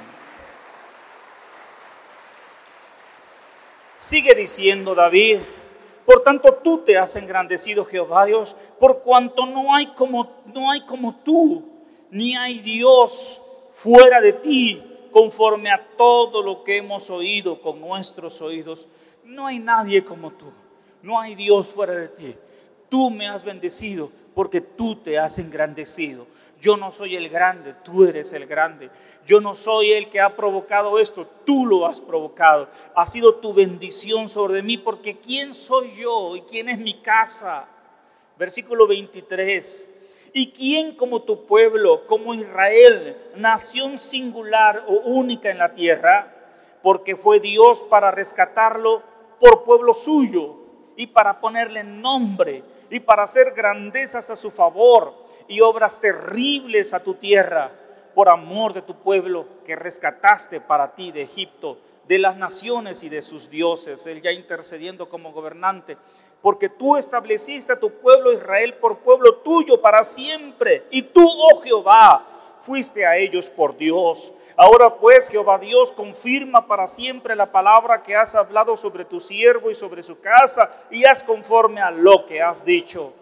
Sigue 4.00 4.34
diciendo 4.34 4.96
David, 4.96 5.38
por 6.04 6.22
tanto 6.22 6.54
tú 6.62 6.78
te 6.78 6.98
has 6.98 7.16
engrandecido 7.16 7.84
Jehová 7.84 8.24
Dios, 8.26 8.56
por 8.78 9.02
cuanto 9.02 9.46
no 9.46 9.74
hay 9.74 9.86
como 9.88 10.30
no 10.46 10.70
hay 10.70 10.80
como 10.82 11.16
tú, 11.16 11.62
ni 12.10 12.36
hay 12.36 12.60
Dios 12.60 13.40
fuera 13.72 14.20
de 14.20 14.32
ti 14.32 14.82
conforme 15.10 15.70
a 15.70 15.86
todo 15.96 16.42
lo 16.42 16.64
que 16.64 16.78
hemos 16.78 17.10
oído 17.10 17.60
con 17.60 17.80
nuestros 17.80 18.40
oídos. 18.40 18.88
No 19.24 19.46
hay 19.46 19.58
nadie 19.58 20.04
como 20.04 20.32
tú, 20.32 20.46
no 21.02 21.20
hay 21.20 21.34
Dios 21.34 21.68
fuera 21.68 21.94
de 21.94 22.08
ti. 22.08 22.34
Tú 22.88 23.10
me 23.10 23.28
has 23.28 23.44
bendecido 23.44 24.10
porque 24.34 24.60
tú 24.60 24.96
te 24.96 25.18
has 25.18 25.38
engrandecido. 25.38 26.26
Yo 26.62 26.76
no 26.76 26.92
soy 26.92 27.16
el 27.16 27.28
grande, 27.28 27.74
tú 27.82 28.04
eres 28.04 28.32
el 28.32 28.46
grande. 28.46 28.88
Yo 29.26 29.40
no 29.40 29.56
soy 29.56 29.92
el 29.92 30.08
que 30.08 30.20
ha 30.20 30.36
provocado 30.36 31.00
esto, 31.00 31.26
tú 31.44 31.66
lo 31.66 31.86
has 31.86 32.00
provocado. 32.00 32.68
Ha 32.94 33.04
sido 33.04 33.34
tu 33.34 33.52
bendición 33.52 34.28
sobre 34.28 34.62
mí 34.62 34.78
porque 34.78 35.18
¿quién 35.18 35.54
soy 35.54 35.92
yo 35.96 36.36
y 36.36 36.42
quién 36.42 36.68
es 36.68 36.78
mi 36.78 37.02
casa? 37.02 37.68
Versículo 38.38 38.86
23. 38.86 39.88
¿Y 40.34 40.52
quién 40.52 40.94
como 40.94 41.22
tu 41.22 41.46
pueblo, 41.46 42.06
como 42.06 42.32
Israel, 42.32 43.16
nación 43.34 43.98
singular 43.98 44.84
o 44.86 44.92
única 45.00 45.50
en 45.50 45.58
la 45.58 45.74
tierra? 45.74 46.32
Porque 46.80 47.16
fue 47.16 47.40
Dios 47.40 47.84
para 47.90 48.12
rescatarlo 48.12 49.02
por 49.40 49.64
pueblo 49.64 49.94
suyo 49.94 50.54
y 50.94 51.08
para 51.08 51.40
ponerle 51.40 51.82
nombre 51.82 52.62
y 52.88 53.00
para 53.00 53.24
hacer 53.24 53.52
grandezas 53.56 54.30
a 54.30 54.36
su 54.36 54.52
favor 54.52 55.22
y 55.52 55.60
obras 55.60 56.00
terribles 56.00 56.94
a 56.94 57.02
tu 57.02 57.14
tierra 57.14 57.70
por 58.14 58.28
amor 58.28 58.72
de 58.72 58.82
tu 58.82 58.94
pueblo 58.96 59.46
que 59.66 59.76
rescataste 59.76 60.60
para 60.60 60.94
ti 60.94 61.12
de 61.12 61.22
Egipto, 61.22 61.78
de 62.08 62.18
las 62.18 62.36
naciones 62.36 63.02
y 63.02 63.10
de 63.10 63.20
sus 63.20 63.50
dioses. 63.50 64.06
Él 64.06 64.22
ya 64.22 64.32
intercediendo 64.32 65.08
como 65.08 65.32
gobernante 65.32 65.96
porque 66.40 66.68
tú 66.68 66.96
estableciste 66.96 67.72
a 67.72 67.78
tu 67.78 67.90
pueblo 67.90 68.32
Israel 68.32 68.74
por 68.74 68.98
pueblo 68.98 69.36
tuyo 69.36 69.80
para 69.80 70.02
siempre. 70.02 70.84
Y 70.90 71.02
tú, 71.02 71.22
oh 71.24 71.60
Jehová, 71.60 72.26
fuiste 72.62 73.06
a 73.06 73.16
ellos 73.16 73.48
por 73.48 73.76
Dios. 73.76 74.32
Ahora 74.56 74.94
pues, 74.96 75.28
Jehová 75.28 75.58
Dios, 75.58 75.92
confirma 75.92 76.66
para 76.66 76.86
siempre 76.86 77.36
la 77.36 77.52
palabra 77.52 78.02
que 78.02 78.16
has 78.16 78.34
hablado 78.34 78.76
sobre 78.76 79.04
tu 79.04 79.20
siervo 79.20 79.70
y 79.70 79.74
sobre 79.74 80.02
su 80.02 80.20
casa, 80.20 80.70
y 80.90 81.04
haz 81.04 81.22
conforme 81.22 81.80
a 81.80 81.90
lo 81.90 82.26
que 82.26 82.42
has 82.42 82.64
dicho. 82.64 83.12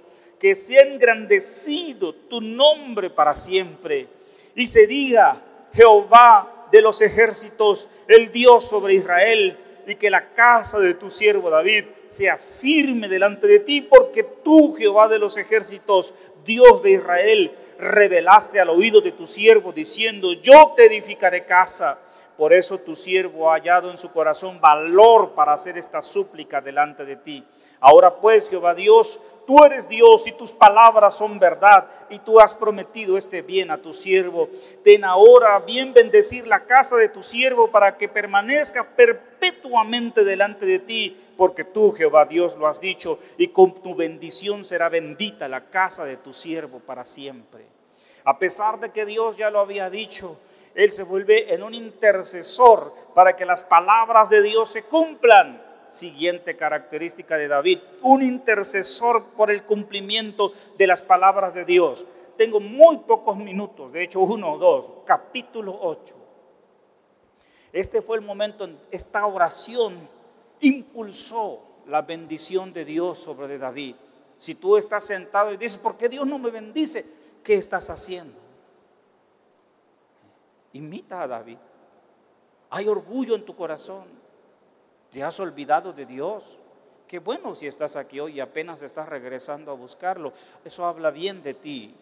Que 0.40 0.54
sea 0.54 0.82
engrandecido 0.82 2.14
tu 2.14 2.40
nombre 2.40 3.10
para 3.10 3.36
siempre. 3.36 4.08
Y 4.56 4.66
se 4.66 4.86
diga, 4.86 5.40
Jehová 5.72 6.66
de 6.72 6.80
los 6.80 7.00
ejércitos, 7.00 7.88
el 8.08 8.32
Dios 8.32 8.68
sobre 8.68 8.94
Israel, 8.94 9.56
y 9.86 9.94
que 9.96 10.10
la 10.10 10.32
casa 10.32 10.78
de 10.78 10.94
tu 10.94 11.10
siervo 11.10 11.50
David 11.50 11.84
sea 12.08 12.36
firme 12.36 13.08
delante 13.08 13.46
de 13.46 13.60
ti, 13.60 13.80
porque 13.82 14.22
tú, 14.22 14.74
Jehová 14.74 15.08
de 15.08 15.18
los 15.18 15.36
ejércitos, 15.36 16.14
Dios 16.44 16.82
de 16.82 16.92
Israel, 16.92 17.52
revelaste 17.78 18.60
al 18.60 18.70
oído 18.70 19.00
de 19.00 19.12
tu 19.12 19.26
siervo 19.26 19.72
diciendo, 19.72 20.32
yo 20.32 20.74
te 20.76 20.86
edificaré 20.86 21.44
casa. 21.44 21.98
Por 22.36 22.52
eso 22.52 22.78
tu 22.78 22.96
siervo 22.96 23.50
ha 23.50 23.54
hallado 23.54 23.90
en 23.90 23.98
su 23.98 24.10
corazón 24.12 24.60
valor 24.60 25.32
para 25.32 25.52
hacer 25.52 25.76
esta 25.76 26.00
súplica 26.00 26.60
delante 26.60 27.04
de 27.04 27.16
ti. 27.16 27.44
Ahora 27.80 28.14
pues, 28.16 28.48
Jehová 28.48 28.74
Dios, 28.74 29.20
tú 29.50 29.64
eres 29.64 29.88
Dios 29.88 30.28
y 30.28 30.32
tus 30.32 30.52
palabras 30.52 31.16
son 31.16 31.40
verdad 31.40 31.84
y 32.08 32.20
tú 32.20 32.38
has 32.38 32.54
prometido 32.54 33.18
este 33.18 33.42
bien 33.42 33.72
a 33.72 33.78
tu 33.78 33.92
siervo. 33.92 34.48
Ten 34.84 35.04
ahora 35.04 35.58
bien 35.58 35.92
bendecir 35.92 36.46
la 36.46 36.66
casa 36.66 36.96
de 36.96 37.08
tu 37.08 37.20
siervo 37.20 37.68
para 37.68 37.96
que 37.96 38.08
permanezca 38.08 38.86
perpetuamente 38.94 40.22
delante 40.22 40.66
de 40.66 40.78
ti, 40.78 41.20
porque 41.36 41.64
tú, 41.64 41.90
Jehová 41.90 42.26
Dios, 42.26 42.56
lo 42.56 42.68
has 42.68 42.80
dicho 42.80 43.18
y 43.38 43.48
con 43.48 43.74
tu 43.82 43.96
bendición 43.96 44.64
será 44.64 44.88
bendita 44.88 45.48
la 45.48 45.68
casa 45.68 46.04
de 46.04 46.16
tu 46.16 46.32
siervo 46.32 46.78
para 46.78 47.04
siempre. 47.04 47.64
A 48.22 48.38
pesar 48.38 48.78
de 48.78 48.92
que 48.92 49.04
Dios 49.04 49.36
ya 49.36 49.50
lo 49.50 49.58
había 49.58 49.90
dicho, 49.90 50.38
Él 50.76 50.92
se 50.92 51.02
vuelve 51.02 51.52
en 51.52 51.64
un 51.64 51.74
intercesor 51.74 52.94
para 53.16 53.34
que 53.34 53.44
las 53.44 53.64
palabras 53.64 54.30
de 54.30 54.42
Dios 54.42 54.70
se 54.70 54.84
cumplan 54.84 55.69
siguiente 55.90 56.56
característica 56.56 57.36
de 57.36 57.48
David, 57.48 57.78
un 58.02 58.22
intercesor 58.22 59.24
por 59.36 59.50
el 59.50 59.64
cumplimiento 59.64 60.52
de 60.78 60.86
las 60.86 61.02
palabras 61.02 61.54
de 61.54 61.64
Dios. 61.64 62.04
Tengo 62.36 62.60
muy 62.60 62.98
pocos 62.98 63.36
minutos, 63.36 63.92
de 63.92 64.04
hecho 64.04 64.20
uno 64.20 64.52
o 64.52 64.58
dos, 64.58 64.90
capítulo 65.04 65.78
8. 65.80 66.14
Este 67.72 68.02
fue 68.02 68.16
el 68.16 68.24
momento, 68.24 68.64
en 68.64 68.78
esta 68.90 69.26
oración 69.26 70.08
impulsó 70.60 71.66
la 71.86 72.02
bendición 72.02 72.72
de 72.72 72.84
Dios 72.84 73.18
sobre 73.18 73.58
David. 73.58 73.94
Si 74.38 74.54
tú 74.54 74.76
estás 74.76 75.04
sentado 75.06 75.52
y 75.52 75.56
dices, 75.56 75.78
¿por 75.78 75.96
qué 75.96 76.08
Dios 76.08 76.26
no 76.26 76.38
me 76.38 76.50
bendice? 76.50 77.04
¿Qué 77.44 77.54
estás 77.54 77.90
haciendo? 77.90 78.38
Imita 80.72 81.22
a 81.22 81.26
David. 81.26 81.58
Hay 82.70 82.88
orgullo 82.88 83.34
en 83.34 83.44
tu 83.44 83.54
corazón 83.54 84.19
Te 85.10 85.22
has 85.22 85.38
olvidado 85.40 85.92
de 85.92 86.06
Dios. 86.06 86.56
Qué 87.08 87.18
bueno 87.18 87.54
si 87.54 87.66
estás 87.66 87.96
aquí 87.96 88.20
hoy 88.20 88.34
y 88.36 88.40
apenas 88.40 88.82
estás 88.82 89.08
regresando 89.08 89.72
a 89.72 89.74
buscarlo. 89.74 90.32
Eso 90.64 90.84
habla 90.84 91.10
bien 91.10 91.42
de 91.42 91.54
ti. 91.54 91.94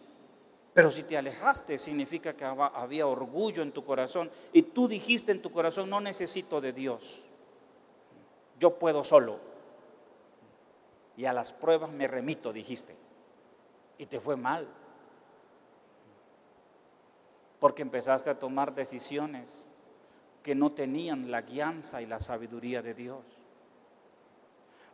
Pero 0.75 0.91
si 0.91 1.03
te 1.03 1.17
alejaste, 1.17 1.79
significa 1.79 2.35
que 2.35 2.45
había 2.45 3.07
orgullo 3.07 3.63
en 3.63 3.73
tu 3.73 3.85
corazón 3.85 4.31
y 4.53 4.63
tú 4.63 4.87
dijiste 4.87 5.33
en 5.33 5.41
tu 5.43 5.51
corazón, 5.51 5.89
no 5.89 6.01
necesito 6.01 6.61
de 6.61 6.73
Dios. 6.73 7.25
Yo 8.61 8.79
puedo 8.79 9.03
solo. 9.03 9.39
Y 11.17 11.25
a 11.25 11.33
las 11.33 11.53
pruebas 11.53 11.91
me 11.91 12.07
remito, 12.07 12.53
dijiste. 12.53 12.95
Y 13.97 14.07
te 14.07 14.21
fue 14.21 14.37
mal. 14.37 14.69
Porque 17.59 17.83
empezaste 17.83 18.31
a 18.31 18.39
tomar 18.39 18.75
decisiones 18.75 19.68
que 20.43 20.55
no 20.55 20.73
tenían 20.73 21.31
la 21.31 21.43
guianza 21.43 22.01
y 22.03 22.07
la 22.07 22.21
sabiduría 22.21 22.83
de 22.83 22.95
Dios. 22.95 23.25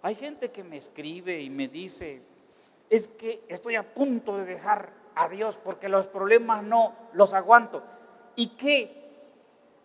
Hay 0.03 0.14
gente 0.14 0.51
que 0.51 0.64
me 0.64 0.76
escribe 0.76 1.40
y 1.40 1.49
me 1.49 1.68
dice, 1.68 2.22
es 2.90 3.09
que 3.09 3.45
estoy 3.49 3.76
a 3.76 3.95
punto 3.95 4.36
de 4.36 4.45
dejar 4.45 4.90
a 5.14 5.28
Dios 5.28 5.59
porque 5.62 5.88
los 5.88 6.07
problemas 6.07 6.62
no 6.62 6.95
los 7.12 7.32
aguanto. 7.32 7.82
¿Y 8.36 8.49
qué? 8.49 9.05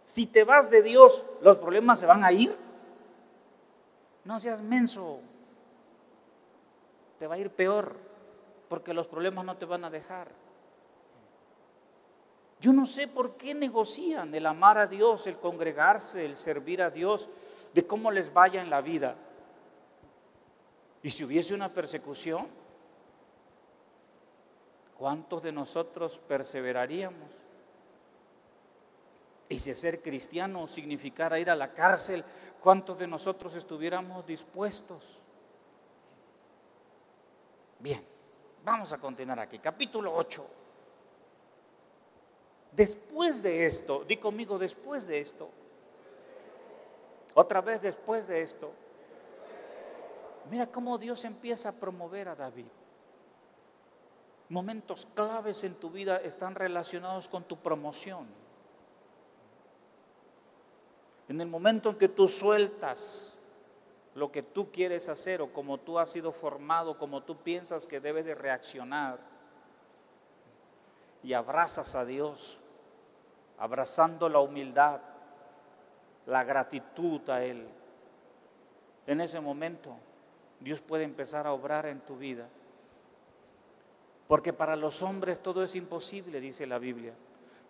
Si 0.01 0.27
te 0.27 0.43
vas 0.43 0.69
de 0.69 0.81
Dios, 0.81 1.23
¿los 1.41 1.57
problemas 1.57 1.99
se 1.99 2.05
van 2.05 2.23
a 2.23 2.31
ir? 2.31 2.55
No 4.25 4.39
seas 4.39 4.61
menso. 4.61 5.19
Te 7.19 7.27
va 7.27 7.35
a 7.35 7.37
ir 7.37 7.49
peor 7.51 7.95
porque 8.67 8.93
los 8.93 9.07
problemas 9.07 9.45
no 9.45 9.57
te 9.57 9.65
van 9.65 9.85
a 9.85 9.89
dejar. 9.89 10.29
Yo 12.59 12.73
no 12.73 12.85
sé 12.85 13.07
por 13.07 13.37
qué 13.37 13.53
negocian 13.53 14.35
el 14.35 14.45
amar 14.45 14.77
a 14.77 14.87
Dios, 14.87 15.27
el 15.27 15.37
congregarse, 15.37 16.25
el 16.25 16.35
servir 16.35 16.81
a 16.81 16.89
Dios, 16.89 17.29
de 17.73 17.87
cómo 17.87 18.11
les 18.11 18.33
vaya 18.33 18.61
en 18.61 18.69
la 18.69 18.81
vida. 18.81 19.15
Y 21.01 21.11
si 21.11 21.23
hubiese 21.23 21.53
una 21.53 21.73
persecución, 21.73 22.47
¿cuántos 24.97 25.41
de 25.41 25.53
nosotros 25.53 26.17
perseveraríamos? 26.17 27.31
Y 29.47 29.57
si 29.57 29.73
ser 29.73 30.01
cristiano 30.01 30.67
significara 30.67 31.39
ir 31.39 31.49
a 31.49 31.55
la 31.55 31.71
cárcel, 31.71 32.23
¿cuántos 32.59 32.99
de 32.99 33.07
nosotros 33.07 33.55
estuviéramos 33.55 34.27
dispuestos? 34.27 35.21
Bien, 37.79 38.03
vamos 38.65 38.91
a 38.91 38.97
continuar 38.97 39.39
aquí. 39.39 39.59
Capítulo 39.59 40.13
8. 40.13 40.58
Después 42.79 43.43
de 43.43 43.65
esto, 43.65 44.05
di 44.05 44.15
conmigo, 44.15 44.57
después 44.57 45.05
de 45.05 45.19
esto, 45.19 45.49
otra 47.33 47.59
vez 47.59 47.81
después 47.81 48.25
de 48.25 48.41
esto, 48.41 48.71
Mira 50.49 50.65
cómo 50.65 50.97
Dios 50.97 51.25
empieza 51.25 51.69
a 51.69 51.73
promover 51.73 52.27
a 52.27 52.35
David. 52.35 52.65
Momentos 54.49 55.07
claves 55.13 55.63
en 55.63 55.75
tu 55.75 55.91
vida 55.91 56.17
están 56.17 56.55
relacionados 56.55 57.27
con 57.27 57.43
tu 57.43 57.57
promoción. 57.57 58.25
En 61.27 61.39
el 61.39 61.47
momento 61.47 61.91
en 61.91 61.97
que 61.97 62.07
tú 62.07 62.27
sueltas 62.27 63.37
lo 64.15 64.31
que 64.31 64.41
tú 64.41 64.71
quieres 64.71 65.07
hacer 65.07 65.39
o 65.41 65.53
como 65.53 65.77
tú 65.77 65.99
has 65.99 66.09
sido 66.09 66.31
formado, 66.31 66.97
como 66.97 67.21
tú 67.21 67.37
piensas 67.37 67.85
que 67.85 67.99
debes 67.99 68.25
de 68.25 68.33
reaccionar, 68.33 69.19
y 71.21 71.33
abrazas 71.33 71.95
a 71.95 72.05
Dios, 72.05 72.58
abrazando 73.59 74.29
la 74.29 74.39
humildad, 74.39 75.01
la 76.25 76.43
gratitud 76.43 77.29
a 77.29 77.43
Él, 77.43 77.67
en 79.07 79.21
ese 79.21 79.39
momento 79.39 79.95
Dios 80.59 80.81
puede 80.81 81.03
empezar 81.03 81.47
a 81.47 81.53
obrar 81.53 81.85
en 81.85 81.99
tu 82.01 82.17
vida. 82.17 82.47
Porque 84.27 84.53
para 84.53 84.75
los 84.75 85.01
hombres 85.01 85.41
todo 85.41 85.63
es 85.63 85.75
imposible, 85.75 86.39
dice 86.39 86.67
la 86.67 86.77
Biblia. 86.77 87.13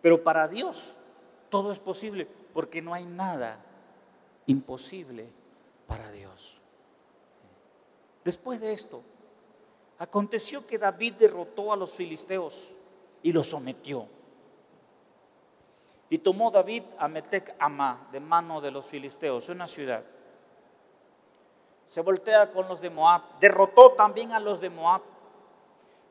Pero 0.01 0.23
para 0.23 0.47
Dios 0.47 0.93
todo 1.49 1.71
es 1.71 1.79
posible, 1.79 2.27
porque 2.53 2.81
no 2.81 2.93
hay 2.93 3.05
nada 3.05 3.59
imposible 4.45 5.29
para 5.87 6.11
Dios. 6.11 6.59
Después 8.23 8.59
de 8.59 8.73
esto, 8.73 9.01
aconteció 9.97 10.67
que 10.67 10.77
David 10.77 11.13
derrotó 11.13 11.71
a 11.71 11.77
los 11.77 11.93
filisteos 11.93 12.69
y 13.23 13.31
los 13.31 13.49
sometió. 13.49 14.07
Y 16.09 16.19
tomó 16.19 16.51
David 16.51 16.83
a 16.97 17.07
Metec 17.07 17.55
Amá 17.59 18.07
de 18.11 18.19
mano 18.19 18.61
de 18.61 18.71
los 18.71 18.87
filisteos, 18.87 19.49
una 19.49 19.67
ciudad 19.67 20.03
se 21.89 22.01
voltea 22.01 22.51
con 22.51 22.67
los 22.67 22.81
de 22.81 22.91
Moab, 22.91 23.23
derrotó 23.41 23.93
también 23.93 24.31
a 24.31 24.39
los 24.39 24.61
de 24.61 24.69
Moab 24.69 25.01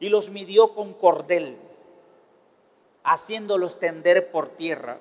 y 0.01 0.09
los 0.09 0.29
midió 0.29 0.75
con 0.75 0.93
cordel, 0.93 1.57
haciéndolos 3.05 3.79
tender 3.79 4.33
por 4.33 4.49
tierra. 4.49 4.99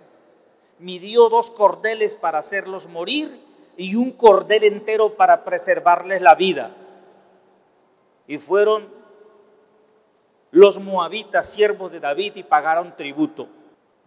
Midió 0.77 1.29
dos 1.29 1.49
cordeles 1.49 2.13
para 2.13 2.37
hacerlos 2.37 2.87
morir 2.87 3.43
y 3.75 3.95
un 3.95 4.11
cordel 4.11 4.65
entero 4.65 5.15
para 5.15 5.43
preservarles 5.43 6.21
la 6.21 6.35
vida. 6.35 6.75
Y 8.27 8.37
fueron 8.37 8.87
los 10.51 10.79
moabitas 10.79 11.49
siervos 11.49 11.91
de 11.91 11.99
David 11.99 12.35
y 12.35 12.43
pagaron 12.43 12.95
tributo. 12.95 13.47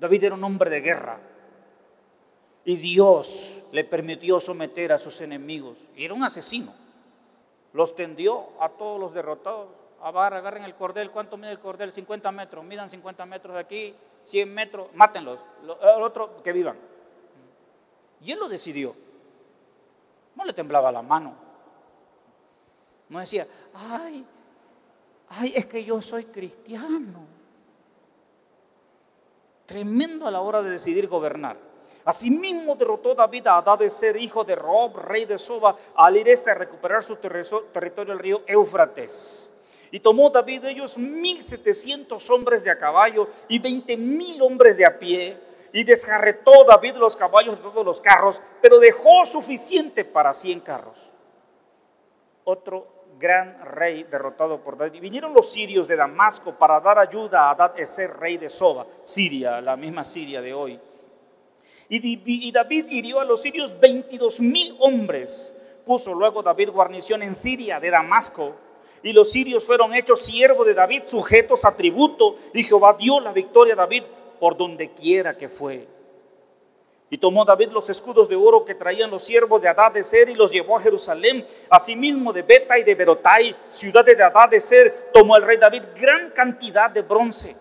David 0.00 0.24
era 0.24 0.34
un 0.34 0.42
hombre 0.42 0.70
de 0.70 0.80
guerra, 0.80 1.20
y 2.64 2.76
Dios 2.76 3.68
le 3.72 3.84
permitió 3.84 4.40
someter 4.40 4.92
a 4.92 4.98
sus 4.98 5.20
enemigos. 5.20 5.78
Y 5.96 6.04
era 6.04 6.14
un 6.14 6.24
asesino. 6.24 6.72
Los 7.72 7.94
tendió 7.94 8.48
a 8.60 8.68
todos 8.70 9.00
los 9.00 9.14
derrotados. 9.14 9.68
Agarren 10.02 10.64
el 10.64 10.74
cordel. 10.74 11.10
¿Cuánto 11.10 11.36
mide 11.36 11.52
el 11.52 11.58
cordel? 11.58 11.92
50 11.92 12.30
metros. 12.32 12.64
Midan 12.64 12.90
50 12.90 13.26
metros 13.26 13.54
de 13.54 13.60
aquí, 13.60 13.94
100 14.24 14.54
metros. 14.54 14.88
Mátenlos. 14.94 15.40
El 15.62 16.02
otro 16.02 16.42
que 16.42 16.52
vivan. 16.52 16.76
Y 18.20 18.32
él 18.32 18.38
lo 18.38 18.48
decidió. 18.48 18.94
No 20.34 20.44
le 20.44 20.52
temblaba 20.52 20.92
la 20.92 21.02
mano. 21.02 21.34
No 23.08 23.18
decía, 23.20 23.46
ay, 23.74 24.24
ay, 25.28 25.52
es 25.56 25.66
que 25.66 25.82
yo 25.82 26.00
soy 26.00 26.26
cristiano. 26.26 27.39
Tremendo 29.70 30.26
a 30.26 30.32
la 30.32 30.40
hora 30.40 30.62
de 30.62 30.70
decidir 30.70 31.06
gobernar. 31.06 31.56
Asimismo 32.04 32.74
derrotó 32.74 33.14
David 33.14 33.46
a 33.46 33.58
Adad 33.58 33.78
de 33.78 33.88
ser 33.88 34.16
hijo 34.16 34.42
de 34.42 34.56
Rob, 34.56 34.96
rey 34.96 35.26
de 35.26 35.38
Soba, 35.38 35.76
al 35.94 36.16
ir 36.16 36.28
este 36.28 36.50
a 36.50 36.54
recuperar 36.54 37.04
su 37.04 37.14
territorio, 37.14 38.12
el 38.12 38.18
río 38.18 38.42
Éufrates. 38.48 39.48
Y 39.92 40.00
tomó 40.00 40.28
David 40.28 40.62
de 40.62 40.72
ellos 40.72 40.98
mil 40.98 41.40
setecientos 41.40 42.28
hombres 42.30 42.64
de 42.64 42.70
a 42.72 42.78
caballo 42.80 43.28
y 43.46 43.60
veinte 43.60 43.96
mil 43.96 44.42
hombres 44.42 44.76
de 44.76 44.86
a 44.86 44.98
pie. 44.98 45.38
Y 45.72 45.84
desjarretó 45.84 46.64
David 46.64 46.96
los 46.96 47.14
caballos 47.14 47.56
de 47.56 47.62
todos 47.62 47.86
los 47.86 48.00
carros, 48.00 48.40
pero 48.60 48.80
dejó 48.80 49.24
suficiente 49.24 50.04
para 50.04 50.34
cien 50.34 50.58
carros. 50.58 51.10
Otro 52.42 52.88
gran 53.20 53.60
rey 53.64 54.04
derrotado 54.04 54.60
por 54.60 54.76
David. 54.76 55.00
Vinieron 55.00 55.34
los 55.34 55.52
sirios 55.52 55.86
de 55.86 55.94
Damasco 55.94 56.56
para 56.56 56.80
dar 56.80 56.98
ayuda 56.98 57.42
a 57.42 57.50
Adad 57.50 57.76
ser 57.84 58.10
rey 58.16 58.38
de 58.38 58.50
Soba, 58.50 58.86
Siria, 59.04 59.60
la 59.60 59.76
misma 59.76 60.04
Siria 60.04 60.40
de 60.40 60.54
hoy. 60.54 60.80
Y 61.88 62.50
David 62.52 62.86
hirió 62.88 63.20
a 63.20 63.24
los 63.24 63.42
sirios 63.42 63.78
22 63.78 64.40
mil 64.40 64.76
hombres. 64.78 65.56
Puso 65.84 66.14
luego 66.14 66.42
David 66.42 66.70
guarnición 66.70 67.22
en 67.22 67.34
Siria 67.34 67.78
de 67.78 67.90
Damasco. 67.90 68.54
Y 69.02 69.12
los 69.12 69.30
sirios 69.30 69.64
fueron 69.64 69.94
hechos 69.94 70.20
siervos 70.20 70.66
de 70.66 70.74
David, 70.74 71.02
sujetos 71.06 71.64
a 71.64 71.76
tributo. 71.76 72.36
Y 72.54 72.62
Jehová 72.62 72.96
dio 72.98 73.20
la 73.20 73.32
victoria 73.32 73.74
a 73.74 73.76
David 73.76 74.04
por 74.38 74.56
donde 74.56 74.92
quiera 74.92 75.36
que 75.36 75.48
fue. 75.48 75.86
Y 77.10 77.18
tomó 77.18 77.44
David 77.44 77.70
los 77.72 77.90
escudos 77.90 78.28
de 78.28 78.36
oro 78.36 78.64
que 78.64 78.74
traían 78.74 79.10
los 79.10 79.24
siervos 79.24 79.60
de 79.60 79.68
Adad 79.68 79.92
de 79.92 80.02
Ser 80.02 80.28
y 80.28 80.34
los 80.34 80.52
llevó 80.52 80.78
a 80.78 80.80
Jerusalén. 80.80 81.44
Asimismo 81.68 82.32
de 82.32 82.42
Beta 82.42 82.78
y 82.78 82.84
de 82.84 82.94
Berotai, 82.94 83.54
ciudades 83.68 84.16
de 84.16 84.22
Adad 84.22 84.48
de 84.48 84.60
Ser, 84.60 85.10
tomó 85.12 85.36
el 85.36 85.42
rey 85.42 85.56
David 85.56 85.82
gran 85.94 86.30
cantidad 86.30 86.88
de 86.88 87.02
bronce 87.02 87.56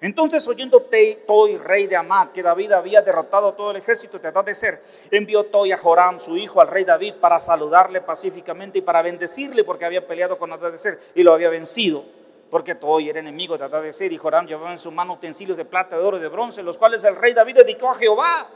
entonces, 0.00 0.46
oyendo 0.46 0.86
Toi, 1.26 1.58
rey 1.58 1.88
de 1.88 1.96
Amad, 1.96 2.28
que 2.28 2.40
David 2.40 2.70
había 2.70 3.02
derrotado 3.02 3.48
a 3.48 3.56
todo 3.56 3.72
el 3.72 3.78
ejército 3.78 4.18
de 4.18 4.30
de 4.30 4.54
Ser, 4.54 4.80
envió 5.10 5.46
Toi 5.46 5.72
a 5.72 5.76
Joram, 5.76 6.20
su 6.20 6.36
hijo, 6.36 6.60
al 6.60 6.68
rey 6.68 6.84
David, 6.84 7.14
para 7.20 7.40
saludarle 7.40 8.00
pacíficamente 8.00 8.78
y 8.78 8.82
para 8.82 9.02
bendecirle, 9.02 9.64
porque 9.64 9.84
había 9.84 10.06
peleado 10.06 10.38
con 10.38 10.52
Ser 10.78 11.00
y 11.16 11.24
lo 11.24 11.34
había 11.34 11.50
vencido. 11.50 12.04
Porque 12.48 12.76
Toi 12.76 13.08
era 13.08 13.18
enemigo 13.18 13.58
de 13.58 13.92
Ser 13.92 14.12
y 14.12 14.18
Joram 14.18 14.46
llevaba 14.46 14.70
en 14.70 14.78
su 14.78 14.92
mano 14.92 15.14
utensilios 15.14 15.56
de 15.56 15.64
plata, 15.64 15.98
de 15.98 16.04
oro 16.04 16.16
y 16.16 16.20
de 16.20 16.28
bronce, 16.28 16.62
los 16.62 16.78
cuales 16.78 17.02
el 17.02 17.16
rey 17.16 17.32
David 17.32 17.56
dedicó 17.56 17.90
a 17.90 17.96
Jehová 17.96 18.48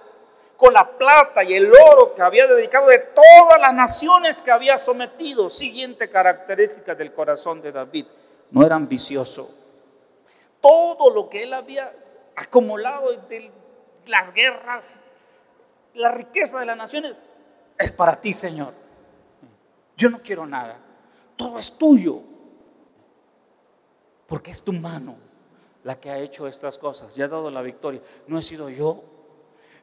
con 0.63 0.75
la 0.75 0.97
plata 0.97 1.43
y 1.43 1.55
el 1.55 1.73
oro 1.73 2.15
que 2.15 2.23
había 2.23 2.47
dedicado 2.47 2.87
de 2.87 2.99
todas 2.99 3.61
las 3.61 3.75
naciones 3.75 4.41
que 4.43 4.51
había 4.51 4.79
sometido. 4.79 5.51
Siguiente 5.51 6.09
característica 6.09 6.95
del 6.95 7.13
corazón 7.13 7.61
de 7.61 7.73
David, 7.73 8.07
no 8.51 8.65
era 8.65 8.77
ambicioso 8.77 9.63
todo 10.63 11.11
lo 11.11 11.29
que 11.29 11.43
él 11.43 11.53
había 11.53 11.93
acumulado 12.37 13.13
de 13.29 13.51
las 14.07 14.33
guerras, 14.33 14.99
la 15.93 16.11
riqueza 16.13 16.59
de 16.61 16.67
las 16.67 16.77
naciones, 16.77 17.15
es 17.79 17.91
para 17.91 18.19
ti, 18.19 18.33
Señor. 18.33 18.73
Yo 19.97 20.09
no 20.09 20.21
quiero 20.23 20.47
nada. 20.47 20.79
Todo 21.37 21.59
es 21.59 21.77
tuyo. 21.77 22.21
Porque 24.27 24.53
es 24.53 24.63
tu 24.63 24.73
mano 24.73 25.17
la 25.83 26.01
que 26.01 26.09
ha 26.09 26.19
hecho 26.19 26.47
estas 26.47 26.79
cosas 26.79 27.19
y 27.19 27.23
ha 27.23 27.29
dado 27.29 27.51
la 27.51 27.61
victoria. 27.61 28.01
No 28.29 28.39
he 28.39 28.43
sido 28.43 28.71
yo. 28.71 29.03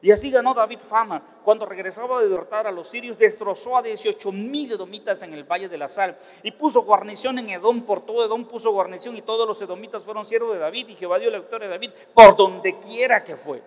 Y 0.02 0.10
así 0.10 0.30
ganó 0.30 0.54
David 0.54 0.78
fama. 0.78 1.22
Cuando 1.44 1.66
regresaba 1.66 2.22
de 2.22 2.28
derrotar 2.28 2.66
a 2.66 2.72
los 2.72 2.88
sirios, 2.88 3.18
destrozó 3.18 3.76
a 3.76 3.82
18 3.82 4.32
mil 4.32 4.72
edomitas 4.72 5.22
en 5.22 5.34
el 5.34 5.44
Valle 5.44 5.68
de 5.68 5.76
la 5.76 5.88
Sal 5.88 6.16
y 6.42 6.52
puso 6.52 6.82
guarnición 6.82 7.38
en 7.38 7.50
Edom. 7.50 7.82
Por 7.82 8.06
todo 8.06 8.24
Edom 8.24 8.44
puso 8.44 8.72
guarnición 8.72 9.16
y 9.16 9.22
todos 9.22 9.46
los 9.46 9.60
edomitas 9.60 10.02
fueron 10.02 10.24
siervos 10.24 10.54
de 10.54 10.58
David 10.58 10.88
y 10.88 10.96
Jehová 10.96 11.18
dio 11.18 11.30
la 11.30 11.38
victoria 11.38 11.68
a 11.68 11.72
David 11.72 11.90
por 12.14 12.34
donde 12.36 12.78
quiera 12.78 13.22
que 13.22 13.36
fue. 13.36 13.62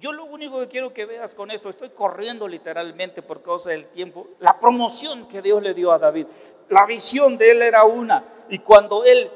Yo 0.00 0.12
lo 0.12 0.26
único 0.26 0.60
que 0.60 0.68
quiero 0.68 0.92
que 0.92 1.06
veas 1.06 1.34
con 1.34 1.50
esto, 1.50 1.70
estoy 1.70 1.88
corriendo 1.88 2.46
literalmente 2.46 3.22
por 3.22 3.40
causa 3.40 3.70
del 3.70 3.86
tiempo, 3.86 4.26
la 4.38 4.60
promoción 4.60 5.26
que 5.28 5.40
Dios 5.40 5.62
le 5.62 5.72
dio 5.72 5.92
a 5.92 5.98
David. 5.98 6.26
La 6.68 6.84
visión 6.84 7.38
de 7.38 7.52
él 7.52 7.62
era 7.62 7.84
una 7.84 8.22
y 8.50 8.58
cuando 8.58 9.04
él 9.04 9.30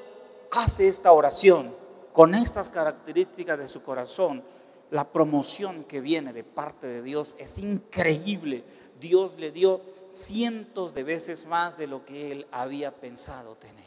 hace 0.50 0.88
esta 0.88 1.12
oración 1.12 1.74
con 2.12 2.34
estas 2.34 2.68
características 2.68 3.58
de 3.58 3.66
su 3.66 3.82
corazón, 3.82 4.42
la 4.90 5.04
promoción 5.08 5.84
que 5.84 6.00
viene 6.00 6.32
de 6.32 6.44
parte 6.44 6.86
de 6.86 7.02
Dios 7.02 7.36
es 7.38 7.58
increíble. 7.58 8.64
Dios 9.00 9.38
le 9.38 9.50
dio 9.50 9.80
cientos 10.10 10.94
de 10.94 11.02
veces 11.02 11.46
más 11.46 11.76
de 11.76 11.86
lo 11.86 12.04
que 12.04 12.32
él 12.32 12.46
había 12.50 12.92
pensado 12.92 13.56
tener. 13.56 13.84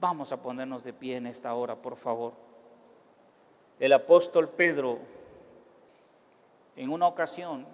Vamos 0.00 0.32
a 0.32 0.42
ponernos 0.42 0.84
de 0.84 0.92
pie 0.92 1.16
en 1.16 1.26
esta 1.26 1.54
hora, 1.54 1.76
por 1.76 1.96
favor. 1.96 2.32
El 3.78 3.92
apóstol 3.92 4.48
Pedro, 4.48 4.98
en 6.76 6.90
una 6.90 7.06
ocasión, 7.06 7.66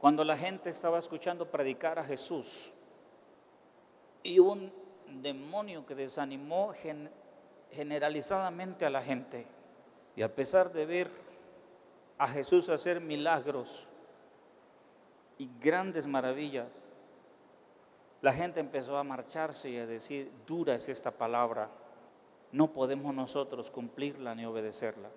cuando 0.00 0.24
la 0.24 0.36
gente 0.36 0.70
estaba 0.70 0.98
escuchando 0.98 1.50
predicar 1.50 1.98
a 1.98 2.04
Jesús, 2.04 2.70
y 4.22 4.38
un 4.38 4.72
demonio 5.22 5.86
que 5.86 5.94
desanimó 5.94 6.72
generalizadamente 7.72 8.84
a 8.84 8.90
la 8.90 9.02
gente, 9.02 9.46
y 10.16 10.22
a 10.22 10.34
pesar 10.34 10.72
de 10.72 10.86
ver 10.86 11.10
a 12.18 12.28
Jesús 12.28 12.68
hacer 12.68 13.00
milagros 13.00 13.86
y 15.38 15.48
grandes 15.60 16.06
maravillas, 16.06 16.82
la 18.20 18.32
gente 18.32 18.60
empezó 18.60 18.98
a 18.98 19.04
marcharse 19.04 19.70
y 19.70 19.78
a 19.78 19.86
decir, 19.86 20.30
dura 20.46 20.74
es 20.74 20.88
esta 20.88 21.10
palabra, 21.10 21.70
no 22.52 22.72
podemos 22.72 23.14
nosotros 23.14 23.70
cumplirla 23.70 24.34
ni 24.34 24.44
obedecerla. 24.44 25.08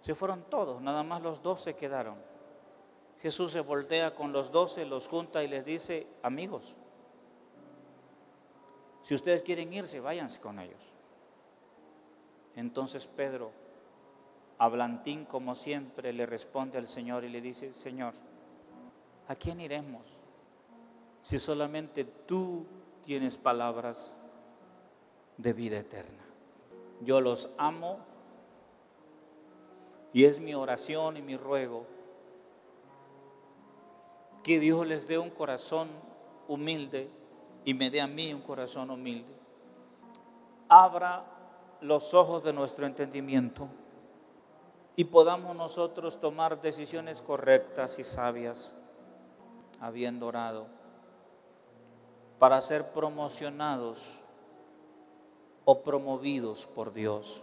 Se 0.00 0.14
fueron 0.14 0.44
todos, 0.44 0.80
nada 0.80 1.02
más 1.02 1.22
los 1.22 1.42
doce 1.42 1.74
quedaron. 1.74 2.16
Jesús 3.20 3.52
se 3.52 3.60
voltea 3.60 4.14
con 4.14 4.32
los 4.32 4.52
doce, 4.52 4.86
los 4.86 5.08
junta 5.08 5.42
y 5.42 5.48
les 5.48 5.64
dice, 5.64 6.06
amigos, 6.22 6.74
si 9.02 9.14
ustedes 9.14 9.42
quieren 9.42 9.72
irse, 9.72 10.00
váyanse 10.00 10.40
con 10.40 10.58
ellos. 10.58 10.80
Entonces 12.56 13.06
Pedro, 13.06 13.52
hablantín 14.58 15.26
como 15.26 15.54
siempre, 15.54 16.12
le 16.12 16.26
responde 16.26 16.78
al 16.78 16.88
Señor 16.88 17.24
y 17.24 17.28
le 17.28 17.40
dice, 17.40 17.72
Señor, 17.74 18.14
¿a 19.28 19.34
quién 19.34 19.60
iremos? 19.60 20.02
Si 21.22 21.38
solamente 21.38 22.04
tú 22.04 22.64
tienes 23.04 23.36
palabras 23.36 24.16
de 25.36 25.52
vida 25.52 25.78
eterna. 25.78 26.24
Yo 27.02 27.20
los 27.20 27.50
amo 27.58 27.98
y 30.12 30.24
es 30.24 30.40
mi 30.40 30.54
oración 30.54 31.18
y 31.18 31.22
mi 31.22 31.36
ruego 31.36 31.86
que 34.42 34.58
Dios 34.60 34.86
les 34.86 35.06
dé 35.06 35.18
un 35.18 35.30
corazón 35.30 35.88
humilde 36.48 37.10
y 37.64 37.74
me 37.74 37.90
dé 37.90 38.00
a 38.00 38.06
mí 38.06 38.32
un 38.32 38.42
corazón 38.42 38.90
humilde. 38.90 39.34
Abra 40.68 41.35
los 41.80 42.14
ojos 42.14 42.42
de 42.44 42.52
nuestro 42.52 42.86
entendimiento 42.86 43.68
y 44.96 45.04
podamos 45.04 45.54
nosotros 45.54 46.20
tomar 46.20 46.60
decisiones 46.62 47.20
correctas 47.20 47.98
y 47.98 48.04
sabias, 48.04 48.76
habiendo 49.80 50.26
orado, 50.26 50.66
para 52.38 52.60
ser 52.62 52.92
promocionados 52.92 54.20
o 55.64 55.82
promovidos 55.82 56.66
por 56.66 56.94
Dios. 56.94 57.42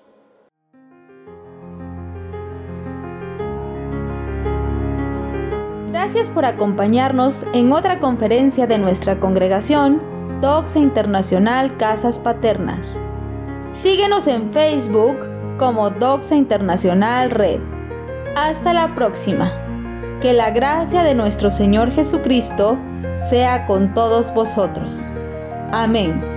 Gracias 5.91 6.31
por 6.31 6.45
acompañarnos 6.45 7.45
en 7.53 7.71
otra 7.71 7.99
conferencia 7.99 8.65
de 8.65 8.79
nuestra 8.79 9.19
congregación, 9.19 10.01
Doxa 10.41 10.79
Internacional 10.79 11.77
Casas 11.77 12.17
Paternas. 12.17 12.99
Síguenos 13.73 14.27
en 14.27 14.53
Facebook 14.53 15.17
como 15.57 15.89
Doxa 15.89 16.35
Internacional 16.35 17.31
Red. 17.31 17.59
Hasta 18.35 18.71
la 18.71 18.93
próxima. 18.93 19.51
Que 20.21 20.31
la 20.31 20.51
gracia 20.51 21.01
de 21.01 21.15
nuestro 21.15 21.49
Señor 21.49 21.91
Jesucristo 21.91 22.77
sea 23.17 23.65
con 23.65 23.95
todos 23.95 24.31
vosotros. 24.35 25.07
Amén. 25.71 26.32